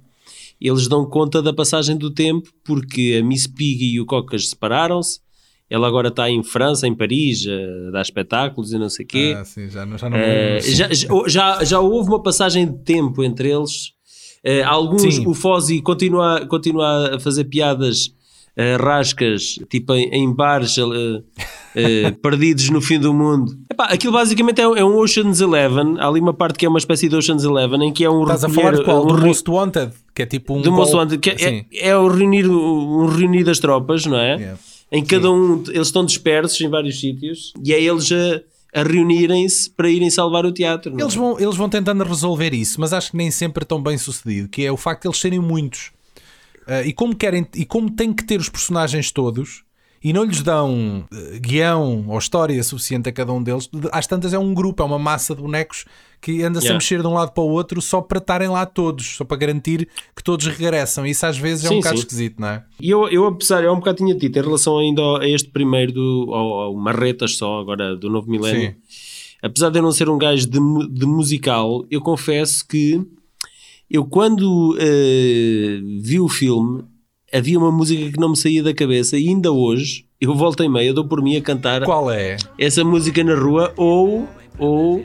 eles 0.59 0.87
dão 0.87 1.05
conta 1.05 1.39
da 1.39 1.53
passagem 1.53 1.95
do 1.95 2.09
tempo 2.09 2.49
porque 2.63 3.19
a 3.21 3.23
Miss 3.23 3.45
Piggy 3.45 3.93
e 3.93 3.99
o 4.01 4.05
Cocas 4.07 4.49
separaram-se. 4.49 5.19
Ela 5.69 5.87
agora 5.87 6.07
está 6.07 6.29
em 6.31 6.41
França, 6.43 6.87
em 6.87 6.95
Paris, 6.95 7.45
a 7.47 7.91
dar 7.91 8.01
espetáculos 8.01 8.73
e 8.73 8.77
não 8.79 8.89
sei 8.89 9.05
o 9.05 9.07
quê. 9.07 9.35
Ah, 9.37 9.45
sim, 9.45 9.69
já, 9.69 9.85
não- 9.85 9.97
já 9.99 10.09
não 10.09 10.17
lembro. 10.17 10.59
já, 10.61 10.89
já, 11.27 11.63
já 11.63 11.79
houve 11.79 12.09
uma 12.09 12.21
passagem 12.23 12.65
de 12.65 12.79
tempo 12.83 13.23
entre 13.23 13.49
eles. 13.51 13.93
Eh, 14.43 14.63
alguns, 14.63 15.15
Sim. 15.15 15.27
o 15.27 15.33
Fozzy 15.33 15.81
continua, 15.81 16.45
continua 16.47 17.15
a 17.15 17.19
fazer 17.19 17.43
piadas 17.45 18.11
eh, 18.57 18.75
rascas, 18.77 19.59
tipo 19.69 19.93
em, 19.93 20.09
em 20.09 20.33
bares 20.33 20.75
eh, 21.75 22.11
perdidos 22.21 22.69
no 22.69 22.81
fim 22.81 22.99
do 22.99 23.13
mundo. 23.13 23.55
Epá, 23.71 23.85
aquilo 23.85 24.13
basicamente 24.13 24.59
é, 24.59 24.67
um- 24.67 24.75
é 24.75 24.83
um 24.83 24.97
Ocean's 24.97 25.39
Eleven. 25.41 25.95
Há 25.99 26.07
ali 26.07 26.19
uma 26.19 26.33
parte 26.33 26.57
que 26.57 26.65
é 26.65 26.69
uma 26.69 26.79
espécie 26.79 27.07
de 27.07 27.15
Ocean's 27.15 27.43
Eleven 27.43 27.83
em 27.87 27.93
que 27.93 28.03
é 28.03 28.09
um 28.09 28.23
Estás 28.23 28.43
a 28.43 28.49
falar 28.49 28.75
de 28.75 28.83
qual? 28.83 29.03
um 29.03 29.07
Do 29.07 29.17
Most 29.25 29.49
Wanted, 29.49 29.91
que 30.15 30.21
é 30.23 30.25
tipo 30.25 30.55
um. 30.55 30.61
do 30.61 30.71
Most 30.71 30.95
Wanted, 30.95 31.19
que 31.19 31.37
Sim. 31.37 31.65
é, 31.73 31.89
é 31.89 31.97
o 31.97 32.07
reunir, 32.07 32.47
um 32.49 33.05
reunir 33.05 33.43
das 33.43 33.59
tropas, 33.59 34.05
não 34.05 34.17
é? 34.17 34.35
Yeah. 34.35 34.59
Em 34.91 35.05
cada 35.05 35.31
um, 35.31 35.63
eles 35.69 35.87
estão 35.87 36.03
dispersos 36.03 36.59
em 36.59 36.67
vários 36.67 36.99
sítios 36.99 37.53
e 37.63 37.73
é 37.73 37.81
eles 37.81 38.11
a, 38.11 38.41
a 38.73 38.83
reunirem-se 38.83 39.69
para 39.69 39.89
irem 39.89 40.09
salvar 40.09 40.45
o 40.45 40.51
teatro. 40.51 40.91
não 40.91 40.99
é? 40.99 41.03
Eles 41.03 41.15
vão, 41.15 41.39
eles 41.39 41.55
vão 41.55 41.69
tentando 41.69 42.03
resolver 42.03 42.53
isso, 42.53 42.79
mas 42.79 42.93
acho 42.93 43.11
que 43.11 43.17
nem 43.17 43.29
sempre 43.29 43.63
é 43.63 43.65
tão 43.65 43.81
bem 43.81 43.97
sucedido, 43.97 44.47
que 44.47 44.65
é 44.65 44.71
o 44.71 44.77
facto 44.77 45.03
de 45.03 45.07
eles 45.09 45.19
serem 45.19 45.39
muitos. 45.39 45.91
Ah, 46.67 46.83
e 46.83 46.93
como 46.93 47.15
querem 47.15 47.45
e 47.55 47.65
como 47.65 47.89
têm 47.89 48.13
que 48.13 48.23
ter 48.23 48.39
os 48.39 48.47
personagens 48.47 49.11
todos 49.11 49.63
e 50.03 50.11
não 50.13 50.23
lhes 50.23 50.41
dão 50.41 51.05
eh, 51.13 51.39
guião 51.39 52.05
ou 52.07 52.17
história 52.17 52.61
suficiente 52.63 53.07
a 53.07 53.11
cada 53.11 53.31
um 53.31 53.41
deles, 53.41 53.67
de- 53.71 53.87
às 53.91 54.07
tantas 54.07 54.33
é 54.33 54.39
um 54.39 54.53
grupo, 54.53 54.81
é 54.81 54.85
uma 54.85 54.97
massa 54.99 55.35
de 55.35 55.41
bonecos 55.41 55.85
que 56.19 56.43
anda-se 56.43 56.67
a 56.67 56.69
Yeah. 56.69 56.77
mexer 56.83 57.01
de 57.01 57.07
um 57.07 57.13
lado 57.13 57.31
para 57.31 57.43
o 57.43 57.49
outro 57.49 57.81
só 57.81 57.99
para 58.01 58.19
estarem 58.19 58.47
lá 58.47 58.65
todos, 58.65 59.15
só 59.15 59.23
para 59.25 59.37
garantir 59.37 59.87
que 60.15 60.23
todos 60.23 60.45
regressam. 60.47 61.05
Isso 61.05 61.25
às 61.25 61.37
vezes 61.37 61.65
é 61.65 61.67
um 61.69 61.73
Sim, 61.73 61.77
bocado 61.77 61.97
sim. 61.97 62.01
esquisito, 62.03 62.39
não 62.39 62.47
é? 62.47 62.63
E 62.79 62.89
eu, 62.89 63.07
eu, 63.09 63.25
apesar, 63.25 63.63
eu 63.63 63.71
um 63.73 63.77
bocado 63.77 63.97
tinha 63.97 64.13
dito, 64.15 64.37
em 64.37 64.41
relação 64.41 64.77
ainda 64.77 65.01
a 65.19 65.27
este 65.27 65.49
primeiro, 65.49 65.91
do, 65.91 66.27
ao, 66.31 66.53
ao 66.61 66.75
Marretas 66.75 67.37
só, 67.37 67.59
agora 67.59 67.95
do 67.95 68.09
novo 68.09 68.29
milénio, 68.29 68.75
apesar 69.41 69.69
de 69.71 69.79
eu 69.79 69.83
não 69.83 69.91
ser 69.91 70.09
um 70.09 70.17
gajo 70.17 70.45
de, 70.47 70.59
de 70.89 71.05
musical, 71.07 71.83
eu 71.89 72.01
confesso 72.01 72.67
que 72.67 73.01
eu 73.89 74.05
quando 74.05 74.77
eh, 74.79 75.79
vi 76.01 76.19
o 76.19 76.29
filme, 76.29 76.83
havia 77.33 77.57
uma 77.57 77.71
música 77.71 78.11
que 78.11 78.19
não 78.19 78.29
me 78.29 78.37
saía 78.37 78.61
da 78.63 78.73
cabeça 78.73 79.17
e 79.17 79.27
ainda 79.29 79.51
hoje, 79.51 80.05
eu 80.19 80.35
volto 80.35 80.63
em 80.63 80.69
meia, 80.69 80.93
dou 80.93 81.05
por 81.07 81.21
mim 81.21 81.35
a 81.37 81.41
cantar 81.41 81.83
Qual 81.83 82.11
é? 82.11 82.37
essa 82.59 82.83
música 82.83 83.23
na 83.23 83.35
rua 83.35 83.73
ou, 83.77 84.27
ou 84.57 85.03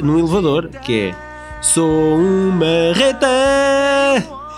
no 0.00 0.18
elevador, 0.18 0.68
que 0.84 0.92
é 1.10 1.14
Sou 1.62 1.86
um 2.16 2.50
marreta, 2.52 3.26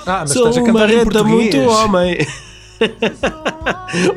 Ah, 0.07 0.20
mas 0.20 0.31
sou 0.33 0.48
estás 0.48 0.59
a 0.59 0.66
cantar 0.66 0.88
em 0.90 0.94
marreta 0.96 1.11
português. 1.24 1.55
muito 1.55 1.70
homem. 1.70 2.18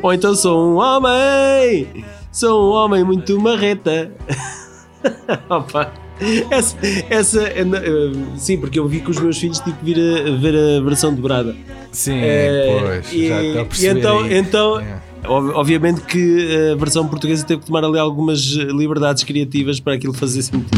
ou 0.02 0.12
então 0.12 0.34
sou 0.34 0.70
um 0.72 0.76
homem, 0.76 2.04
sou 2.30 2.70
um 2.70 2.74
homem 2.76 3.02
muito 3.04 3.40
marreta. 3.40 4.12
Opa. 5.50 5.92
Essa, 6.50 6.76
essa 7.10 7.40
na- 7.64 7.76
eh, 7.78 8.12
sim, 8.38 8.56
porque 8.58 8.78
eu 8.78 8.88
vi 8.88 9.00
com 9.00 9.10
os 9.10 9.18
meus 9.20 9.36
filhos 9.36 9.58
tipo 9.60 9.76
vir 9.84 9.98
a 9.98 10.30
ver 10.36 10.54
a 10.56 10.80
versão 10.82 11.12
dobrada. 11.14 11.54
Sim, 11.96 12.20
Eh, 12.22 12.78
pois, 12.82 13.10
e, 13.12 13.28
já 13.28 13.42
estou 13.42 13.60
a 13.60 13.64
e 13.64 13.66
perceber 13.68 13.98
então, 14.00 14.18
aí. 14.20 14.36
então 14.36 14.80
É. 14.80 14.98
ob- 15.26 15.54
obviamente 15.54 16.02
que 16.02 16.70
a 16.72 16.76
versão 16.76 17.08
portuguesa 17.08 17.42
teve 17.42 17.60
que 17.60 17.66
tomar 17.66 17.82
ali 17.82 17.98
algumas 17.98 18.38
liberdades 18.42 19.24
criativas 19.24 19.80
para 19.80 19.94
aquilo 19.94 20.12
fazer 20.12 20.42
sentido. 20.42 20.76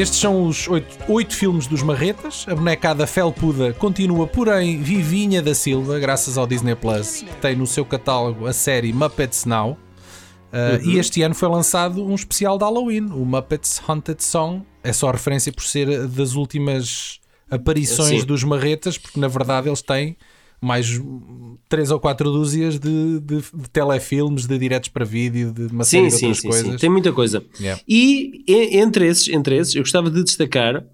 Estes 0.00 0.18
são 0.18 0.46
os 0.46 0.66
oito, 0.66 0.96
oito 1.12 1.36
filmes 1.36 1.66
dos 1.66 1.82
Marretas. 1.82 2.46
A 2.48 2.54
bonecada 2.54 3.06
Felpuda 3.06 3.74
continua, 3.74 4.26
porém, 4.26 4.80
vivinha 4.80 5.42
da 5.42 5.54
Silva, 5.54 5.98
graças 5.98 6.38
ao 6.38 6.46
Disney 6.46 6.74
Plus, 6.74 7.20
que 7.20 7.36
tem 7.36 7.54
no 7.54 7.66
seu 7.66 7.84
catálogo 7.84 8.46
a 8.46 8.52
série 8.54 8.94
Muppets 8.94 9.44
Now. 9.44 9.72
Uh, 10.52 10.88
E 10.88 10.98
este 10.98 11.20
ano 11.20 11.34
foi 11.34 11.50
lançado 11.50 12.02
um 12.02 12.14
especial 12.14 12.56
de 12.56 12.64
Halloween, 12.64 13.10
o 13.12 13.26
Muppets 13.26 13.78
Haunted 13.86 14.24
Song. 14.24 14.62
É 14.82 14.90
só 14.90 15.10
referência 15.10 15.52
por 15.52 15.64
ser 15.64 16.08
das 16.08 16.32
últimas 16.32 17.20
aparições 17.50 18.22
Sim. 18.22 18.26
dos 18.26 18.42
Marretas, 18.42 18.96
porque 18.96 19.20
na 19.20 19.28
verdade 19.28 19.68
eles 19.68 19.82
têm 19.82 20.16
mais 20.60 20.98
hum, 20.98 21.56
três 21.68 21.90
ou 21.90 21.98
quatro 21.98 22.30
dúzias 22.30 22.78
de, 22.78 23.20
de, 23.20 23.36
de 23.36 23.70
telefilmes, 23.72 24.46
de 24.46 24.58
diretos 24.58 24.88
para 24.88 25.04
vídeo, 25.04 25.52
de 25.52 25.66
uma 25.66 25.84
série 25.84 26.10
Sim, 26.10 26.16
de 26.16 26.20
sim, 26.20 26.26
outras 26.26 26.42
sim, 26.42 26.48
coisas. 26.48 26.70
sim. 26.72 26.76
Tem 26.78 26.90
muita 26.90 27.12
coisa. 27.12 27.44
Yeah. 27.58 27.80
E 27.88 28.44
entre 28.46 29.06
esses, 29.06 29.28
entre 29.28 29.56
esses, 29.56 29.74
eu 29.74 29.82
gostava 29.82 30.10
de 30.10 30.22
destacar 30.22 30.84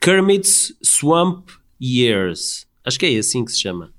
Kermit's 0.00 0.72
Swamp 0.82 1.48
Years. 1.80 2.66
Acho 2.84 2.98
que 2.98 3.06
é 3.06 3.18
assim 3.18 3.44
que 3.44 3.52
se 3.52 3.60
chama. 3.60 3.90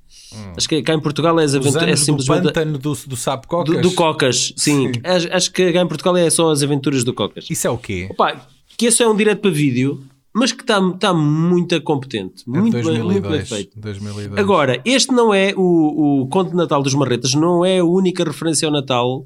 Acho 0.56 0.70
que 0.70 0.82
cá 0.82 0.94
em 0.94 1.00
Portugal 1.00 1.38
é, 1.40 1.44
as 1.44 1.54
Hum. 1.54 1.60
Os 1.60 1.68
aventuras, 1.68 1.84
é 1.84 1.92
anos 1.92 2.00
do 2.00 2.06
simplesmente 2.06 2.44
pântano 2.44 2.78
do, 2.78 2.94
do 3.06 3.16
Sapo 3.18 3.48
Cocas. 3.48 3.76
do, 3.76 3.82
do 3.82 3.92
Cocas. 3.92 4.54
Sim, 4.56 4.94
Sim. 4.94 5.02
Acho, 5.04 5.34
acho 5.34 5.52
que 5.52 5.74
cá 5.74 5.82
em 5.82 5.88
Portugal 5.88 6.16
é 6.16 6.30
só 6.30 6.50
as 6.50 6.64
aventuras 6.64 7.04
do 7.04 7.14
Cocas. 7.14 7.48
Isso 7.50 7.68
é 7.68 7.70
o 7.70 7.78
quê? 7.78 8.08
Opa, 8.10 8.48
que 8.78 8.86
esse 8.86 9.04
é 9.04 9.08
um 9.08 9.16
direto 9.16 9.42
para 9.42 9.52
vídeo, 9.52 10.02
mas 10.34 10.52
que 10.52 10.62
está 10.62 10.80
tá 10.94 11.14
muito 11.14 11.80
competente. 11.82 12.44
É 12.48 12.50
Muito, 12.60 12.74
bem, 12.74 12.84
muito 12.84 13.22
bem 13.22 13.22
2002. 13.22 13.50
feito. 13.50 13.80
2002. 13.80 14.40
Agora, 14.40 14.82
este 14.86 15.12
não 15.12 15.34
é 15.34 15.54
o, 15.56 16.22
o 16.22 16.28
Conto 16.28 16.52
de 16.52 16.56
Natal 16.56 16.82
dos 16.82 16.94
Marretas, 16.94 17.34
não 17.34 17.66
é 17.66 17.80
a 17.80 17.84
única 17.86 18.24
referência 18.24 18.66
ao 18.66 18.72
Natal 18.72 19.26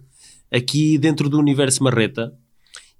aqui 0.51 0.97
dentro 0.97 1.29
do 1.29 1.37
universo 1.39 1.83
Marreta. 1.83 2.33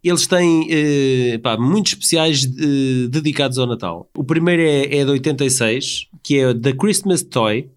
Eles 0.04 0.28
têm 0.28 0.68
eh, 0.70 1.40
pá, 1.42 1.58
muitos 1.58 1.94
especiais 1.94 2.46
eh, 2.46 3.08
dedicados 3.10 3.58
ao 3.58 3.66
Natal. 3.66 4.08
O 4.16 4.24
primeiro 4.24 4.62
é, 4.62 4.98
é 5.00 5.04
de 5.04 5.10
86, 5.12 6.08
que 6.22 6.38
é 6.38 6.54
The 6.54 6.74
Christmas 6.74 7.24
Toy, 7.24 7.70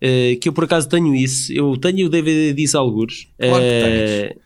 eh, 0.00 0.36
que 0.40 0.48
eu 0.48 0.52
por 0.52 0.64
acaso 0.64 0.88
tenho 0.88 1.14
isso. 1.14 1.52
Eu 1.52 1.76
tenho 1.76 2.06
o 2.06 2.08
DVD 2.10 2.52
disso 2.52 2.76
algures. 2.76 3.28
Claro 3.38 3.62
que 3.62 3.62
Eh, 3.62 4.36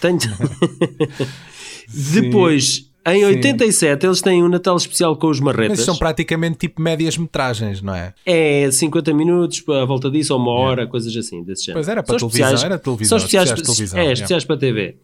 tenho. 0.00 0.18
Depois, 2.12 2.87
em 3.14 3.24
87, 3.24 4.06
eles 4.06 4.20
têm 4.22 4.42
um 4.42 4.48
Natal 4.48 4.76
especial 4.76 5.16
com 5.16 5.28
os 5.28 5.40
Marretas. 5.40 5.78
Mas 5.78 5.84
são 5.86 5.96
praticamente 5.96 6.58
tipo 6.58 6.80
médias 6.82 7.16
metragens, 7.16 7.80
não 7.82 7.94
é? 7.94 8.14
É 8.26 8.70
50 8.70 9.12
minutos 9.14 9.62
à 9.68 9.84
volta 9.84 10.10
disso, 10.10 10.34
ou 10.34 10.40
uma 10.40 10.52
hora, 10.52 10.86
coisas 10.86 11.14
assim, 11.16 11.42
desse 11.42 11.66
género. 11.66 11.78
Pois 11.80 11.88
era 11.88 12.02
para 12.02 12.18
São 12.18 12.28
televisão, 12.28 12.46
especiais- 12.48 12.64
era 12.72 12.78
televisão, 12.78 13.08
São 13.08 13.18
especiais, 13.18 13.48
especiais 13.50 13.76
de 13.76 13.76
televisão, 13.76 13.98
é, 14.00 14.12
especiais 14.12 14.44
para 14.44 14.56
TV. 14.56 14.96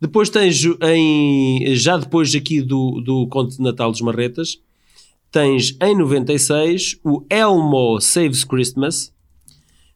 Depois 0.00 0.28
tens 0.30 0.62
em, 0.82 1.74
já 1.76 1.96
depois 1.96 2.34
aqui 2.34 2.60
do, 2.60 3.00
do 3.00 3.26
Conto 3.28 3.56
de 3.56 3.62
Natal 3.62 3.90
dos 3.92 4.00
Marretas, 4.00 4.58
tens 5.30 5.76
em 5.80 5.96
96 5.96 6.98
o 7.04 7.24
Elmo 7.30 8.00
Saves 8.00 8.44
Christmas. 8.44 9.12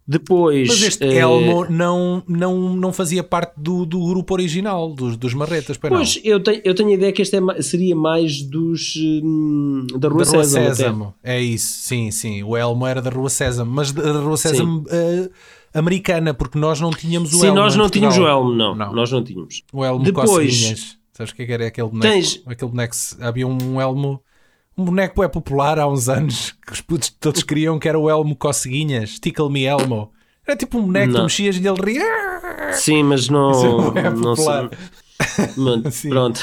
Depois. 0.09 0.69
Mas 0.69 0.83
este 0.83 1.05
eh, 1.05 1.19
Elmo 1.19 1.67
não, 1.69 2.23
não, 2.29 2.77
não 2.77 2.93
fazia 2.93 3.25
parte 3.25 3.55
do, 3.57 3.85
do 3.85 3.99
grupo 4.07 4.35
original, 4.35 4.93
dos, 4.95 5.17
dos 5.17 5.35
Marretas, 5.35 5.77
pois? 5.77 5.93
Pois, 5.93 6.21
eu 6.23 6.41
tenho, 6.41 6.61
eu 6.65 6.75
tenho 6.75 6.91
a 6.91 6.93
ideia 6.93 7.13
que 7.13 7.23
este 7.23 7.37
é 7.37 7.63
seria 7.63 7.97
mais 7.97 8.41
dos. 8.43 8.95
hum, 8.97 9.87
da 9.99 10.09
Rua 10.09 10.25
da 10.25 10.31
Rua 10.31 10.45
Sésamo. 10.45 10.67
Sésamo. 10.75 11.15
É 11.25 11.41
isso, 11.41 11.81
sim, 11.83 12.11
sim. 12.13 12.43
O 12.45 12.57
Elmo 12.57 12.87
era 12.87 13.03
da 13.03 13.11
Rua 13.11 13.29
Sésamo, 13.29 13.71
mas 13.71 13.91
da 13.91 14.13
Rua 14.13 14.37
Sésamo 14.37 14.85
eh, 14.91 15.29
americana, 15.75 16.33
porque 16.33 16.57
nós 16.59 16.81
não 16.81 16.91
tínhamos 16.91 17.33
o 17.33 17.39
Sim, 17.41 17.47
Elmo. 17.49 17.59
nós 17.59 17.75
em 17.75 17.79
não 17.79 17.91
tínhamos 17.91 18.17
o. 18.17 18.27
Elmo, 18.27 18.55
não, 18.55 18.75
Não. 18.77 18.93
Nós 18.93 19.11
não 19.11 19.25
tínhamos. 19.25 19.63
O 19.73 19.85
Elmo 19.85 20.05
Depois-. 20.05 20.97
Sabes 21.13 21.33
o 21.33 21.35
que 21.35 21.43
é 21.43 21.47
que 21.47 21.53
era 21.53 21.67
aquele 21.67 21.89
boneco? 21.89 22.13
Tens- 22.13 22.43
Aquele 22.47 22.71
boneco, 22.71 22.95
havia 23.21 23.47
um 23.49 23.81
Elmo, 23.81 24.21
um 24.77 24.85
boneco 24.85 25.23
é 25.23 25.29
popular 25.29 25.79
há 25.79 25.89
uns 25.89 26.09
anos 26.09 26.55
que 26.67 26.73
os 26.73 26.81
putos 26.81 27.11
todos 27.11 27.43
queriam, 27.43 27.79
que 27.79 27.89
era 27.89 27.99
o 27.99 28.11
Elmo 28.11 28.37
Coceguinhas, 28.37 29.19
Tickle 29.19 29.51
Me 29.51 29.65
Elmo. 29.65 30.13
Era 30.47 30.57
tipo 30.57 30.79
um 30.79 30.83
boneco 30.83 31.13
que 31.13 31.21
mexias 31.23 31.57
e 31.57 31.67
ele 31.67 31.81
ria. 31.83 32.73
Sim, 32.73 33.03
mas 33.03 33.29
não. 33.29 33.51
Isso 33.51 33.99
é 33.99 34.11
não 34.11 34.35
popular. 34.35 34.71
Mano, 35.57 35.83
pronto. 36.09 36.41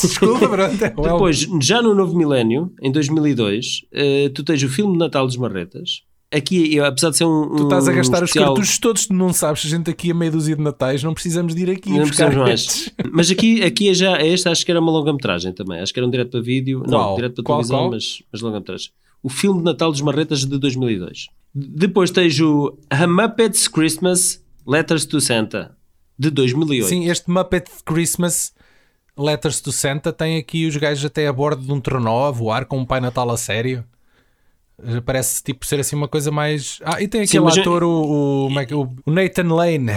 Desculpa, 0.00 0.48
pronto. 0.48 0.84
é. 0.84 0.90
Depois, 0.90 1.46
já 1.60 1.82
no 1.82 1.94
novo 1.94 2.16
milénio, 2.16 2.72
em 2.80 2.92
2002, 2.92 3.86
eh, 3.92 4.30
tu 4.32 4.44
tens 4.44 4.62
o 4.62 4.68
filme 4.68 4.92
de 4.92 4.98
Natal 4.98 5.26
dos 5.26 5.36
Marretas. 5.36 6.02
Aqui, 6.32 6.74
eu, 6.76 6.84
apesar 6.84 7.10
de 7.10 7.16
ser 7.16 7.24
um. 7.24 7.56
Tu 7.56 7.62
estás 7.64 7.88
a 7.88 7.90
um 7.90 7.94
gastar 7.96 8.22
os 8.22 8.28
especial- 8.30 8.54
cartuchos 8.54 8.78
todos, 8.78 9.06
tu 9.06 9.12
não 9.14 9.32
sabes, 9.32 9.66
a 9.66 9.68
gente 9.68 9.90
aqui 9.90 10.12
a 10.12 10.14
meia 10.14 10.30
dúzia 10.30 10.54
de 10.54 10.62
natais, 10.62 11.02
não 11.02 11.12
precisamos 11.12 11.54
de 11.56 11.62
ir 11.62 11.70
aqui 11.70 11.90
Não 11.90 12.00
buscar 12.06 12.30
precisamos 12.30 12.36
mais. 12.48 12.90
Mas 13.12 13.30
aqui, 13.32 13.64
aqui 13.64 13.88
é 13.88 13.94
já, 13.94 14.22
este 14.22 14.48
acho 14.48 14.64
que 14.64 14.70
era 14.70 14.80
uma 14.80 14.92
longa-metragem 14.92 15.52
também. 15.52 15.80
Acho 15.80 15.92
que 15.92 15.98
era 15.98 16.06
um 16.06 16.10
direto 16.10 16.30
para 16.30 16.40
vídeo. 16.40 16.82
Qual? 16.86 17.08
Não, 17.10 17.16
direto 17.16 17.34
para 17.34 17.44
Qual, 17.44 17.58
televisão, 17.58 17.78
qual? 17.78 17.90
Mas, 17.90 18.22
mas 18.32 18.40
longa-metragem. 18.42 18.90
O 19.22 19.28
filme 19.28 19.58
de 19.58 19.64
Natal 19.64 19.90
dos 19.90 20.00
Marretas 20.00 20.44
de 20.46 20.56
2002. 20.56 21.26
Depois 21.52 22.12
tens 22.12 22.38
o 22.40 22.78
A 22.88 23.06
Muppets 23.08 23.66
Christmas 23.66 24.40
Letters 24.64 25.04
to 25.06 25.20
Santa, 25.20 25.76
de 26.16 26.30
2008. 26.30 26.86
Sim, 26.86 27.08
este 27.08 27.28
Muppet 27.28 27.68
Christmas 27.84 28.54
Letters 29.18 29.60
to 29.60 29.72
Santa 29.72 30.12
tem 30.12 30.38
aqui 30.38 30.64
os 30.66 30.76
gajos 30.76 31.04
até 31.04 31.26
a 31.26 31.32
bordo 31.32 31.62
de 31.66 31.72
um 31.72 31.80
trenó 31.80 32.26
a 32.26 32.30
voar 32.30 32.66
com 32.66 32.78
um 32.78 32.86
Pai 32.86 33.00
Natal 33.00 33.28
a 33.30 33.36
sério. 33.36 33.84
Já 34.84 35.00
Parece 35.02 35.42
tipo 35.42 35.64
ser 35.66 35.80
assim 35.80 35.96
uma 35.96 36.08
coisa 36.08 36.30
mais. 36.30 36.78
Ah, 36.84 37.00
e 37.02 37.08
tem 37.08 37.26
Sim, 37.26 37.38
aquele 37.38 37.56
eu- 37.58 37.60
ator, 37.62 37.84
o, 37.84 38.48
o, 38.48 38.60
é 38.60 38.66
o- 38.74 38.88
o 39.06 39.10
Nathan 39.10 39.52
Lane. 39.54 39.92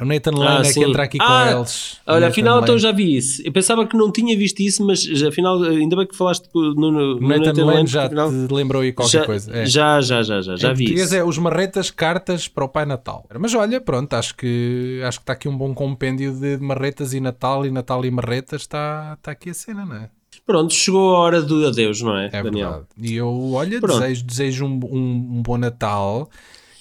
O 0.00 0.04
Nathan 0.04 0.30
Lane 0.30 0.58
é 0.60 0.68
que 0.68 0.74
sim. 0.74 0.84
entra 0.84 1.02
aqui 1.02 1.18
com 1.18 1.24
Ah, 1.24 1.50
eles. 1.50 1.98
Olha, 2.06 2.20
Nathan 2.20 2.30
afinal 2.30 2.54
Lane. 2.54 2.64
então 2.64 2.78
já 2.78 2.92
vi 2.92 3.16
isso. 3.16 3.42
Eu 3.44 3.50
pensava 3.52 3.84
que 3.86 3.96
não 3.96 4.12
tinha 4.12 4.36
visto 4.38 4.60
isso, 4.60 4.86
mas 4.86 5.04
afinal, 5.26 5.60
ainda 5.64 5.96
bem 5.96 6.06
que 6.06 6.16
falaste 6.16 6.48
no, 6.54 6.74
no, 6.74 7.20
Nathan, 7.20 7.44
Nathan 7.46 7.64
Lane 7.64 7.76
Lane, 7.76 7.86
já 7.88 8.04
afinal, 8.06 8.30
te 8.30 8.54
lembrou 8.54 8.82
aí 8.82 8.92
qualquer 8.92 9.18
já, 9.20 9.26
coisa. 9.26 9.56
É. 9.56 9.66
já, 9.66 10.00
já, 10.00 10.22
já, 10.22 10.40
já, 10.42 10.54
já 10.56 10.70
em 10.70 10.74
vi 10.74 10.94
isso. 10.94 11.14
é 11.14 11.24
os 11.24 11.36
marretas 11.38 11.90
cartas 11.90 12.46
para 12.46 12.64
o 12.64 12.68
Pai 12.68 12.86
Natal. 12.86 13.26
Mas 13.38 13.52
olha, 13.54 13.80
pronto, 13.80 14.14
acho 14.14 14.36
que 14.36 15.00
acho 15.04 15.18
que 15.18 15.22
está 15.24 15.32
aqui 15.32 15.48
um 15.48 15.56
bom 15.58 15.74
compêndio 15.74 16.32
de 16.38 16.56
marretas 16.58 17.12
e 17.12 17.18
Natal 17.20 17.66
e 17.66 17.70
Natal 17.70 18.04
e 18.04 18.10
marretas. 18.12 18.60
Está, 18.62 19.14
está 19.18 19.32
aqui 19.32 19.50
a 19.50 19.54
cena, 19.54 19.84
não 19.84 19.96
é? 19.96 20.08
Pronto, 20.50 20.74
chegou 20.74 21.14
a 21.14 21.18
hora 21.20 21.40
do 21.42 21.64
adeus, 21.66 22.00
não 22.02 22.16
é, 22.16 22.26
É 22.32 22.42
Daniel? 22.42 22.70
verdade. 22.70 22.86
E 22.98 23.14
eu, 23.14 23.52
olha, 23.52 23.80
Pronto. 23.80 24.00
desejo, 24.00 24.24
desejo 24.24 24.64
um, 24.66 24.80
um, 24.84 24.98
um 25.38 25.42
bom 25.42 25.56
Natal. 25.56 26.28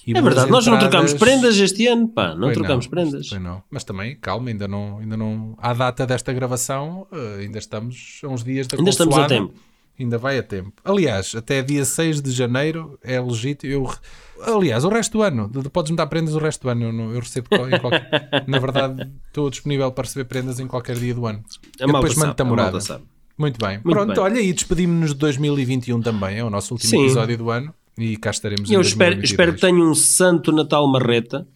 e 0.08 0.18
É 0.18 0.22
verdade, 0.22 0.50
nós 0.50 0.66
não 0.66 0.74
entradas. 0.76 0.90
trocámos 1.12 1.14
prendas 1.14 1.58
este 1.58 1.86
ano, 1.86 2.08
pá, 2.08 2.34
não 2.34 2.48
Pois 2.48 2.58
trocámos 2.58 2.88
prendas. 2.88 3.30
pois 3.30 3.42
não. 3.42 3.62
Mas 3.70 3.84
também, 3.84 4.16
calma, 4.20 4.50
ainda 4.50 4.68
não, 4.68 4.98
ainda 4.98 5.16
não. 5.16 5.56
À 5.60 5.72
data 5.74 6.08
desta 6.08 6.34
gravação, 6.34 7.06
eh, 7.12 7.42
ainda 7.42 7.60
estamos 7.60 8.22
a 8.24 8.28
uns 8.28 8.44
dias 8.44 8.66
da 8.66 8.78
Ainda 8.78 8.90
estamos 8.90 9.16
a 9.18 9.26
tempo. 9.28 9.54
Ainda 10.00 10.18
vai 10.18 10.40
a 10.40 10.44
tempo. 10.44 10.72
Aliás, 10.84 11.36
até 11.36 11.62
dia 11.62 11.84
6 11.86 12.22
de 12.22 12.32
janeiro 12.32 12.98
é 13.04 13.20
legítimo. 13.20 13.72
Eu, 13.72 13.92
aliás, 14.56 14.84
o 14.86 14.90
resto 14.90 15.18
do 15.18 15.22
ano, 15.22 15.50
de- 15.50 15.62
de- 15.62 15.70
podes-me 15.70 15.98
dar 15.98 16.08
prendas 16.08 16.34
o 16.34 16.40
resto 16.40 16.62
do 16.62 16.70
ano. 16.70 16.86
Eu, 16.86 16.94
não- 16.94 17.12
eu 17.12 17.20
recebo 17.20 17.48
em 17.68 17.78
qualquer. 17.78 18.10
Na 18.48 18.58
verdade, 18.60 19.12
estou 19.28 19.50
disponível 19.50 19.92
para 19.92 20.06
receber 20.06 20.24
prendas 20.24 20.58
em 20.60 20.66
qualquer 20.68 20.96
dia 20.96 21.14
do 21.14 21.26
ano. 21.28 21.44
A 21.80 21.84
Eu 21.84 21.88
malta 21.90 22.08
depois 22.08 22.16
mando-te 22.18 22.42
a 22.42 22.46
a 22.46 22.48
morada. 22.48 22.80
sabe. 22.82 23.04
Muito 23.40 23.58
bem. 23.58 23.76
Muito 23.76 23.90
Pronto, 23.90 24.14
bem. 24.14 24.20
olha, 24.20 24.42
e 24.42 24.52
despedimos-nos 24.52 25.14
de 25.14 25.18
2021 25.20 26.02
também. 26.02 26.38
É 26.40 26.44
o 26.44 26.50
nosso 26.50 26.74
último 26.74 26.90
Sim. 26.90 27.04
episódio 27.06 27.38
do 27.38 27.50
ano. 27.50 27.74
E 27.98 28.18
cá 28.18 28.32
estaremos 28.32 28.70
eu 28.70 28.80
em 28.80 28.84
espero, 28.84 29.16
2022. 29.16 29.32
espero 29.32 29.54
que 29.54 29.62
tenha 29.62 29.90
um 29.90 29.96
santo 29.96 30.52
Natal 30.52 30.86
marreta, 30.88 31.48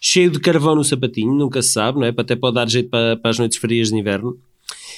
cheio 0.00 0.30
de 0.30 0.40
carvão 0.40 0.74
no 0.74 0.82
sapatinho, 0.84 1.32
nunca 1.34 1.60
se 1.62 1.70
sabe, 1.72 1.98
não 1.98 2.06
é? 2.06 2.12
Para 2.12 2.22
Até 2.22 2.34
pode 2.34 2.54
dar 2.54 2.68
jeito 2.68 2.88
para, 2.88 3.16
para 3.16 3.30
as 3.30 3.38
noites 3.38 3.58
frias 3.58 3.88
de 3.88 3.96
inverno. 3.96 4.38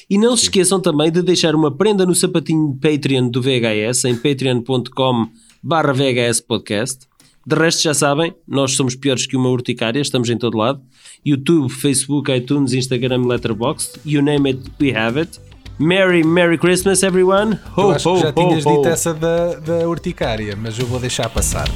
E 0.08 0.18
não 0.18 0.36
se 0.36 0.44
esqueçam 0.44 0.80
também 0.80 1.10
de 1.10 1.22
deixar 1.22 1.54
uma 1.54 1.70
prenda 1.70 2.06
no 2.06 2.14
sapatinho 2.14 2.76
Patreon 2.80 3.28
do 3.28 3.40
VHS 3.42 4.04
em 4.04 4.16
patreon.com 4.16 5.28
barra 5.62 5.92
VHS 5.92 6.40
Podcast. 6.40 7.08
De 7.46 7.56
resto, 7.56 7.82
já 7.82 7.94
sabem, 7.94 8.34
nós 8.46 8.74
somos 8.74 8.94
piores 8.94 9.26
que 9.26 9.36
uma 9.36 9.48
urticária, 9.48 10.00
estamos 10.00 10.28
em 10.28 10.36
todo 10.36 10.56
lado. 10.56 10.80
YouTube, 11.24 11.70
Facebook, 11.72 12.30
iTunes, 12.32 12.72
Instagram, 12.72 13.26
Letterboxd, 13.26 14.00
you 14.04 14.22
name 14.22 14.48
it, 14.48 14.70
we 14.80 14.92
have 14.94 15.18
it. 15.18 15.49
Merry, 15.80 16.22
Merry 16.22 16.58
Christmas, 16.58 17.02
everyone! 17.02 17.58
Ho, 17.74 17.80
Eu 17.80 17.90
acho 17.92 18.10
ho, 18.10 18.14
que 18.16 18.20
já 18.20 18.28
ho, 18.28 18.32
tinhas 18.34 18.66
ho. 18.66 18.76
dito 18.76 18.88
essa 18.88 19.14
da, 19.14 19.54
da 19.54 19.88
urticária, 19.88 20.54
mas 20.54 20.78
eu 20.78 20.86
vou 20.86 21.00
deixar 21.00 21.28
passar. 21.30 21.66